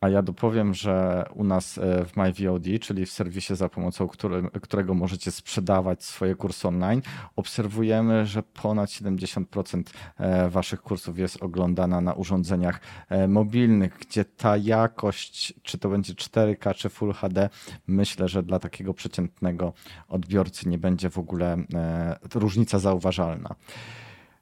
A 0.00 0.08
ja 0.08 0.22
dopowiem, 0.22 0.74
że 0.74 1.24
u 1.34 1.44
nas 1.44 1.78
e, 1.78 2.04
w 2.04 2.16
MyVOD, 2.16 2.64
czyli 2.80 3.06
w 3.06 3.12
serwisie 3.12 3.56
za 3.56 3.68
pomocą 3.68 4.08
którym, 4.08 4.50
którego 4.50 4.94
możecie 4.94 5.30
sprzedawać 5.30 6.04
swoje 6.04 6.34
kursy 6.34 6.68
online, 6.68 7.02
obserwujemy, 7.36 8.26
że 8.26 8.42
ponad 8.42 8.90
70% 8.90 9.82
e, 10.18 10.50
waszych 10.50 10.82
kursów 10.82 11.18
jest 11.18 11.42
oglądana 11.42 12.00
na 12.00 12.14
urządzeniach 12.14 12.80
e, 13.08 13.28
mobilnych, 13.28 13.98
gdzie 13.98 14.24
ta 14.24 14.56
jakość, 14.56 15.54
czy 15.62 15.78
to 15.78 15.88
będzie 15.88 16.14
4K, 16.14 16.74
czy 16.74 16.88
Full 16.88 17.12
HD, 17.12 17.48
myślę, 17.86 18.28
że 18.28 18.42
dla 18.42 18.58
takiego 18.58 18.94
przeciętnego 18.94 19.72
odbiorcy 20.08 20.68
nie 20.68 20.78
będzie 20.78 21.10
w 21.10 21.18
ogóle 21.18 21.56
różnica 22.34 22.78
zauważalna. 22.78 23.54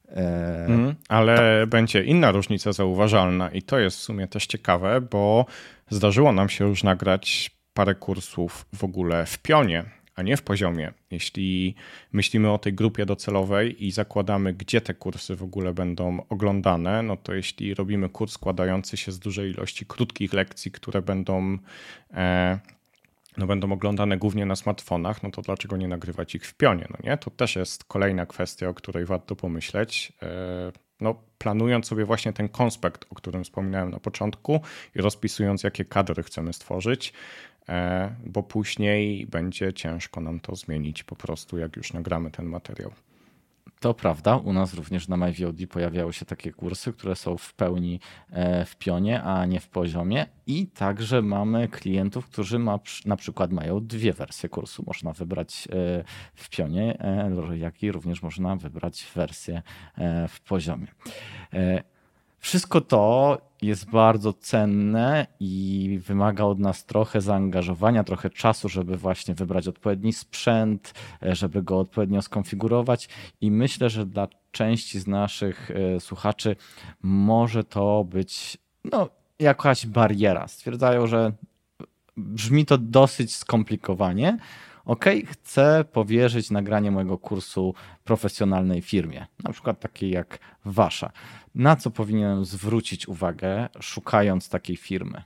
Mm, 0.09 0.95
ale 1.09 1.67
będzie 1.67 2.05
inna 2.05 2.31
różnica 2.31 2.73
zauważalna 2.73 3.51
i 3.51 3.63
to 3.63 3.79
jest 3.79 3.99
w 3.99 4.03
sumie 4.03 4.29
też 4.29 4.47
ciekawe, 4.47 5.01
bo 5.01 5.47
zdarzyło 5.91 6.33
nam 6.33 6.49
się 6.49 6.69
już 6.69 6.83
nagrać 6.83 7.51
parę 7.75 7.95
kursów 7.95 8.67
w 8.73 8.85
ogóle 8.85 9.27
w 9.27 9.39
pionie, 9.39 9.85
a 10.15 10.23
nie 10.23 10.37
w 10.37 10.43
poziomie. 10.43 10.93
Jeśli 11.11 11.75
myślimy 12.13 12.51
o 12.51 12.59
tej 12.59 12.75
grupie 12.75 13.07
docelowej 13.07 13.87
i 13.87 13.91
zakładamy, 13.91 14.55
gdzie 14.55 14.81
te 14.81 14.95
kursy 14.95 15.37
w 15.37 15.43
ogóle 15.43 15.75
będą 15.75 16.27
oglądane, 16.29 17.03
no 17.03 17.17
to 17.17 17.35
jeśli 17.35 17.75
robimy 17.75 18.09
kurs 18.09 18.33
składający 18.33 18.97
się 18.97 19.13
z 19.13 19.19
dużej 19.19 19.51
ilości 19.51 19.87
krótkich 19.87 20.33
lekcji, 20.33 20.71
które 20.71 21.03
będą 21.03 21.59
e, 22.15 22.59
no 23.37 23.47
będą 23.47 23.73
oglądane 23.73 24.17
głównie 24.17 24.47
na 24.47 24.57
smartfonach, 24.57 25.23
no 25.23 25.31
to 25.31 25.43
dlaczego 25.43 25.77
nie 25.77 25.89
nagrywać 25.89 26.35
ich 26.35 26.47
w 26.47 26.55
pionie? 26.55 26.87
No 26.91 27.11
nie? 27.11 27.17
To 27.17 27.31
też 27.31 27.57
jest 27.57 27.85
kolejna 27.85 28.27
kwestia, 28.27 28.69
o 28.69 28.75
której 28.75 29.05
warto 29.05 29.37
pomyśleć. 29.37 30.13
E, 30.23 30.73
no, 31.01 31.15
planując 31.39 31.87
sobie 31.87 32.05
właśnie 32.05 32.33
ten 32.33 32.49
konspekt, 32.49 33.07
o 33.11 33.15
którym 33.15 33.45
wspominałem 33.45 33.91
na 33.91 34.01
początku 34.01 34.61
i 34.95 35.01
rozpisując, 35.01 35.63
jakie 35.63 35.85
kadry 35.85 36.23
chcemy 36.23 36.53
stworzyć, 36.53 37.13
e, 37.69 38.15
bo 38.27 38.43
później 38.43 39.27
będzie 39.27 39.73
ciężko 39.73 40.21
nam 40.21 40.41
to 40.41 40.57
zmienić 40.57 41.05
po 41.05 41.17
prostu, 41.17 41.59
jak 41.59 41.77
już 41.77 41.93
nagramy 41.93 42.31
ten 42.31 42.47
materiał. 42.47 42.93
To 43.81 43.95
prawda, 43.95 44.37
u 44.37 44.53
nas 44.53 44.75
również 44.75 45.09
na 45.09 45.17
MyVOD 45.17 45.57
pojawiały 45.71 46.13
się 46.13 46.25
takie 46.25 46.53
kursy, 46.53 46.93
które 46.93 47.17
są 47.17 47.37
w 47.37 47.55
pełni 47.55 48.01
e, 48.31 48.65
w 48.65 48.77
pionie, 48.77 49.23
a 49.23 49.47
nie 49.47 49.61
w 49.61 49.69
poziomie. 49.69 50.27
I 50.47 50.67
także 50.67 51.23
mamy 51.23 51.69
klientów, 51.69 52.27
którzy 52.27 52.59
ma, 52.59 52.79
na 53.07 53.17
przykład 53.17 53.53
mają 53.53 53.87
dwie 53.87 54.13
wersje 54.13 54.49
kursu. 54.49 54.85
Można 54.87 55.13
wybrać 55.13 55.69
e, 55.73 56.05
w 56.35 56.49
pionie, 56.49 56.99
e, 57.01 57.59
jak 57.59 57.83
i 57.83 57.93
również 57.93 58.23
można 58.23 58.57
wybrać 58.57 59.07
wersję 59.15 59.63
w 60.29 60.41
poziomie. 60.41 60.87
Wszystko 62.47 62.81
to 62.81 63.39
jest 63.63 63.91
bardzo 63.91 64.33
cenne 64.33 65.27
i 65.41 66.01
wymaga 66.03 66.45
od 66.45 66.59
nas 66.59 66.85
trochę 66.85 67.21
zaangażowania, 67.21 68.05
trochę 68.05 68.31
czasu, 68.31 68.69
żeby 68.69 68.97
właśnie 68.97 69.35
wybrać 69.35 69.69
odpowiedni 69.69 70.13
sprzęt, 70.13 70.95
e, 71.23 71.35
żeby 71.35 71.63
go 71.63 71.79
odpowiednio 71.79 72.23
skonfigurować. 72.23 73.09
I 73.41 73.51
myślę, 73.51 73.91
że 73.91 74.07
dla 74.07 74.29
części 74.53 75.01
z 75.01 75.07
naszych 75.07 75.71
e, 75.71 76.01
słuchaczy 76.01 76.57
może 77.03 77.65
to 77.65 78.05
być 78.05 78.59
no, 78.85 79.09
jakaś 79.39 79.87
bariera. 79.87 80.49
Stwierdzają, 80.49 81.07
że 81.07 81.33
brzmi 82.17 82.67
to 82.67 82.79
dosyć 82.79 83.35
skomplikowanie, 83.35 84.39
OK, 84.87 85.05
chcę 85.27 85.85
powierzyć 85.93 86.51
nagranie 86.51 86.91
mojego 86.91 87.19
kursu 87.19 87.75
profesjonalnej 88.05 88.83
firmie, 88.83 89.27
na 89.45 89.53
przykład 89.53 89.81
takiej 89.81 90.11
jak 90.11 90.39
wasza. 90.65 91.13
Na 91.57 91.77
co 91.77 91.91
powinienem 91.91 92.45
zwrócić 92.45 93.09
uwagę, 93.09 93.69
szukając 93.81 94.49
takiej 94.49 94.77
firmy? 94.77 95.23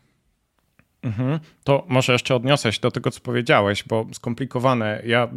Mhm. 1.03 1.41
To 1.65 1.85
może 1.89 2.13
jeszcze 2.13 2.35
odniosę 2.35 2.73
się 2.73 2.81
do 2.81 2.91
tego, 2.91 3.11
co 3.11 3.21
powiedziałeś, 3.21 3.85
bo 3.85 4.07
skomplikowane. 4.13 5.03
Ja 5.07 5.29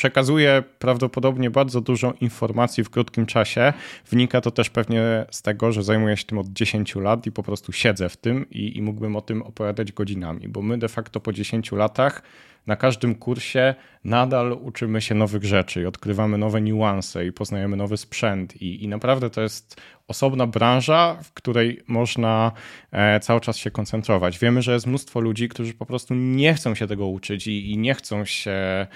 przekazuję 0.00 0.62
prawdopodobnie 0.78 1.50
bardzo 1.50 1.80
dużo 1.80 2.14
informacji 2.20 2.84
w 2.84 2.90
krótkim 2.90 3.26
czasie. 3.26 3.72
Wynika 4.10 4.40
to 4.40 4.50
też 4.50 4.70
pewnie 4.70 5.02
z 5.30 5.42
tego, 5.42 5.72
że 5.72 5.82
zajmuję 5.82 6.16
się 6.16 6.24
tym 6.24 6.38
od 6.38 6.48
10 6.48 6.94
lat 6.94 7.26
i 7.26 7.32
po 7.32 7.42
prostu 7.42 7.72
siedzę 7.72 8.08
w 8.08 8.16
tym 8.16 8.50
i, 8.50 8.76
i 8.76 8.82
mógłbym 8.82 9.16
o 9.16 9.20
tym 9.20 9.42
opowiadać 9.42 9.92
godzinami, 9.92 10.48
bo 10.48 10.62
my 10.62 10.78
de 10.78 10.88
facto 10.88 11.20
po 11.20 11.32
10 11.32 11.72
latach 11.72 12.22
na 12.66 12.76
każdym 12.76 13.14
kursie 13.14 13.74
nadal 14.04 14.52
uczymy 14.52 15.00
się 15.00 15.14
nowych 15.14 15.44
rzeczy 15.44 15.82
i 15.82 15.86
odkrywamy 15.86 16.38
nowe 16.38 16.60
niuanse 16.60 17.26
i 17.26 17.32
poznajemy 17.32 17.76
nowy 17.76 17.96
sprzęt. 17.96 18.62
I, 18.62 18.84
i 18.84 18.88
naprawdę 18.88 19.30
to 19.30 19.40
jest 19.40 19.80
osobna 20.08 20.46
branża, 20.46 21.16
w 21.22 21.32
której 21.32 21.82
można 21.86 22.52
e, 22.92 23.20
cały 23.20 23.40
czas 23.40 23.56
się 23.56 23.70
koncentrować. 23.70 24.38
Wiemy, 24.38 24.62
że 24.62 24.72
jest 24.72 24.86
mnóstwo 24.86 25.20
ludzi, 25.20 25.48
którzy 25.48 25.74
po 25.74 25.86
prostu 25.86 26.14
nie 26.14 26.54
chcą 26.54 26.74
się 26.74 26.86
tego 26.86 27.06
uczyć 27.06 27.46
i, 27.46 27.72
i 27.72 27.78
nie 27.78 27.94
chcą 27.94 28.24
się. 28.24 28.86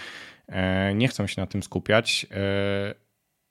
E, 0.49 0.95
nie 0.95 1.09
chcą 1.09 1.27
się 1.27 1.41
na 1.41 1.47
tym 1.47 1.63
skupiać. 1.63 2.27
E, 2.31 3.05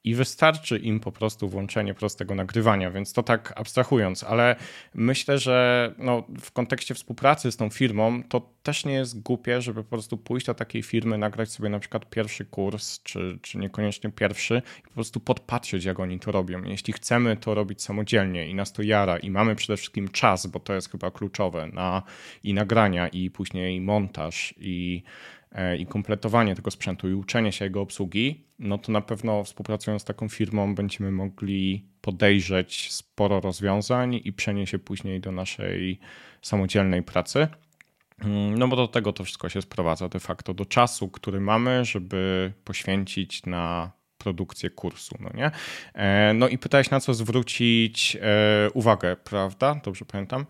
i 0.03 0.15
wystarczy 0.15 0.77
im 0.77 0.99
po 0.99 1.11
prostu 1.11 1.49
włączenie 1.49 1.93
prostego 1.93 2.35
nagrywania, 2.35 2.91
więc 2.91 3.13
to 3.13 3.23
tak 3.23 3.53
abstrahując, 3.55 4.23
ale 4.23 4.55
myślę, 4.93 5.37
że 5.37 5.91
no, 5.97 6.23
w 6.41 6.51
kontekście 6.51 6.93
współpracy 6.93 7.51
z 7.51 7.57
tą 7.57 7.69
firmą 7.69 8.23
to 8.23 8.49
też 8.63 8.85
nie 8.85 8.93
jest 8.93 9.21
głupie, 9.21 9.61
żeby 9.61 9.83
po 9.83 9.89
prostu 9.89 10.17
pójść 10.17 10.45
do 10.45 10.53
takiej 10.53 10.83
firmy, 10.83 11.17
nagrać 11.17 11.51
sobie 11.51 11.69
na 11.69 11.79
przykład 11.79 12.09
pierwszy 12.09 12.45
kurs, 12.45 13.03
czy, 13.03 13.39
czy 13.41 13.57
niekoniecznie 13.57 14.11
pierwszy 14.11 14.61
i 14.79 14.87
po 14.87 14.93
prostu 14.93 15.19
podpatrzeć, 15.19 15.85
jak 15.85 15.99
oni 15.99 16.19
to 16.19 16.31
robią. 16.31 16.63
Jeśli 16.63 16.93
chcemy 16.93 17.37
to 17.37 17.53
robić 17.55 17.81
samodzielnie 17.81 18.47
i 18.47 18.55
nas 18.55 18.73
to 18.73 18.81
jara 18.81 19.17
i 19.17 19.29
mamy 19.29 19.55
przede 19.55 19.77
wszystkim 19.77 20.09
czas, 20.09 20.47
bo 20.47 20.59
to 20.59 20.73
jest 20.73 20.91
chyba 20.91 21.11
kluczowe, 21.11 21.67
na 21.73 22.03
i 22.43 22.53
nagrania, 22.53 23.07
i 23.07 23.29
później 23.29 23.81
montaż, 23.81 24.53
i 24.57 25.03
i 25.79 25.85
kompletowanie 25.85 26.55
tego 26.55 26.71
sprzętu 26.71 27.09
i 27.09 27.13
uczenie 27.13 27.51
się 27.51 27.65
jego 27.65 27.81
obsługi, 27.81 28.45
no 28.59 28.77
to 28.77 28.91
na 28.91 29.01
pewno 29.01 29.43
współpracując 29.43 30.01
z 30.01 30.05
taką 30.05 30.29
firmą 30.29 30.75
będziemy 30.75 31.11
mogli 31.11 31.85
podejrzeć 32.01 32.91
sporo 32.91 33.39
rozwiązań 33.39 34.21
i 34.23 34.33
przenieść 34.33 34.71
się 34.71 34.79
później 34.79 35.19
do 35.19 35.31
naszej 35.31 35.99
samodzielnej 36.41 37.03
pracy. 37.03 37.47
Mm, 38.19 38.57
no 38.57 38.67
bo 38.67 38.75
do 38.75 38.87
tego 38.87 39.13
to 39.13 39.23
wszystko 39.23 39.49
się 39.49 39.61
sprowadza 39.61 40.09
de 40.09 40.19
facto 40.19 40.53
do 40.53 40.65
czasu, 40.65 41.09
który 41.09 41.39
mamy, 41.39 41.85
żeby 41.85 42.53
poświęcić 42.63 43.45
na 43.45 43.91
produkcję 44.17 44.69
kursu, 44.69 45.15
no 45.19 45.29
nie? 45.33 45.51
E, 45.93 46.33
no 46.33 46.47
i 46.47 46.57
pytałeś 46.57 46.89
na 46.89 46.99
co 46.99 47.13
zwrócić 47.13 48.17
e, 48.21 48.69
uwagę, 48.73 49.15
prawda? 49.15 49.75
Dobrze 49.83 50.05
pamiętam? 50.05 50.45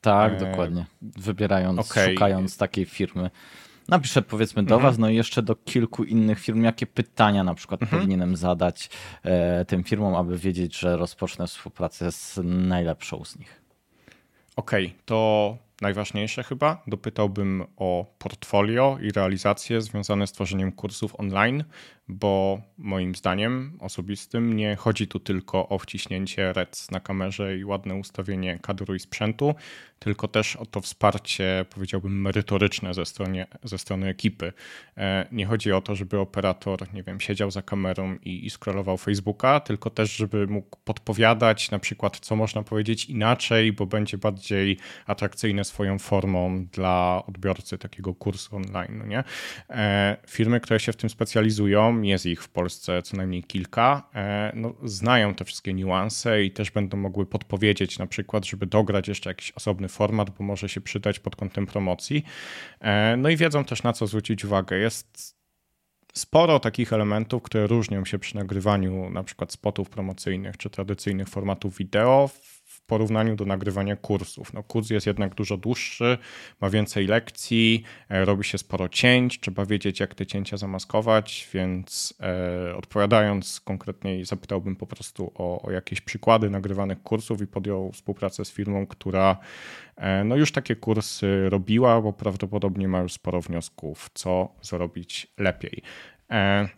Tak, 0.00 0.32
e... 0.32 0.36
dokładnie. 0.36 0.86
Wybierając, 1.02 1.90
okay. 1.90 2.12
szukając 2.12 2.56
takiej 2.56 2.84
firmy. 2.84 3.30
Napiszę 3.88 4.22
powiedzmy 4.22 4.62
do 4.62 4.74
mhm. 4.74 4.92
Was, 4.92 4.98
no 4.98 5.08
i 5.08 5.16
jeszcze 5.16 5.42
do 5.42 5.56
kilku 5.56 6.04
innych 6.04 6.40
firm, 6.40 6.64
jakie 6.64 6.86
pytania 6.86 7.44
na 7.44 7.54
przykład 7.54 7.82
mhm. 7.82 8.02
powinienem 8.02 8.36
zadać 8.36 8.90
e, 9.22 9.64
tym 9.64 9.84
firmom, 9.84 10.14
aby 10.14 10.38
wiedzieć, 10.38 10.78
że 10.78 10.96
rozpocznę 10.96 11.46
współpracę 11.46 12.12
z 12.12 12.40
najlepszą 12.44 13.24
z 13.24 13.38
nich. 13.38 13.62
Okej, 14.56 14.86
okay, 14.86 14.98
to 15.04 15.58
najważniejsze 15.80 16.42
chyba. 16.42 16.82
Dopytałbym 16.86 17.64
o 17.76 18.06
portfolio 18.18 18.98
i 19.00 19.10
realizacje 19.12 19.80
związane 19.80 20.26
z 20.26 20.32
tworzeniem 20.32 20.72
kursów 20.72 21.20
online, 21.20 21.64
bo 22.08 22.60
moim 22.78 23.14
zdaniem 23.14 23.78
osobistym 23.80 24.56
nie 24.56 24.76
chodzi 24.76 25.08
tu 25.08 25.20
tylko 25.20 25.68
o 25.68 25.78
wciśnięcie 25.78 26.52
REC 26.52 26.90
na 26.90 27.00
kamerze 27.00 27.58
i 27.58 27.64
ładne 27.64 27.94
ustawienie 27.94 28.58
kadru 28.62 28.94
i 28.94 29.00
sprzętu, 29.00 29.54
tylko 29.98 30.28
też 30.28 30.56
o 30.56 30.66
to 30.66 30.80
wsparcie, 30.80 31.64
powiedziałbym, 31.70 32.20
merytoryczne 32.20 32.94
ze 32.94 33.06
strony, 33.06 33.46
ze 33.62 33.78
strony 33.78 34.08
ekipy. 34.08 34.52
E, 34.96 35.26
nie 35.32 35.46
chodzi 35.46 35.72
o 35.72 35.80
to, 35.80 35.96
żeby 35.96 36.18
operator, 36.18 36.94
nie 36.94 37.02
wiem, 37.02 37.20
siedział 37.20 37.50
za 37.50 37.62
kamerą 37.62 38.16
i, 38.24 38.46
i 38.46 38.50
scrollował 38.50 38.96
Facebooka, 38.96 39.60
tylko 39.60 39.90
też, 39.90 40.16
żeby 40.16 40.46
mógł 40.46 40.78
podpowiadać 40.84 41.70
na 41.70 41.78
przykład, 41.78 42.18
co 42.18 42.36
można 42.36 42.62
powiedzieć 42.62 43.04
inaczej, 43.04 43.72
bo 43.72 43.86
będzie 43.86 44.18
bardziej 44.18 44.78
atrakcyjne 45.06 45.64
swoją 45.64 45.98
formą 45.98 46.66
dla 46.72 47.22
odbiorcy 47.26 47.78
takiego 47.78 48.14
kursu 48.14 48.56
online. 48.56 48.98
No 48.98 49.06
nie? 49.06 49.24
E, 49.70 50.16
firmy, 50.26 50.60
które 50.60 50.80
się 50.80 50.92
w 50.92 50.96
tym 50.96 51.10
specjalizują, 51.10 51.97
jest 52.04 52.26
ich 52.26 52.42
w 52.42 52.48
Polsce 52.48 53.02
co 53.02 53.16
najmniej 53.16 53.44
kilka, 53.44 54.08
e, 54.14 54.52
no, 54.54 54.74
znają 54.84 55.34
te 55.34 55.44
wszystkie 55.44 55.74
niuanse 55.74 56.44
i 56.44 56.50
też 56.50 56.70
będą 56.70 56.96
mogły 56.96 57.26
podpowiedzieć 57.26 57.98
na 57.98 58.06
przykład, 58.06 58.46
żeby 58.46 58.66
dograć 58.66 59.08
jeszcze 59.08 59.30
jakiś 59.30 59.50
osobny 59.50 59.88
format, 59.88 60.30
bo 60.30 60.44
może 60.44 60.68
się 60.68 60.80
przydać 60.80 61.18
pod 61.18 61.36
kątem 61.36 61.66
promocji. 61.66 62.24
E, 62.80 63.16
no 63.16 63.28
i 63.28 63.36
wiedzą 63.36 63.64
też 63.64 63.82
na 63.82 63.92
co 63.92 64.06
zwrócić 64.06 64.44
uwagę. 64.44 64.78
Jest 64.78 65.38
sporo 66.14 66.60
takich 66.60 66.92
elementów, 66.92 67.42
które 67.42 67.66
różnią 67.66 68.04
się 68.04 68.18
przy 68.18 68.36
nagrywaniu 68.36 69.10
na 69.10 69.24
przykład 69.24 69.52
spotów 69.52 69.90
promocyjnych 69.90 70.56
czy 70.56 70.70
tradycyjnych 70.70 71.28
formatów 71.28 71.76
wideo 71.76 72.30
porównaniu 72.88 73.36
do 73.36 73.44
nagrywania 73.44 73.96
kursów. 73.96 74.52
No, 74.52 74.62
kurs 74.62 74.90
jest 74.90 75.06
jednak 75.06 75.34
dużo 75.34 75.56
dłuższy, 75.56 76.18
ma 76.60 76.70
więcej 76.70 77.06
lekcji, 77.06 77.82
e, 78.08 78.24
robi 78.24 78.44
się 78.44 78.58
sporo 78.58 78.88
cięć, 78.88 79.40
trzeba 79.40 79.66
wiedzieć, 79.66 80.00
jak 80.00 80.14
te 80.14 80.26
cięcia 80.26 80.56
zamaskować, 80.56 81.48
więc 81.54 82.14
e, 82.20 82.76
odpowiadając 82.76 83.60
konkretniej, 83.60 84.24
zapytałbym 84.24 84.76
po 84.76 84.86
prostu 84.86 85.32
o, 85.34 85.62
o, 85.62 85.70
jakieś 85.70 86.00
przykłady 86.00 86.50
nagrywanych 86.50 87.02
kursów 87.02 87.40
i 87.40 87.46
podjął 87.46 87.92
współpracę 87.92 88.44
z 88.44 88.52
firmą, 88.52 88.86
która 88.86 89.36
e, 89.96 90.24
no, 90.24 90.36
już 90.36 90.52
takie 90.52 90.76
kursy 90.76 91.50
robiła, 91.50 92.02
bo 92.02 92.12
prawdopodobnie 92.12 92.88
ma 92.88 93.00
już 93.00 93.12
sporo 93.12 93.40
wniosków, 93.40 94.10
co 94.14 94.48
zrobić 94.62 95.26
lepiej. 95.38 95.82
E, 96.30 96.68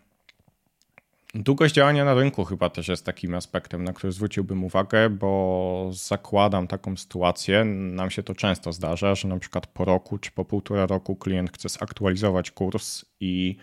Długość 1.33 1.75
działania 1.75 2.05
na 2.05 2.13
rynku 2.13 2.45
chyba 2.45 2.69
też 2.69 2.87
jest 2.87 3.05
takim 3.05 3.35
aspektem, 3.35 3.83
na 3.83 3.93
który 3.93 4.13
zwróciłbym 4.13 4.63
uwagę, 4.63 5.09
bo 5.09 5.89
zakładam 5.93 6.67
taką 6.67 6.97
sytuację, 6.97 7.65
nam 7.65 8.09
się 8.09 8.23
to 8.23 8.35
często 8.35 8.73
zdarza, 8.73 9.15
że 9.15 9.27
na 9.27 9.39
przykład 9.39 9.67
po 9.67 9.85
roku 9.85 10.17
czy 10.17 10.31
po 10.31 10.45
półtora 10.45 10.85
roku 10.85 11.15
klient 11.15 11.51
chce 11.53 11.69
zaktualizować 11.69 12.51
kurs 12.51 13.05
i, 13.19 13.57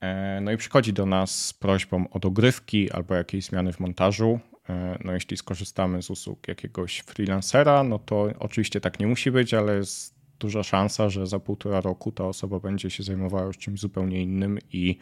e, 0.00 0.40
no 0.40 0.52
i 0.52 0.56
przychodzi 0.56 0.92
do 0.92 1.06
nas 1.06 1.46
z 1.46 1.52
prośbą 1.52 2.08
o 2.10 2.18
dogrywki 2.18 2.90
albo 2.90 3.14
jakieś 3.14 3.44
zmiany 3.44 3.72
w 3.72 3.80
montażu. 3.80 4.40
E, 4.68 4.98
no 5.04 5.12
jeśli 5.12 5.36
skorzystamy 5.36 6.02
z 6.02 6.10
usług 6.10 6.48
jakiegoś 6.48 6.98
freelancera, 6.98 7.82
no 7.82 7.98
to 7.98 8.28
oczywiście 8.38 8.80
tak 8.80 9.00
nie 9.00 9.06
musi 9.06 9.30
być, 9.30 9.54
ale 9.54 9.76
jest 9.76 10.14
duża 10.38 10.62
szansa, 10.62 11.08
że 11.08 11.26
za 11.26 11.38
półtora 11.38 11.80
roku 11.80 12.12
ta 12.12 12.24
osoba 12.24 12.60
będzie 12.60 12.90
się 12.90 13.02
zajmowała 13.02 13.44
już 13.44 13.58
czymś 13.58 13.80
zupełnie 13.80 14.22
innym 14.22 14.58
i, 14.72 14.98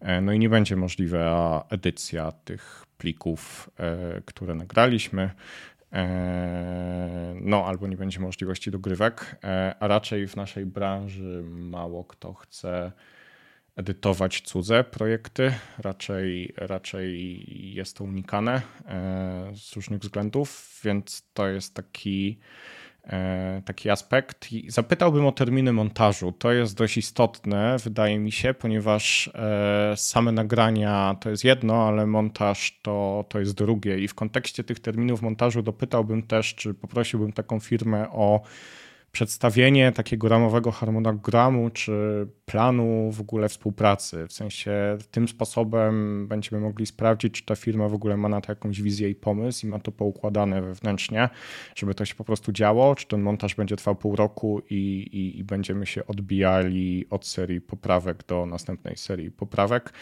e, 0.00 0.20
no 0.20 0.32
i 0.32 0.38
nie 0.38 0.48
będzie 0.48 0.76
możliwa 0.76 1.64
edycja 1.70 2.32
tych 2.32 2.86
plików, 2.98 3.70
e, 3.78 4.22
które 4.24 4.54
nagraliśmy. 4.54 5.30
E, 5.92 7.34
no, 7.40 7.66
albo 7.66 7.86
nie 7.86 7.96
będzie 7.96 8.20
możliwości 8.20 8.70
dogrywek, 8.70 9.36
a 9.80 9.88
raczej 9.88 10.28
w 10.28 10.36
naszej 10.36 10.66
branży 10.66 11.42
mało 11.46 12.04
kto 12.04 12.34
chce 12.34 12.92
edytować 13.76 14.40
cudze 14.40 14.84
projekty. 14.84 15.52
Raczej, 15.78 16.54
raczej 16.56 17.44
jest 17.74 17.96
to 17.96 18.04
unikane 18.04 18.62
z 19.54 19.76
różnych 19.76 20.00
względów, 20.00 20.80
więc 20.84 21.30
to 21.34 21.48
jest 21.48 21.74
taki 21.74 22.38
taki 23.64 23.90
aspekt. 23.90 24.48
Zapytałbym 24.68 25.26
o 25.26 25.32
terminy 25.32 25.72
montażu. 25.72 26.32
To 26.32 26.52
jest 26.52 26.76
dość 26.76 26.96
istotne, 26.96 27.76
wydaje 27.84 28.18
mi 28.18 28.32
się, 28.32 28.54
ponieważ 28.54 29.30
e, 29.34 29.94
same 29.96 30.32
nagrania 30.32 31.16
to 31.20 31.30
jest 31.30 31.44
jedno, 31.44 31.88
ale 31.88 32.06
montaż 32.06 32.80
to, 32.82 33.24
to 33.28 33.38
jest 33.38 33.54
drugie. 33.54 33.98
I 33.98 34.08
w 34.08 34.14
kontekście 34.14 34.64
tych 34.64 34.80
terminów 34.80 35.22
montażu 35.22 35.62
dopytałbym 35.62 36.22
też, 36.22 36.54
czy 36.54 36.74
poprosiłbym 36.74 37.32
taką 37.32 37.60
firmę 37.60 38.10
o 38.10 38.40
przedstawienie 39.12 39.92
takiego 39.92 40.28
ramowego 40.28 40.70
harmonogramu 40.70 41.70
czy 41.70 42.26
planu 42.44 43.10
w 43.12 43.20
ogóle 43.20 43.48
współpracy. 43.48 44.26
W 44.26 44.32
sensie 44.32 44.98
tym 45.10 45.28
sposobem 45.28 46.26
będziemy 46.28 46.62
mogli 46.62 46.86
sprawdzić, 46.86 47.34
czy 47.34 47.44
ta 47.44 47.56
firma 47.56 47.88
w 47.88 47.94
ogóle 47.94 48.16
ma 48.16 48.28
na 48.28 48.40
to 48.40 48.52
jakąś 48.52 48.82
wizję 48.82 49.10
i 49.10 49.14
pomysł 49.14 49.66
i 49.66 49.68
ma 49.68 49.78
to 49.78 49.92
poukładane 49.92 50.62
wewnętrznie, 50.62 51.28
żeby 51.74 51.94
to 51.94 52.04
się 52.04 52.14
po 52.14 52.24
prostu 52.24 52.52
działo, 52.52 52.94
czy 52.94 53.06
ten 53.06 53.22
montaż 53.22 53.54
będzie 53.54 53.76
trwał 53.76 53.96
pół 53.96 54.16
roku 54.16 54.62
i, 54.70 54.74
i, 55.12 55.38
i 55.38 55.44
będziemy 55.44 55.86
się 55.86 56.06
odbijali 56.06 57.06
od 57.10 57.26
serii 57.26 57.60
poprawek 57.60 58.26
do 58.26 58.46
następnej 58.46 58.96
serii 58.96 59.30
poprawek. 59.30 59.92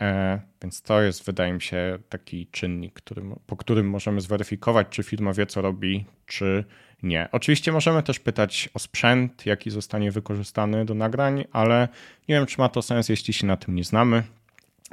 E, 0.00 0.40
więc 0.62 0.82
to 0.82 1.02
jest, 1.02 1.26
wydaje 1.26 1.52
mi 1.52 1.62
się, 1.62 1.98
taki 2.08 2.46
czynnik, 2.46 2.94
którym, 2.94 3.34
po 3.46 3.56
którym 3.56 3.90
możemy 3.90 4.20
zweryfikować, 4.20 4.86
czy 4.90 5.02
firma 5.02 5.32
wie, 5.32 5.46
co 5.46 5.62
robi, 5.62 6.04
czy 6.26 6.64
nie. 7.02 7.28
Oczywiście 7.32 7.72
możemy 7.72 8.02
też 8.02 8.20
pytać 8.20 8.68
o 8.74 8.78
sprzęt, 8.78 9.46
jaki 9.46 9.70
zostanie 9.70 10.10
wykorzystany 10.10 10.84
do 10.84 10.94
nagrań, 10.94 11.44
ale 11.52 11.88
nie 12.28 12.34
wiem, 12.34 12.46
czy 12.46 12.58
ma 12.58 12.68
to 12.68 12.82
sens, 12.82 13.08
jeśli 13.08 13.34
się 13.34 13.46
na 13.46 13.56
tym 13.56 13.74
nie 13.74 13.84
znamy, 13.84 14.22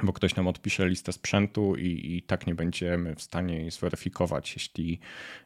bo 0.02 0.12
ktoś 0.12 0.36
nam 0.36 0.46
odpisze 0.46 0.88
listę 0.88 1.12
sprzętu 1.12 1.76
i, 1.76 2.16
i 2.16 2.22
tak 2.22 2.46
nie 2.46 2.54
będziemy 2.54 3.14
w 3.14 3.22
stanie 3.22 3.56
jej 3.56 3.70
zweryfikować, 3.70 4.52
jeśli, 4.54 5.00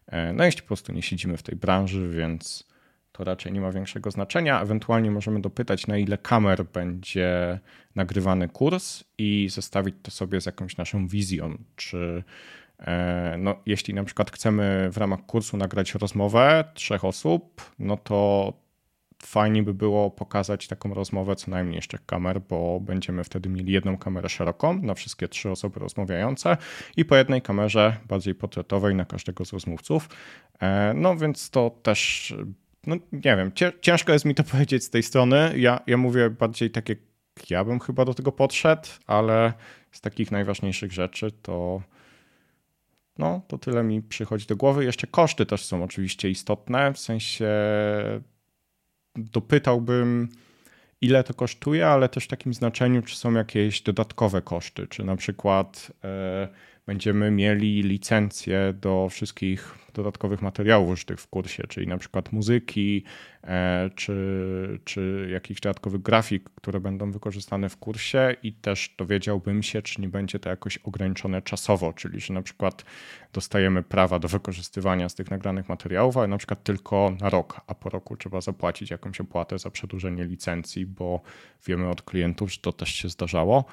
e, 0.06 0.32
no, 0.32 0.44
jeśli 0.44 0.62
po 0.62 0.68
prostu 0.68 0.92
nie 0.92 1.02
siedzimy 1.02 1.36
w 1.36 1.42
tej 1.42 1.56
branży, 1.56 2.08
więc 2.08 2.70
to 3.12 3.24
raczej 3.24 3.52
nie 3.52 3.60
ma 3.60 3.72
większego 3.72 4.10
znaczenia. 4.10 4.62
Ewentualnie 4.62 5.10
możemy 5.10 5.40
dopytać, 5.40 5.86
na 5.86 5.98
ile 5.98 6.18
kamer 6.18 6.64
będzie 6.64 7.60
nagrywany 7.94 8.48
kurs 8.48 9.04
i 9.18 9.48
zestawić 9.50 9.94
to 10.02 10.10
sobie 10.10 10.40
z 10.40 10.46
jakąś 10.46 10.76
naszą 10.76 11.06
wizją, 11.06 11.58
czy 11.76 12.22
no, 13.38 13.56
jeśli 13.66 13.94
na 13.94 14.04
przykład 14.04 14.30
chcemy 14.30 14.88
w 14.92 14.96
ramach 14.96 15.26
kursu 15.26 15.56
nagrać 15.56 15.94
rozmowę 15.94 16.64
trzech 16.74 17.04
osób, 17.04 17.70
no 17.78 17.96
to 17.96 18.52
fajnie 19.22 19.62
by 19.62 19.74
było 19.74 20.10
pokazać 20.10 20.68
taką 20.68 20.94
rozmowę 20.94 21.36
co 21.36 21.50
najmniej 21.50 21.80
trzech 21.80 22.06
kamer, 22.06 22.40
bo 22.40 22.80
będziemy 22.80 23.24
wtedy 23.24 23.48
mieli 23.48 23.72
jedną 23.72 23.98
kamerę 23.98 24.28
szeroką 24.28 24.82
na 24.82 24.94
wszystkie 24.94 25.28
trzy 25.28 25.50
osoby 25.50 25.80
rozmawiające 25.80 26.56
i 26.96 27.04
po 27.04 27.16
jednej 27.16 27.42
kamerze 27.42 27.96
bardziej 28.08 28.34
portretowej 28.34 28.94
na 28.94 29.04
każdego 29.04 29.44
z 29.44 29.52
rozmówców. 29.52 30.08
E, 30.60 30.92
no 30.96 31.16
więc 31.16 31.50
to 31.50 31.70
też, 31.82 32.34
no 32.86 32.96
nie 33.12 33.36
wiem, 33.36 33.52
ciężko 33.80 34.12
jest 34.12 34.24
mi 34.24 34.34
to 34.34 34.44
powiedzieć 34.52 34.84
z 34.84 34.90
tej 34.90 35.02
strony. 35.02 35.52
Ja, 35.56 35.80
ja 35.86 35.96
mówię 35.96 36.30
bardziej 36.30 36.70
tak 36.70 36.88
jak 36.88 36.98
ja 37.50 37.64
bym 37.64 37.80
chyba 37.80 38.04
do 38.04 38.14
tego 38.14 38.32
podszedł, 38.32 38.88
ale 39.06 39.52
z 39.92 40.00
takich 40.00 40.30
najważniejszych 40.30 40.92
rzeczy 40.92 41.32
to 41.32 41.82
no, 43.20 43.40
to 43.48 43.58
tyle 43.58 43.82
mi 43.82 44.02
przychodzi 44.02 44.46
do 44.46 44.56
głowy. 44.56 44.84
Jeszcze 44.84 45.06
koszty 45.06 45.46
też 45.46 45.64
są 45.64 45.84
oczywiście 45.84 46.30
istotne, 46.30 46.92
w 46.92 46.98
sensie 46.98 47.48
dopytałbym, 49.16 50.28
ile 51.00 51.24
to 51.24 51.34
kosztuje, 51.34 51.86
ale 51.86 52.08
też 52.08 52.24
w 52.24 52.28
takim 52.28 52.54
znaczeniu, 52.54 53.02
czy 53.02 53.16
są 53.16 53.32
jakieś 53.32 53.82
dodatkowe 53.82 54.42
koszty, 54.42 54.86
czy 54.86 55.04
na 55.04 55.16
przykład 55.16 55.92
e, 56.04 56.48
będziemy 56.90 57.30
mieli 57.30 57.82
licencję 57.82 58.74
do 58.80 59.08
wszystkich 59.10 59.74
dodatkowych 59.94 60.42
materiałów 60.42 60.90
użytych 60.90 61.20
w 61.20 61.28
kursie, 61.28 61.62
czyli 61.68 61.86
na 61.86 61.98
przykład 61.98 62.32
muzyki, 62.32 63.04
e, 63.44 63.90
czy, 63.94 64.80
czy 64.84 65.28
jakichś 65.32 65.60
dodatkowych 65.60 66.02
grafik, 66.02 66.50
które 66.54 66.80
będą 66.80 67.10
wykorzystane 67.12 67.68
w 67.68 67.76
kursie 67.76 68.36
i 68.42 68.52
też 68.52 68.94
dowiedziałbym 68.98 69.62
się, 69.62 69.82
czy 69.82 70.00
nie 70.00 70.08
będzie 70.08 70.38
to 70.38 70.50
jakoś 70.50 70.78
ograniczone 70.78 71.42
czasowo, 71.42 71.92
czyli 71.92 72.20
że 72.20 72.34
na 72.34 72.42
przykład 72.42 72.84
dostajemy 73.32 73.82
prawa 73.82 74.18
do 74.18 74.28
wykorzystywania 74.28 75.08
z 75.08 75.14
tych 75.14 75.30
nagranych 75.30 75.68
materiałów, 75.68 76.16
ale 76.16 76.28
na 76.28 76.38
przykład 76.38 76.62
tylko 76.62 77.16
na 77.20 77.30
rok, 77.30 77.60
a 77.66 77.74
po 77.74 77.90
roku 77.90 78.16
trzeba 78.16 78.40
zapłacić 78.40 78.90
jakąś 78.90 79.20
opłatę 79.20 79.58
za 79.58 79.70
przedłużenie 79.70 80.24
licencji, 80.24 80.86
bo 80.86 81.20
wiemy 81.66 81.88
od 81.88 82.02
klientów, 82.02 82.52
że 82.52 82.58
to 82.60 82.72
też 82.72 82.88
się 82.94 83.08
zdarzało. 83.08 83.64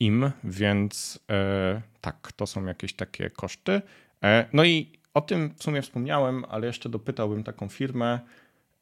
Im, 0.00 0.30
więc 0.44 1.20
e, 1.30 1.82
tak, 2.00 2.32
to 2.32 2.46
są 2.46 2.66
jakieś 2.66 2.94
takie 2.94 3.30
koszty. 3.30 3.82
E, 4.24 4.48
no 4.52 4.64
i 4.64 4.92
o 5.14 5.20
tym 5.20 5.54
w 5.56 5.62
sumie 5.62 5.82
wspomniałem, 5.82 6.44
ale 6.48 6.66
jeszcze 6.66 6.88
dopytałbym 6.88 7.44
taką 7.44 7.68
firmę, 7.68 8.20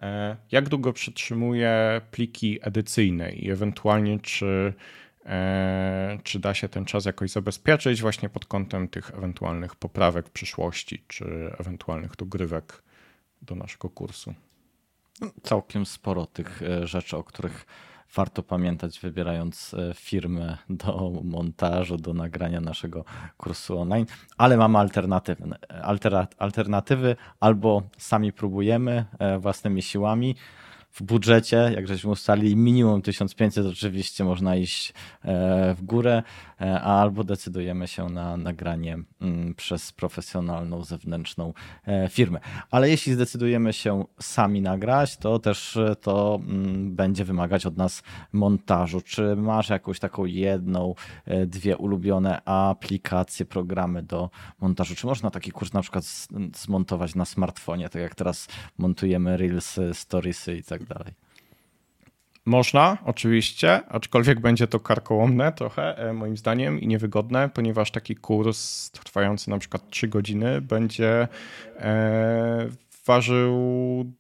e, 0.01 0.37
jak 0.53 0.69
długo 0.69 0.93
przetrzymuje 0.93 2.01
pliki 2.11 2.59
edycyjne 2.63 3.33
i 3.33 3.51
ewentualnie 3.51 4.21
czy, 4.21 4.73
czy 6.23 6.39
da 6.39 6.55
się 6.55 6.69
ten 6.69 6.85
czas 6.85 7.05
jakoś 7.05 7.31
zabezpieczyć 7.31 8.03
właśnie 8.03 8.29
pod 8.29 8.47
kątem 8.47 8.89
tych 8.89 9.11
ewentualnych 9.15 9.77
poprawek 9.77 10.29
w 10.29 10.31
przyszłości, 10.31 11.05
czy 11.09 11.25
ewentualnych 11.59 12.17
dogrywek 12.17 12.83
do 13.43 13.55
naszego 13.55 13.91
kursu. 13.91 14.35
Całkiem 15.43 15.87
sporo 15.87 16.27
tych 16.27 16.63
rzeczy, 16.85 17.17
o 17.17 17.25
których 17.25 17.67
warto 18.15 18.43
pamiętać, 18.43 19.01
wybierając 19.01 19.75
e, 19.75 19.95
firmę 19.95 20.59
do 20.71 21.13
montażu, 21.25 21.97
do 21.97 22.15
nagrania 22.15 22.61
naszego 22.61 23.05
kursu 23.37 23.79
online, 23.79 24.07
ale 24.39 24.57
mamy 24.57 24.79
alternatywy. 24.79 25.51
Alternatywy 26.39 27.17
albo 27.41 27.83
sami 27.99 28.33
próbujemy 28.33 29.05
e, 29.19 29.39
własnymi 29.39 29.83
siłami, 29.83 30.37
w 30.93 31.03
budżecie, 31.03 31.57
jak 31.75 31.89
żeśmy 31.89 32.11
ustalili, 32.11 32.57
minimum 32.57 33.03
1500 33.03 33.67
oczywiście 33.67 34.25
można 34.25 34.57
iść 34.57 34.93
e, 35.25 35.75
w 35.75 35.83
górę, 35.83 36.23
albo 36.83 37.25
decydujemy 37.25 37.89
się 37.89 38.09
na 38.09 38.37
nagranie 38.37 38.99
mm, 39.21 39.55
przez 39.55 39.93
profesjonalną, 39.93 40.85
zewnętrzną 40.85 41.55
e, 41.87 42.09
firmę. 42.09 42.41
Ale 42.71 42.91
jeśli 42.91 43.13
zdecydujemy 43.13 43.73
się 43.73 44.05
sami 44.21 44.63
nagrać, 44.63 45.17
to 45.17 45.39
też 45.39 45.79
to 46.01 46.41
mm, 46.43 46.95
będzie 46.95 47.25
wymagać 47.25 47.67
od 47.67 47.77
nas 47.77 48.03
montażu. 48.33 49.01
Czy 49.01 49.37
masz 49.37 49.69
jakąś 49.69 49.99
taką 49.99 50.25
jedną, 50.25 50.95
dwie 51.47 51.77
ulubione 51.77 52.45
aplikacje, 52.45 53.47
programy 53.47 54.03
do 54.03 54.31
montażu? 54.61 54.95
Czy 54.95 55.07
można 55.07 55.31
taki 55.31 55.51
kurs 55.51 55.73
na 55.73 55.83
przykład 55.83 56.05
zmontować 56.57 57.15
na 57.15 57.25
smartfonie, 57.25 57.89
tak 57.89 58.03
jak 58.03 58.15
teraz 58.15 58.49
montujemy 58.79 59.37
Reelsy, 59.37 59.95
Storiesy 59.95 60.57
i 60.57 60.63
tak 60.63 60.85
dalej. 60.85 61.22
Można, 62.45 62.99
oczywiście, 63.05 63.81
aczkolwiek 63.89 64.41
będzie 64.41 64.67
to 64.67 64.81
karkołomne 64.81 65.53
trochę, 65.53 65.99
e, 65.99 66.13
moim 66.13 66.37
zdaniem, 66.37 66.81
i 66.81 66.87
niewygodne, 66.87 67.49
ponieważ 67.49 67.91
taki 67.91 68.17
kurs 68.17 68.91
trwający 68.91 69.51
na 69.51 69.59
przykład 69.59 69.91
3 69.91 70.09
godziny 70.09 70.61
będzie 70.61 71.29
e, 71.77 72.69
ważył 73.07 73.55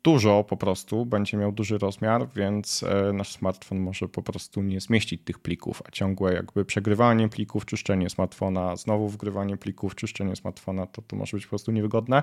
dużo 0.02 0.44
po 0.44 0.56
prostu, 0.56 1.06
będzie 1.06 1.36
miał 1.36 1.52
duży 1.52 1.78
rozmiar, 1.78 2.28
więc 2.36 2.82
e, 2.82 3.12
nasz 3.12 3.32
smartfon 3.32 3.80
może 3.80 4.08
po 4.08 4.22
prostu 4.22 4.62
nie 4.62 4.80
zmieścić 4.80 5.22
tych 5.24 5.38
plików, 5.38 5.82
a 5.88 5.90
ciągłe 5.90 6.34
jakby 6.34 6.64
przegrywanie 6.64 7.28
plików, 7.28 7.66
czyszczenie 7.66 8.10
smartfona, 8.10 8.76
znowu 8.76 9.08
wgrywanie 9.08 9.56
plików, 9.56 9.94
czyszczenie 9.94 10.36
smartfona, 10.36 10.86
to 10.86 11.02
to 11.02 11.16
może 11.16 11.36
być 11.36 11.46
po 11.46 11.50
prostu 11.50 11.72
niewygodne. 11.72 12.22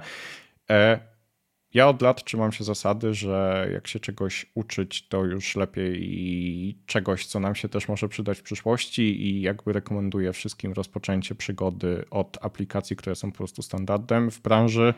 Ja 1.74 1.88
od 1.88 2.02
lat 2.02 2.24
trzymam 2.24 2.52
się 2.52 2.64
zasady, 2.64 3.14
że 3.14 3.68
jak 3.74 3.88
się 3.88 4.00
czegoś 4.00 4.46
uczyć, 4.56 5.08
to 5.08 5.26
już 5.26 5.56
lepiej 5.56 6.78
czegoś, 6.86 7.26
co 7.26 7.40
nam 7.40 7.56
się 7.56 7.70
też 7.70 7.88
może 7.88 8.10
przydać 8.10 8.40
w 8.40 8.44
przyszłości 8.44 9.02
i 9.02 9.42
jakby 9.42 9.74
rekomenduję 9.74 10.34
wszystkim 10.34 10.74
rozpoczęcie 10.74 11.36
przygody 11.36 12.06
od 12.12 12.38
aplikacji, 12.42 12.96
które 12.96 13.16
są 13.16 13.32
po 13.32 13.38
prostu 13.38 13.62
standardem 13.62 14.32
w 14.32 14.42
branży. 14.42 14.94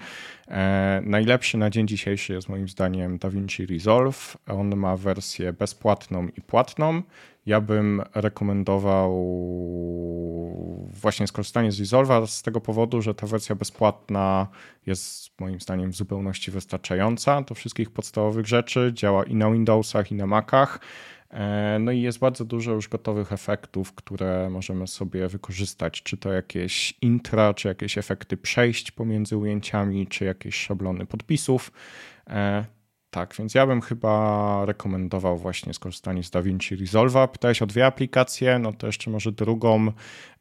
E, 0.47 1.01
najlepszy 1.05 1.57
na 1.57 1.69
dzień 1.69 1.87
dzisiejszy 1.87 2.33
jest 2.33 2.49
moim 2.49 2.67
zdaniem 2.67 3.17
DaVinci 3.17 3.65
Resolve. 3.65 4.37
On 4.47 4.75
ma 4.75 4.97
wersję 4.97 5.53
bezpłatną 5.53 6.27
i 6.27 6.41
płatną. 6.41 7.01
Ja 7.45 7.61
bym 7.61 8.01
rekomendował 8.15 9.11
właśnie 11.01 11.27
skorzystanie 11.27 11.71
z 11.71 11.81
Resolve'a 11.81 12.27
z 12.27 12.41
tego 12.41 12.61
powodu, 12.61 13.01
że 13.01 13.15
ta 13.15 13.27
wersja 13.27 13.55
bezpłatna 13.55 14.47
jest 14.85 15.39
moim 15.39 15.61
zdaniem 15.61 15.91
w 15.91 15.95
zupełności 15.95 16.51
wystarczająca 16.51 17.41
do 17.41 17.55
wszystkich 17.55 17.89
podstawowych 17.89 18.47
rzeczy. 18.47 18.91
Działa 18.93 19.23
i 19.23 19.35
na 19.35 19.51
Windowsach, 19.51 20.11
i 20.11 20.15
na 20.15 20.27
Macach. 20.27 20.79
E, 21.29 21.77
no 21.79 21.91
i 21.91 22.01
jest 22.01 22.19
bardzo 22.19 22.45
dużo 22.45 22.71
już 22.71 22.87
gotowych 22.87 23.33
efektów, 23.33 23.93
które 23.93 24.49
możemy 24.49 24.87
sobie 24.87 25.27
wykorzystać, 25.27 26.03
czy 26.03 26.17
to 26.17 26.31
jakieś 26.33 26.93
intra, 27.01 27.53
czy 27.53 27.67
jakieś 27.67 27.97
efekty 27.97 28.37
przejść 28.37 28.91
pomiędzy 28.91 29.37
ujęciami, 29.37 30.07
czy 30.07 30.25
jakieś 30.25 30.55
szablony 30.55 31.05
podpisów. 31.05 31.71
Tak, 33.11 33.35
więc 33.39 33.53
ja 33.53 33.67
bym 33.67 33.81
chyba 33.81 34.65
rekomendował 34.65 35.37
właśnie 35.37 35.73
skorzystanie 35.73 36.23
z 36.23 36.29
DaVinci 36.29 36.77
Resolve'a. 36.77 37.27
Pytałeś 37.27 37.61
o 37.61 37.65
dwie 37.65 37.85
aplikacje, 37.85 38.59
no 38.59 38.73
to 38.73 38.87
jeszcze 38.87 39.11
może 39.11 39.31
drugą. 39.31 39.91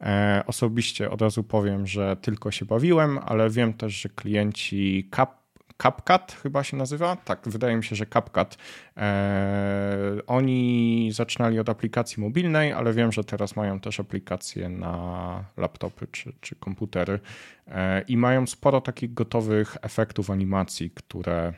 E, 0.01 0.43
osobiście 0.47 1.09
od 1.09 1.21
razu 1.21 1.43
powiem, 1.43 1.87
że 1.87 2.17
tylko 2.21 2.51
się 2.51 2.65
bawiłem, 2.65 3.19
ale 3.25 3.49
wiem 3.49 3.73
też, 3.73 3.93
że 3.93 4.09
klienci 4.09 5.09
Cap 5.15 5.41
CapCut 5.77 6.37
chyba 6.43 6.63
się 6.63 6.77
nazywa. 6.77 7.15
Tak, 7.15 7.39
wydaje 7.45 7.77
mi 7.77 7.83
się, 7.83 7.95
że 7.95 8.05
CapCut. 8.05 8.57
E, 8.97 10.17
oni 10.27 11.09
zaczynali 11.13 11.59
od 11.59 11.69
aplikacji 11.69 12.23
mobilnej, 12.23 12.73
ale 12.73 12.93
wiem, 12.93 13.11
że 13.11 13.23
teraz 13.23 13.55
mają 13.55 13.79
też 13.79 13.99
aplikacje 13.99 14.69
na 14.69 15.43
laptopy 15.57 16.07
czy, 16.11 16.33
czy 16.41 16.55
komputery 16.55 17.19
e, 17.67 18.01
i 18.01 18.17
mają 18.17 18.47
sporo 18.47 18.81
takich 18.81 19.13
gotowych 19.13 19.77
efektów 19.81 20.29
animacji, 20.29 20.91
które 20.91 21.53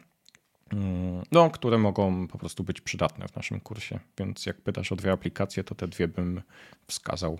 no, 1.32 1.49
które 1.49 1.78
mogą 1.78 2.28
po 2.28 2.38
prostu 2.38 2.63
być 2.63 2.82
przydatne 2.82 3.28
w 3.28 3.36
naszym 3.36 3.59
kursie. 3.59 3.99
Więc 4.17 4.45
jak 4.45 4.61
pytasz 4.61 4.91
o 4.91 4.95
dwie 4.95 5.11
aplikacje, 5.11 5.63
to 5.63 5.76
te 5.76 5.88
dwie 5.88 6.07
bym 6.07 6.41
wskazał. 6.88 7.39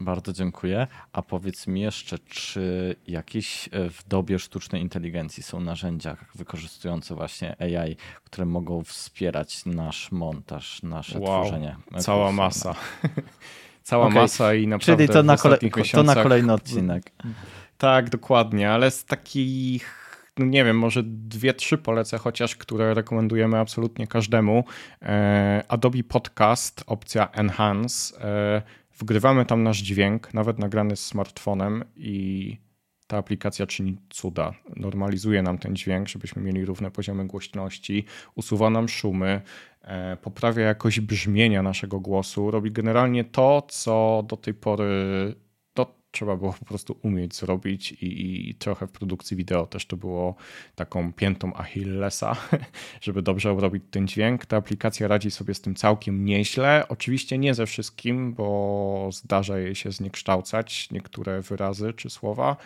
Bardzo 0.00 0.32
dziękuję. 0.32 0.86
A 1.12 1.22
powiedz 1.22 1.66
mi 1.66 1.80
jeszcze, 1.80 2.18
czy 2.18 2.96
jakieś 3.06 3.68
e, 3.72 3.90
w 3.90 4.08
dobie 4.08 4.38
sztucznej 4.38 4.82
inteligencji 4.82 5.42
są 5.42 5.60
narzędzia 5.60 6.16
wykorzystujące 6.34 7.14
właśnie 7.14 7.56
AI, 7.62 7.96
które 8.24 8.44
mogą 8.44 8.84
wspierać 8.84 9.66
nasz 9.66 10.12
montaż, 10.12 10.82
nasze 10.82 11.18
wow, 11.18 11.44
tworzenie? 11.44 11.76
Cała 11.98 12.32
masa. 12.32 12.74
Cała 13.82 14.06
okay. 14.06 14.22
masa 14.22 14.54
i 14.54 14.66
naprawdę. 14.66 15.06
Czyli 15.06 15.14
to 15.14 15.22
na, 15.22 15.36
kole 15.36 15.58
to 15.92 16.02
na 16.02 16.14
kolejny 16.14 16.52
odcinek. 16.52 17.12
Tak, 17.78 18.10
dokładnie, 18.10 18.70
ale 18.70 18.90
z 18.90 19.04
takich 19.04 20.07
no 20.07 20.07
nie 20.38 20.64
wiem, 20.64 20.78
może 20.78 21.02
dwie, 21.04 21.54
trzy 21.54 21.78
polecę 21.78 22.18
chociaż, 22.18 22.56
które 22.56 22.94
rekomendujemy 22.94 23.58
absolutnie 23.58 24.06
każdemu. 24.06 24.64
E, 25.02 25.64
Adobe 25.68 26.02
Podcast, 26.02 26.84
opcja 26.86 27.28
Enhance. 27.32 28.20
E, 28.20 28.62
wgrywamy 28.98 29.46
tam 29.46 29.62
nasz 29.62 29.78
dźwięk, 29.78 30.34
nawet 30.34 30.58
nagrany 30.58 30.96
z 30.96 31.06
smartfonem 31.06 31.84
i 31.96 32.56
ta 33.06 33.16
aplikacja 33.16 33.66
czyni 33.66 33.96
cuda. 34.10 34.54
Normalizuje 34.76 35.42
nam 35.42 35.58
ten 35.58 35.76
dźwięk, 35.76 36.08
żebyśmy 36.08 36.42
mieli 36.42 36.64
równe 36.64 36.90
poziomy 36.90 37.26
głośności, 37.26 38.04
usuwa 38.34 38.70
nam 38.70 38.88
szumy, 38.88 39.40
e, 39.82 40.16
poprawia 40.16 40.62
jakość 40.62 41.00
brzmienia 41.00 41.62
naszego 41.62 42.00
głosu, 42.00 42.50
robi 42.50 42.72
generalnie 42.72 43.24
to, 43.24 43.62
co 43.68 44.24
do 44.28 44.36
tej 44.36 44.54
pory 44.54 45.34
trzeba 46.10 46.36
było 46.36 46.52
po 46.52 46.64
prostu 46.64 46.98
umieć 47.02 47.34
zrobić 47.34 47.92
i, 47.92 48.50
i, 48.50 48.54
trochę 48.54 48.86
w 48.86 48.92
produkcji 48.92 49.36
wideo 49.36 49.66
też 49.66 49.86
to 49.86 49.96
było 49.96 50.34
taką 50.74 51.12
piętą 51.12 51.54
Achillesa, 51.54 52.36
żeby 53.00 53.22
dobrze 53.22 53.54
robić 53.54 53.82
ten 53.90 54.08
dźwięk. 54.08 54.46
Ta 54.46 54.56
aplikacja 54.56 55.08
radzi 55.08 55.30
sobie 55.30 55.54
z 55.54 55.60
tym 55.60 55.74
całkiem 55.74 56.24
nieźle. 56.24 56.84
Oczywiście 56.88 57.38
nie 57.38 57.54
ze 57.54 57.66
wszystkim, 57.66 58.34
bo 58.34 59.08
zdarza 59.12 59.58
jej 59.58 59.74
się 59.74 59.92
zniekształcać 59.92 60.90
niektóre 60.90 61.42
wyrazy 61.42 61.92
czy 61.92 62.10
słowa, 62.10 62.56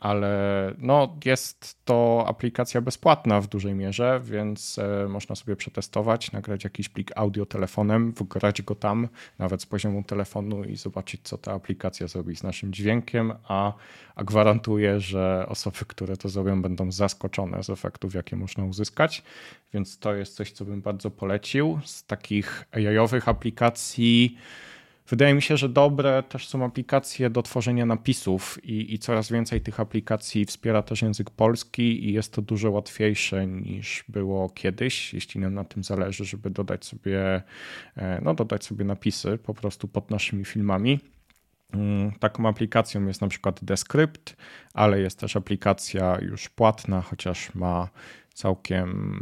ale 0.00 0.72
no, 0.78 1.16
jest 1.24 1.84
to 1.84 2.24
aplikacja 2.28 2.80
bezpłatna 2.80 3.40
w 3.40 3.46
dużej 3.46 3.74
mierze, 3.74 4.20
więc 4.24 4.78
e, 4.78 5.08
można 5.08 5.34
sobie 5.34 5.56
przetestować, 5.56 6.32
nagrać 6.32 6.64
jakiś 6.64 6.88
plik 6.88 7.10
audio 7.16 7.46
telefonem, 7.46 8.12
wgrać 8.12 8.62
go 8.62 8.74
tam, 8.74 9.08
nawet 9.38 9.62
z 9.62 9.66
poziomu 9.66 10.02
telefonu 10.02 10.64
i 10.64 10.76
zobaczyć, 10.76 11.20
co 11.24 11.38
ta 11.38 11.52
aplikacja 11.52 12.08
zrobi 12.08 12.36
z 12.36 12.42
naszym 12.42 12.72
dźwiękiem, 12.72 13.32
a, 13.48 13.72
a 14.14 14.24
gwarantuję, 14.24 15.00
że 15.00 15.46
osoby, 15.48 15.78
które 15.86 16.16
to 16.16 16.28
zrobią, 16.28 16.62
będą 16.62 16.92
zaskoczone 16.92 17.62
z 17.62 17.70
efektów, 17.70 18.14
jakie 18.14 18.36
można 18.36 18.64
uzyskać, 18.64 19.22
więc 19.74 19.98
to 19.98 20.14
jest 20.14 20.36
coś, 20.36 20.52
co 20.52 20.64
bym 20.64 20.82
bardzo 20.82 21.10
polecił. 21.10 21.80
Z 21.84 22.04
takich 22.04 22.64
AI-owych 22.72 23.28
aplikacji 23.28 24.38
Wydaje 25.08 25.34
mi 25.34 25.42
się, 25.42 25.56
że 25.56 25.68
dobre 25.68 26.22
też 26.22 26.48
są 26.48 26.64
aplikacje 26.64 27.30
do 27.30 27.42
tworzenia 27.42 27.86
napisów 27.86 28.64
i, 28.64 28.94
i, 28.94 28.98
coraz 28.98 29.32
więcej 29.32 29.60
tych 29.60 29.80
aplikacji 29.80 30.44
wspiera 30.44 30.82
też 30.82 31.02
język 31.02 31.30
polski 31.30 32.08
i 32.08 32.12
jest 32.12 32.32
to 32.32 32.42
dużo 32.42 32.70
łatwiejsze 32.70 33.46
niż 33.46 34.04
było 34.08 34.48
kiedyś, 34.48 35.14
jeśli 35.14 35.40
nam 35.40 35.54
na 35.54 35.64
tym 35.64 35.84
zależy, 35.84 36.24
żeby 36.24 36.50
dodać 36.50 36.84
sobie, 36.84 37.42
e, 37.96 38.20
no, 38.22 38.34
dodać 38.34 38.64
sobie 38.64 38.84
napisy 38.84 39.38
po 39.38 39.54
prostu 39.54 39.88
pod 39.88 40.10
naszymi 40.10 40.44
filmami. 40.44 41.00
Mm, 41.72 42.12
taką 42.12 42.48
aplikacją 42.48 43.06
jest 43.06 43.20
na 43.20 43.28
przykład 43.28 43.64
Descript, 43.64 44.36
ale 44.74 45.00
jest 45.00 45.18
też 45.18 45.36
aplikacja 45.36 46.18
już 46.22 46.48
płatna, 46.48 47.00
chociaż 47.00 47.54
ma 47.54 47.88
całkiem 48.36 49.20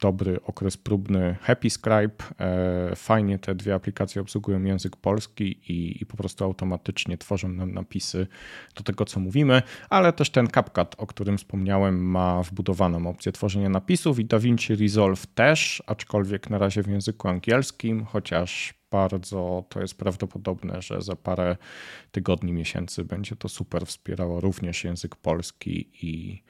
dobry 0.00 0.42
okres 0.42 0.76
próbny 0.76 1.36
Happy 1.40 1.70
Scribe. 1.70 2.24
E, 2.40 2.96
fajnie 2.96 3.38
te 3.38 3.54
dwie 3.54 3.74
aplikacje 3.74 4.22
obsługują 4.22 4.62
język 4.62 4.96
polski 4.96 5.44
i, 5.44 6.02
i, 6.02 6.06
po 6.06 6.16
prostu 6.16 6.44
automatycznie 6.44 7.18
tworzą 7.18 7.48
nam 7.48 7.72
napisy 7.72 8.26
do 8.74 8.82
tego, 8.82 9.04
co 9.04 9.20
mówimy, 9.20 9.62
ale 9.90 10.12
też 10.12 10.30
ten 10.30 10.46
CapCut, 10.46 10.94
o 10.98 11.06
którym 11.06 11.38
wspomniałem, 11.38 12.10
ma 12.10 12.42
wbudowaną 12.42 13.06
opcję 13.06 13.32
tworzenia 13.32 13.68
napisów 13.68 14.18
i 14.18 14.24
DaVinci 14.24 14.76
Resolve 14.76 15.26
też, 15.26 15.82
aczkolwiek 15.86 16.50
na 16.50 16.58
razie 16.58 16.82
w 16.82 16.88
języku 16.88 17.28
angielskim, 17.28 18.04
chociaż 18.04 18.74
bardzo 18.90 19.64
to 19.68 19.80
jest 19.80 19.98
prawdopodobne, 19.98 20.82
że 20.82 21.02
za 21.02 21.16
parę 21.16 21.56
tygodni, 22.10 22.52
miesięcy 22.52 23.04
będzie 23.04 23.36
to 23.36 23.48
super 23.48 23.86
wspierało 23.86 24.40
również 24.40 24.84
język 24.84 25.16
polski 25.16 25.90
i 26.02 26.42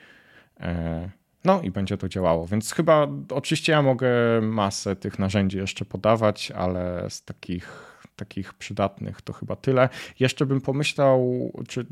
e, 0.61 1.11
No 1.47 1.63
i 1.63 1.71
będzie 1.71 1.97
to 1.97 2.09
działało. 2.09 2.47
Więc 2.47 2.73
chyba 2.73 3.09
oczywiście 3.31 3.73
ja 3.73 3.83
mogę 3.83 4.09
masę 4.43 4.97
tych 4.97 5.19
narzędzi 5.19 5.59
jeszcze 5.59 5.85
podawać, 5.85 6.51
ale 6.51 7.07
z 7.09 7.25
takich 7.25 7.87
takich 8.17 8.55
przydatnych 8.55 9.23
to 9.23 9.33
chyba 9.33 9.57
tyle. 9.57 9.89
Jeszcze 10.21 10.47
bym 10.47 10.61
pomyślał, 10.61 11.53
czy 11.69 11.87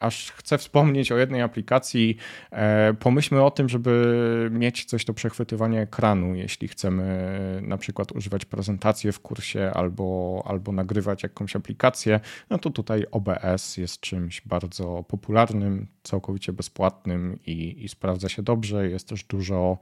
aż 0.00 0.32
chcę 0.32 0.58
wspomnieć 0.58 1.12
o 1.12 1.18
jednej 1.18 1.42
aplikacji. 1.42 2.16
E, 2.50 2.94
pomyślmy 2.94 3.42
o 3.42 3.50
tym, 3.50 3.68
żeby 3.68 4.48
mieć 4.52 4.84
coś 4.84 5.04
do 5.04 5.14
przechwytywania 5.14 5.80
ekranu, 5.80 6.34
jeśli 6.34 6.68
chcemy 6.68 7.28
na 7.62 7.78
przykład 7.78 8.12
używać 8.12 8.44
prezentacji 8.44 9.12
w 9.12 9.20
kursie 9.20 9.70
albo, 9.74 10.42
albo 10.46 10.72
nagrywać 10.72 11.22
jakąś 11.22 11.56
aplikację. 11.56 12.20
No 12.50 12.58
to 12.58 12.70
tutaj 12.70 13.04
OBS 13.10 13.76
jest 13.76 14.00
czymś 14.00 14.40
bardzo 14.40 15.04
popularnym, 15.08 15.86
całkowicie 16.02 16.52
bezpłatnym 16.52 17.38
i, 17.46 17.84
i 17.84 17.88
sprawdza 17.88 18.28
się 18.28 18.42
dobrze. 18.42 18.88
Jest 18.88 19.08
też 19.08 19.24
dużo 19.24 19.78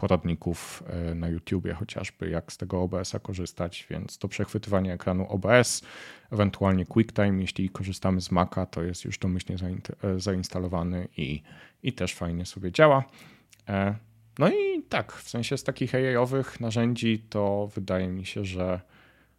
poradników 0.00 0.82
e, 0.86 1.14
na 1.14 1.28
YouTubie 1.28 1.74
chociażby, 1.74 2.30
jak 2.30 2.52
z 2.52 2.56
tego 2.56 2.82
OBS-a 2.82 3.18
korzystać, 3.18 3.86
więc 3.90 4.18
to 4.18 4.28
przechwytywanie 4.28 4.92
ekranu 4.92 5.26
OBS, 5.28 5.82
ewentualnie 6.30 6.86
QuickTime, 6.86 7.40
jeśli 7.40 7.68
korzystamy 7.68 8.20
z 8.20 8.30
Maca, 8.30 8.66
to 8.66 8.82
jest 8.82 9.04
już 9.04 9.18
domyślnie 9.18 9.56
e, 10.02 10.20
zainstalowany 10.20 11.08
i, 11.16 11.42
i 11.82 11.92
też 11.92 12.14
fajnie 12.14 12.46
sobie 12.46 12.72
działa. 12.72 13.04
E, 13.68 13.94
no 14.38 14.48
i 14.48 14.82
tak, 14.88 15.12
w 15.12 15.28
sensie 15.28 15.58
z 15.58 15.64
takich 15.64 15.94
AI-owych 15.94 16.60
narzędzi 16.60 17.24
to 17.30 17.70
wydaje 17.74 18.08
mi 18.08 18.26
się, 18.26 18.44
że 18.44 18.80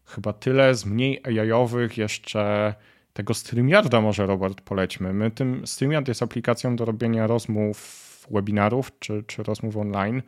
chyba 0.05 0.33
tyle. 0.33 0.75
Z 0.75 0.85
mniej 0.85 1.21
AI-owych 1.23 1.97
jeszcze 1.97 2.73
tego 3.13 3.33
StreamYarda 3.33 4.01
może 4.01 4.25
Robert 4.25 4.61
polećmy. 4.61 5.13
My 5.13 5.31
tym 5.31 5.67
StreamYard 5.67 6.07
jest 6.07 6.23
aplikacją 6.23 6.75
do 6.75 6.85
robienia 6.85 7.27
rozmów 7.27 8.10
webinarów 8.31 8.99
czy, 8.99 9.23
czy 9.27 9.43
rozmów 9.43 9.77
online, 9.77 10.21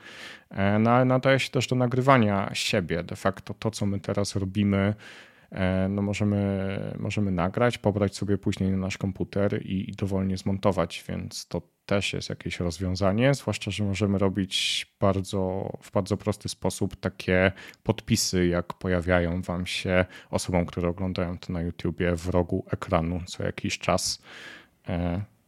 e, 0.49 0.79
no, 0.79 1.05
nadaje 1.05 1.39
się 1.39 1.49
też 1.49 1.67
do 1.67 1.75
nagrywania 1.75 2.49
siebie. 2.53 3.03
De 3.03 3.15
facto 3.15 3.53
to, 3.53 3.71
co 3.71 3.85
my 3.85 3.99
teraz 3.99 4.35
robimy, 4.35 4.93
e, 5.51 5.87
no 5.89 6.01
możemy, 6.01 6.95
możemy 6.99 7.31
nagrać, 7.31 7.77
pobrać 7.77 8.15
sobie 8.15 8.37
później 8.37 8.71
na 8.71 8.77
nasz 8.77 8.97
komputer 8.97 9.65
i, 9.65 9.89
i 9.89 9.93
dowolnie 9.93 10.37
zmontować, 10.37 11.03
więc 11.07 11.47
to 11.47 11.61
też 11.85 12.13
jest 12.13 12.29
jakieś 12.29 12.59
rozwiązanie, 12.59 13.33
zwłaszcza, 13.33 13.71
że 13.71 13.83
możemy 13.83 14.17
robić 14.17 14.85
bardzo, 14.99 15.71
w 15.81 15.91
bardzo 15.91 16.17
prosty 16.17 16.49
sposób 16.49 16.95
takie 16.95 17.51
podpisy, 17.83 18.47
jak 18.47 18.73
pojawiają 18.73 19.41
Wam 19.41 19.65
się 19.65 20.05
osobom, 20.29 20.65
które 20.65 20.89
oglądają 20.89 21.37
to 21.37 21.53
na 21.53 21.61
YouTubie 21.61 22.15
w 22.15 22.29
rogu 22.29 22.65
ekranu 22.71 23.21
co 23.25 23.43
jakiś 23.43 23.79
czas. 23.79 24.21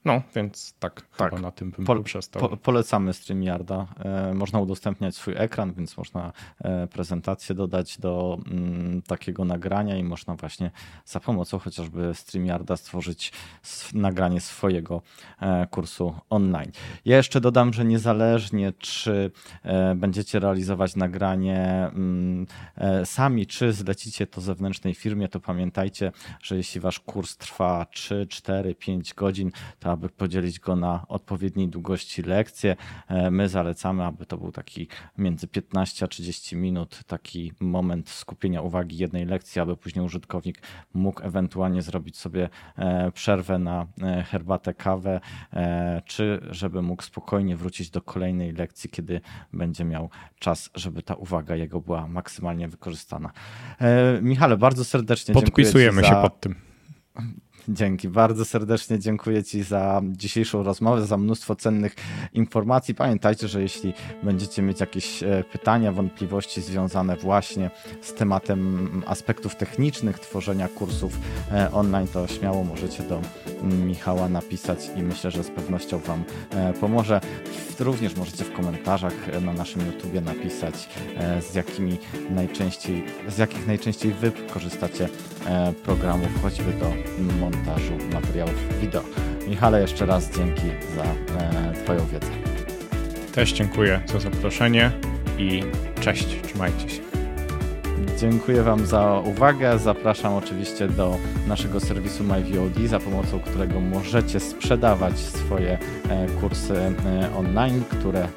No, 0.05 0.21
więc 0.35 0.75
tak, 0.79 1.01
tak. 1.17 1.29
chyba 1.29 1.41
na 1.41 1.51
tym 1.51 1.71
bym 1.71 1.85
po, 1.85 1.95
poprzestał. 1.95 2.49
Po, 2.49 2.57
polecamy 2.57 3.13
StreamYarda. 3.13 3.87
E, 3.99 4.33
można 4.33 4.59
udostępniać 4.59 5.15
swój 5.15 5.33
ekran, 5.37 5.73
więc 5.73 5.97
można 5.97 6.33
e, 6.59 6.87
prezentację 6.87 7.55
dodać 7.55 7.97
do 7.97 8.37
m, 8.45 8.57
mm, 8.57 9.01
takiego 9.01 9.45
nagrania 9.45 9.97
i 9.97 10.03
można 10.03 10.35
właśnie 10.35 10.71
za 11.05 11.19
pomocą 11.19 11.59
chociażby 11.59 12.13
StreamYarda 12.13 12.77
stworzyć 12.77 13.31
nagranie 13.93 14.41
swojego 14.41 15.01
e, 15.41 15.67
kursu 15.67 16.15
online. 16.29 16.71
Ja 17.05 17.17
jeszcze 17.17 17.41
dodam, 17.41 17.73
że 17.73 17.85
niezależnie 17.85 18.73
czy 18.73 19.31
e, 19.63 19.95
będziecie 19.95 20.39
realizować 20.39 20.95
nagranie 20.95 21.89
m, 21.95 22.45
mm, 22.77 23.05
sami, 23.05 23.47
czy 23.47 23.73
zlecicie 23.73 24.27
to 24.27 24.41
zewnętrznej 24.41 24.93
firmie, 24.93 25.27
to 25.27 25.39
pamiętajcie, 25.39 26.11
że 26.41 26.57
jeśli 26.57 26.81
wasz 26.81 26.99
kurs 26.99 27.37
trwa 27.37 27.85
3, 27.85 28.27
4, 28.29 28.75
5 28.75 29.13
godzin, 29.13 29.51
to 29.79 29.94
aby 29.95 30.09
podzielić 30.09 30.59
go 30.59 30.75
na 30.75 31.05
odpowiedniej 31.07 31.67
długości 31.67 32.21
lekcje. 32.21 32.75
E, 33.07 33.31
my 33.31 33.49
zalecamy, 33.49 34.03
aby 34.03 34.25
to 34.25 34.37
był 34.37 34.51
taki 34.51 34.87
między 35.17 35.47
15 35.47 36.05
a 36.05 36.07
30 36.07 36.55
minut, 36.55 37.03
taki 37.07 37.53
moment 37.59 38.09
skupienia 38.09 38.61
uwagi 38.61 38.97
jednej 38.97 39.25
lekcji, 39.25 39.61
aby 39.61 39.77
później 39.77 40.05
użytkownik 40.05 40.61
mógł 40.93 41.23
ewentualnie 41.23 41.81
zrobić 41.81 42.17
sobie 42.17 42.49
e, 42.77 43.11
przerwę 43.11 43.59
na 43.59 43.87
e, 44.01 44.23
herbatę, 44.23 44.73
kawę, 44.73 45.19
czy 46.05 46.41
żeby 46.49 46.81
mógł 46.81 47.03
spokojnie 47.03 47.57
wrócić 47.57 47.89
do 47.89 48.01
kolejnej 48.01 48.51
lekcji, 48.51 48.89
kiedy 48.89 49.21
będzie 49.53 49.85
miał 49.85 50.09
czas, 50.39 50.69
żeby 50.75 51.03
ta 51.03 51.15
uwaga 51.15 51.55
jego 51.55 51.81
była 51.81 52.07
maksymalnie 52.07 52.67
wykorzystana. 52.67 53.31
Michale, 54.21 54.57
bardzo 54.57 54.85
serdecznie 54.85 55.33
Podpisujemy 55.33 56.01
dziękuję 56.01 56.21
się 56.21 56.29
pod 56.29 56.39
tym. 56.39 56.55
Dzięki, 57.69 58.09
bardzo 58.09 58.45
serdecznie 58.45 58.99
dziękuję 58.99 59.43
Ci 59.43 59.63
za 59.63 60.01
dzisiejszą 60.03 60.63
rozmowę, 60.63 61.05
za 61.05 61.17
mnóstwo 61.17 61.55
cennych 61.55 61.95
informacji. 62.33 62.95
Pamiętajcie, 62.95 63.47
że 63.47 63.61
jeśli 63.61 63.93
będziecie 64.23 64.61
mieć 64.61 64.79
jakieś 64.79 65.23
e, 65.23 65.43
pytania, 65.51 65.91
wątpliwości 65.91 66.61
związane 66.61 67.15
właśnie 67.15 67.71
z 68.01 68.13
tematem 68.13 69.03
aspektów 69.05 69.55
technicznych 69.55 70.19
tworzenia 70.19 70.67
kursów 70.67 71.19
e, 71.51 71.71
online, 71.71 72.07
to 72.07 72.27
śmiało 72.27 72.63
możecie 72.63 73.03
do 73.03 73.21
Michała 73.63 74.29
napisać 74.29 74.79
i 74.95 75.03
myślę, 75.03 75.31
że 75.31 75.43
z 75.43 75.49
pewnością 75.49 75.99
Wam 75.99 76.23
e, 76.51 76.73
pomoże. 76.73 77.21
Również 77.79 78.15
możecie 78.15 78.43
w 78.43 78.53
komentarzach 78.53 79.13
na 79.41 79.53
naszym 79.53 79.85
YouTubie 79.85 80.21
napisać, 80.21 80.89
z 81.49 81.55
jakimi 81.55 81.97
najczęściej, 82.29 83.03
z 83.29 83.37
jakich 83.37 83.67
najczęściej 83.67 84.11
Wy 84.11 84.31
korzystacie 84.53 85.09
programów, 85.83 86.29
choćby 86.41 86.73
do 86.73 86.89
montażu 87.39 87.54
montażu 87.55 87.93
materiałów 88.13 88.79
wideo. 88.81 89.03
Michale, 89.47 89.81
jeszcze 89.81 90.05
raz 90.05 90.31
dzięki 90.37 90.61
za 90.95 91.03
e, 91.43 91.73
Twoją 91.83 92.07
wiedzę. 92.07 92.27
Też 93.33 93.53
dziękuję 93.53 94.01
za 94.05 94.19
zaproszenie 94.19 94.91
i 95.37 95.63
cześć, 95.99 96.41
trzymajcie 96.43 96.89
się. 96.89 97.01
Dziękuję 98.17 98.63
Wam 98.63 98.85
za 98.85 99.19
uwagę. 99.25 99.79
Zapraszam 99.79 100.33
oczywiście 100.33 100.87
do 100.87 101.17
naszego 101.47 101.79
serwisu 101.79 102.23
MyVOD, 102.23 102.89
za 102.89 102.99
pomocą 102.99 103.39
którego 103.39 103.81
możecie 103.81 104.39
sprzedawać 104.39 105.19
swoje 105.19 105.77
e, 106.09 106.27
kursy 106.41 106.73
e, 106.73 107.35
online, 107.37 107.83
które 107.89 108.27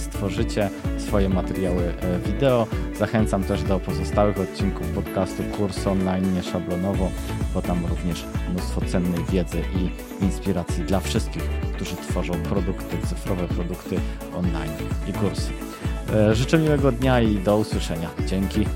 stworzycie 0.00 0.70
swoje 0.98 1.28
materiały 1.28 1.82
e, 1.82 2.18
wideo. 2.18 2.66
Zachęcam 2.98 3.44
też 3.44 3.62
do 3.62 3.80
pozostałych 3.80 4.40
odcinków 4.40 4.86
podcastu 4.88 5.42
Kurs 5.56 5.86
Online 5.86 6.34
Nieszablonowo, 6.34 7.10
bo 7.54 7.62
tam 7.62 7.86
również 7.86 8.24
mnóstwo 8.50 8.80
cennej 8.80 9.24
wiedzy 9.32 9.62
i 9.76 9.90
inspiracji 10.24 10.84
dla 10.84 11.00
wszystkich, 11.00 11.42
którzy 11.74 11.96
tworzą 11.96 12.32
produkty, 12.32 12.96
cyfrowe 13.06 13.48
produkty 13.48 13.96
online 14.36 14.72
i 15.08 15.12
kursy. 15.12 15.52
E, 16.14 16.34
życzę 16.34 16.58
miłego 16.58 16.92
dnia 16.92 17.20
i 17.20 17.38
do 17.38 17.56
usłyszenia. 17.56 18.08
Dzięki. 18.26 18.66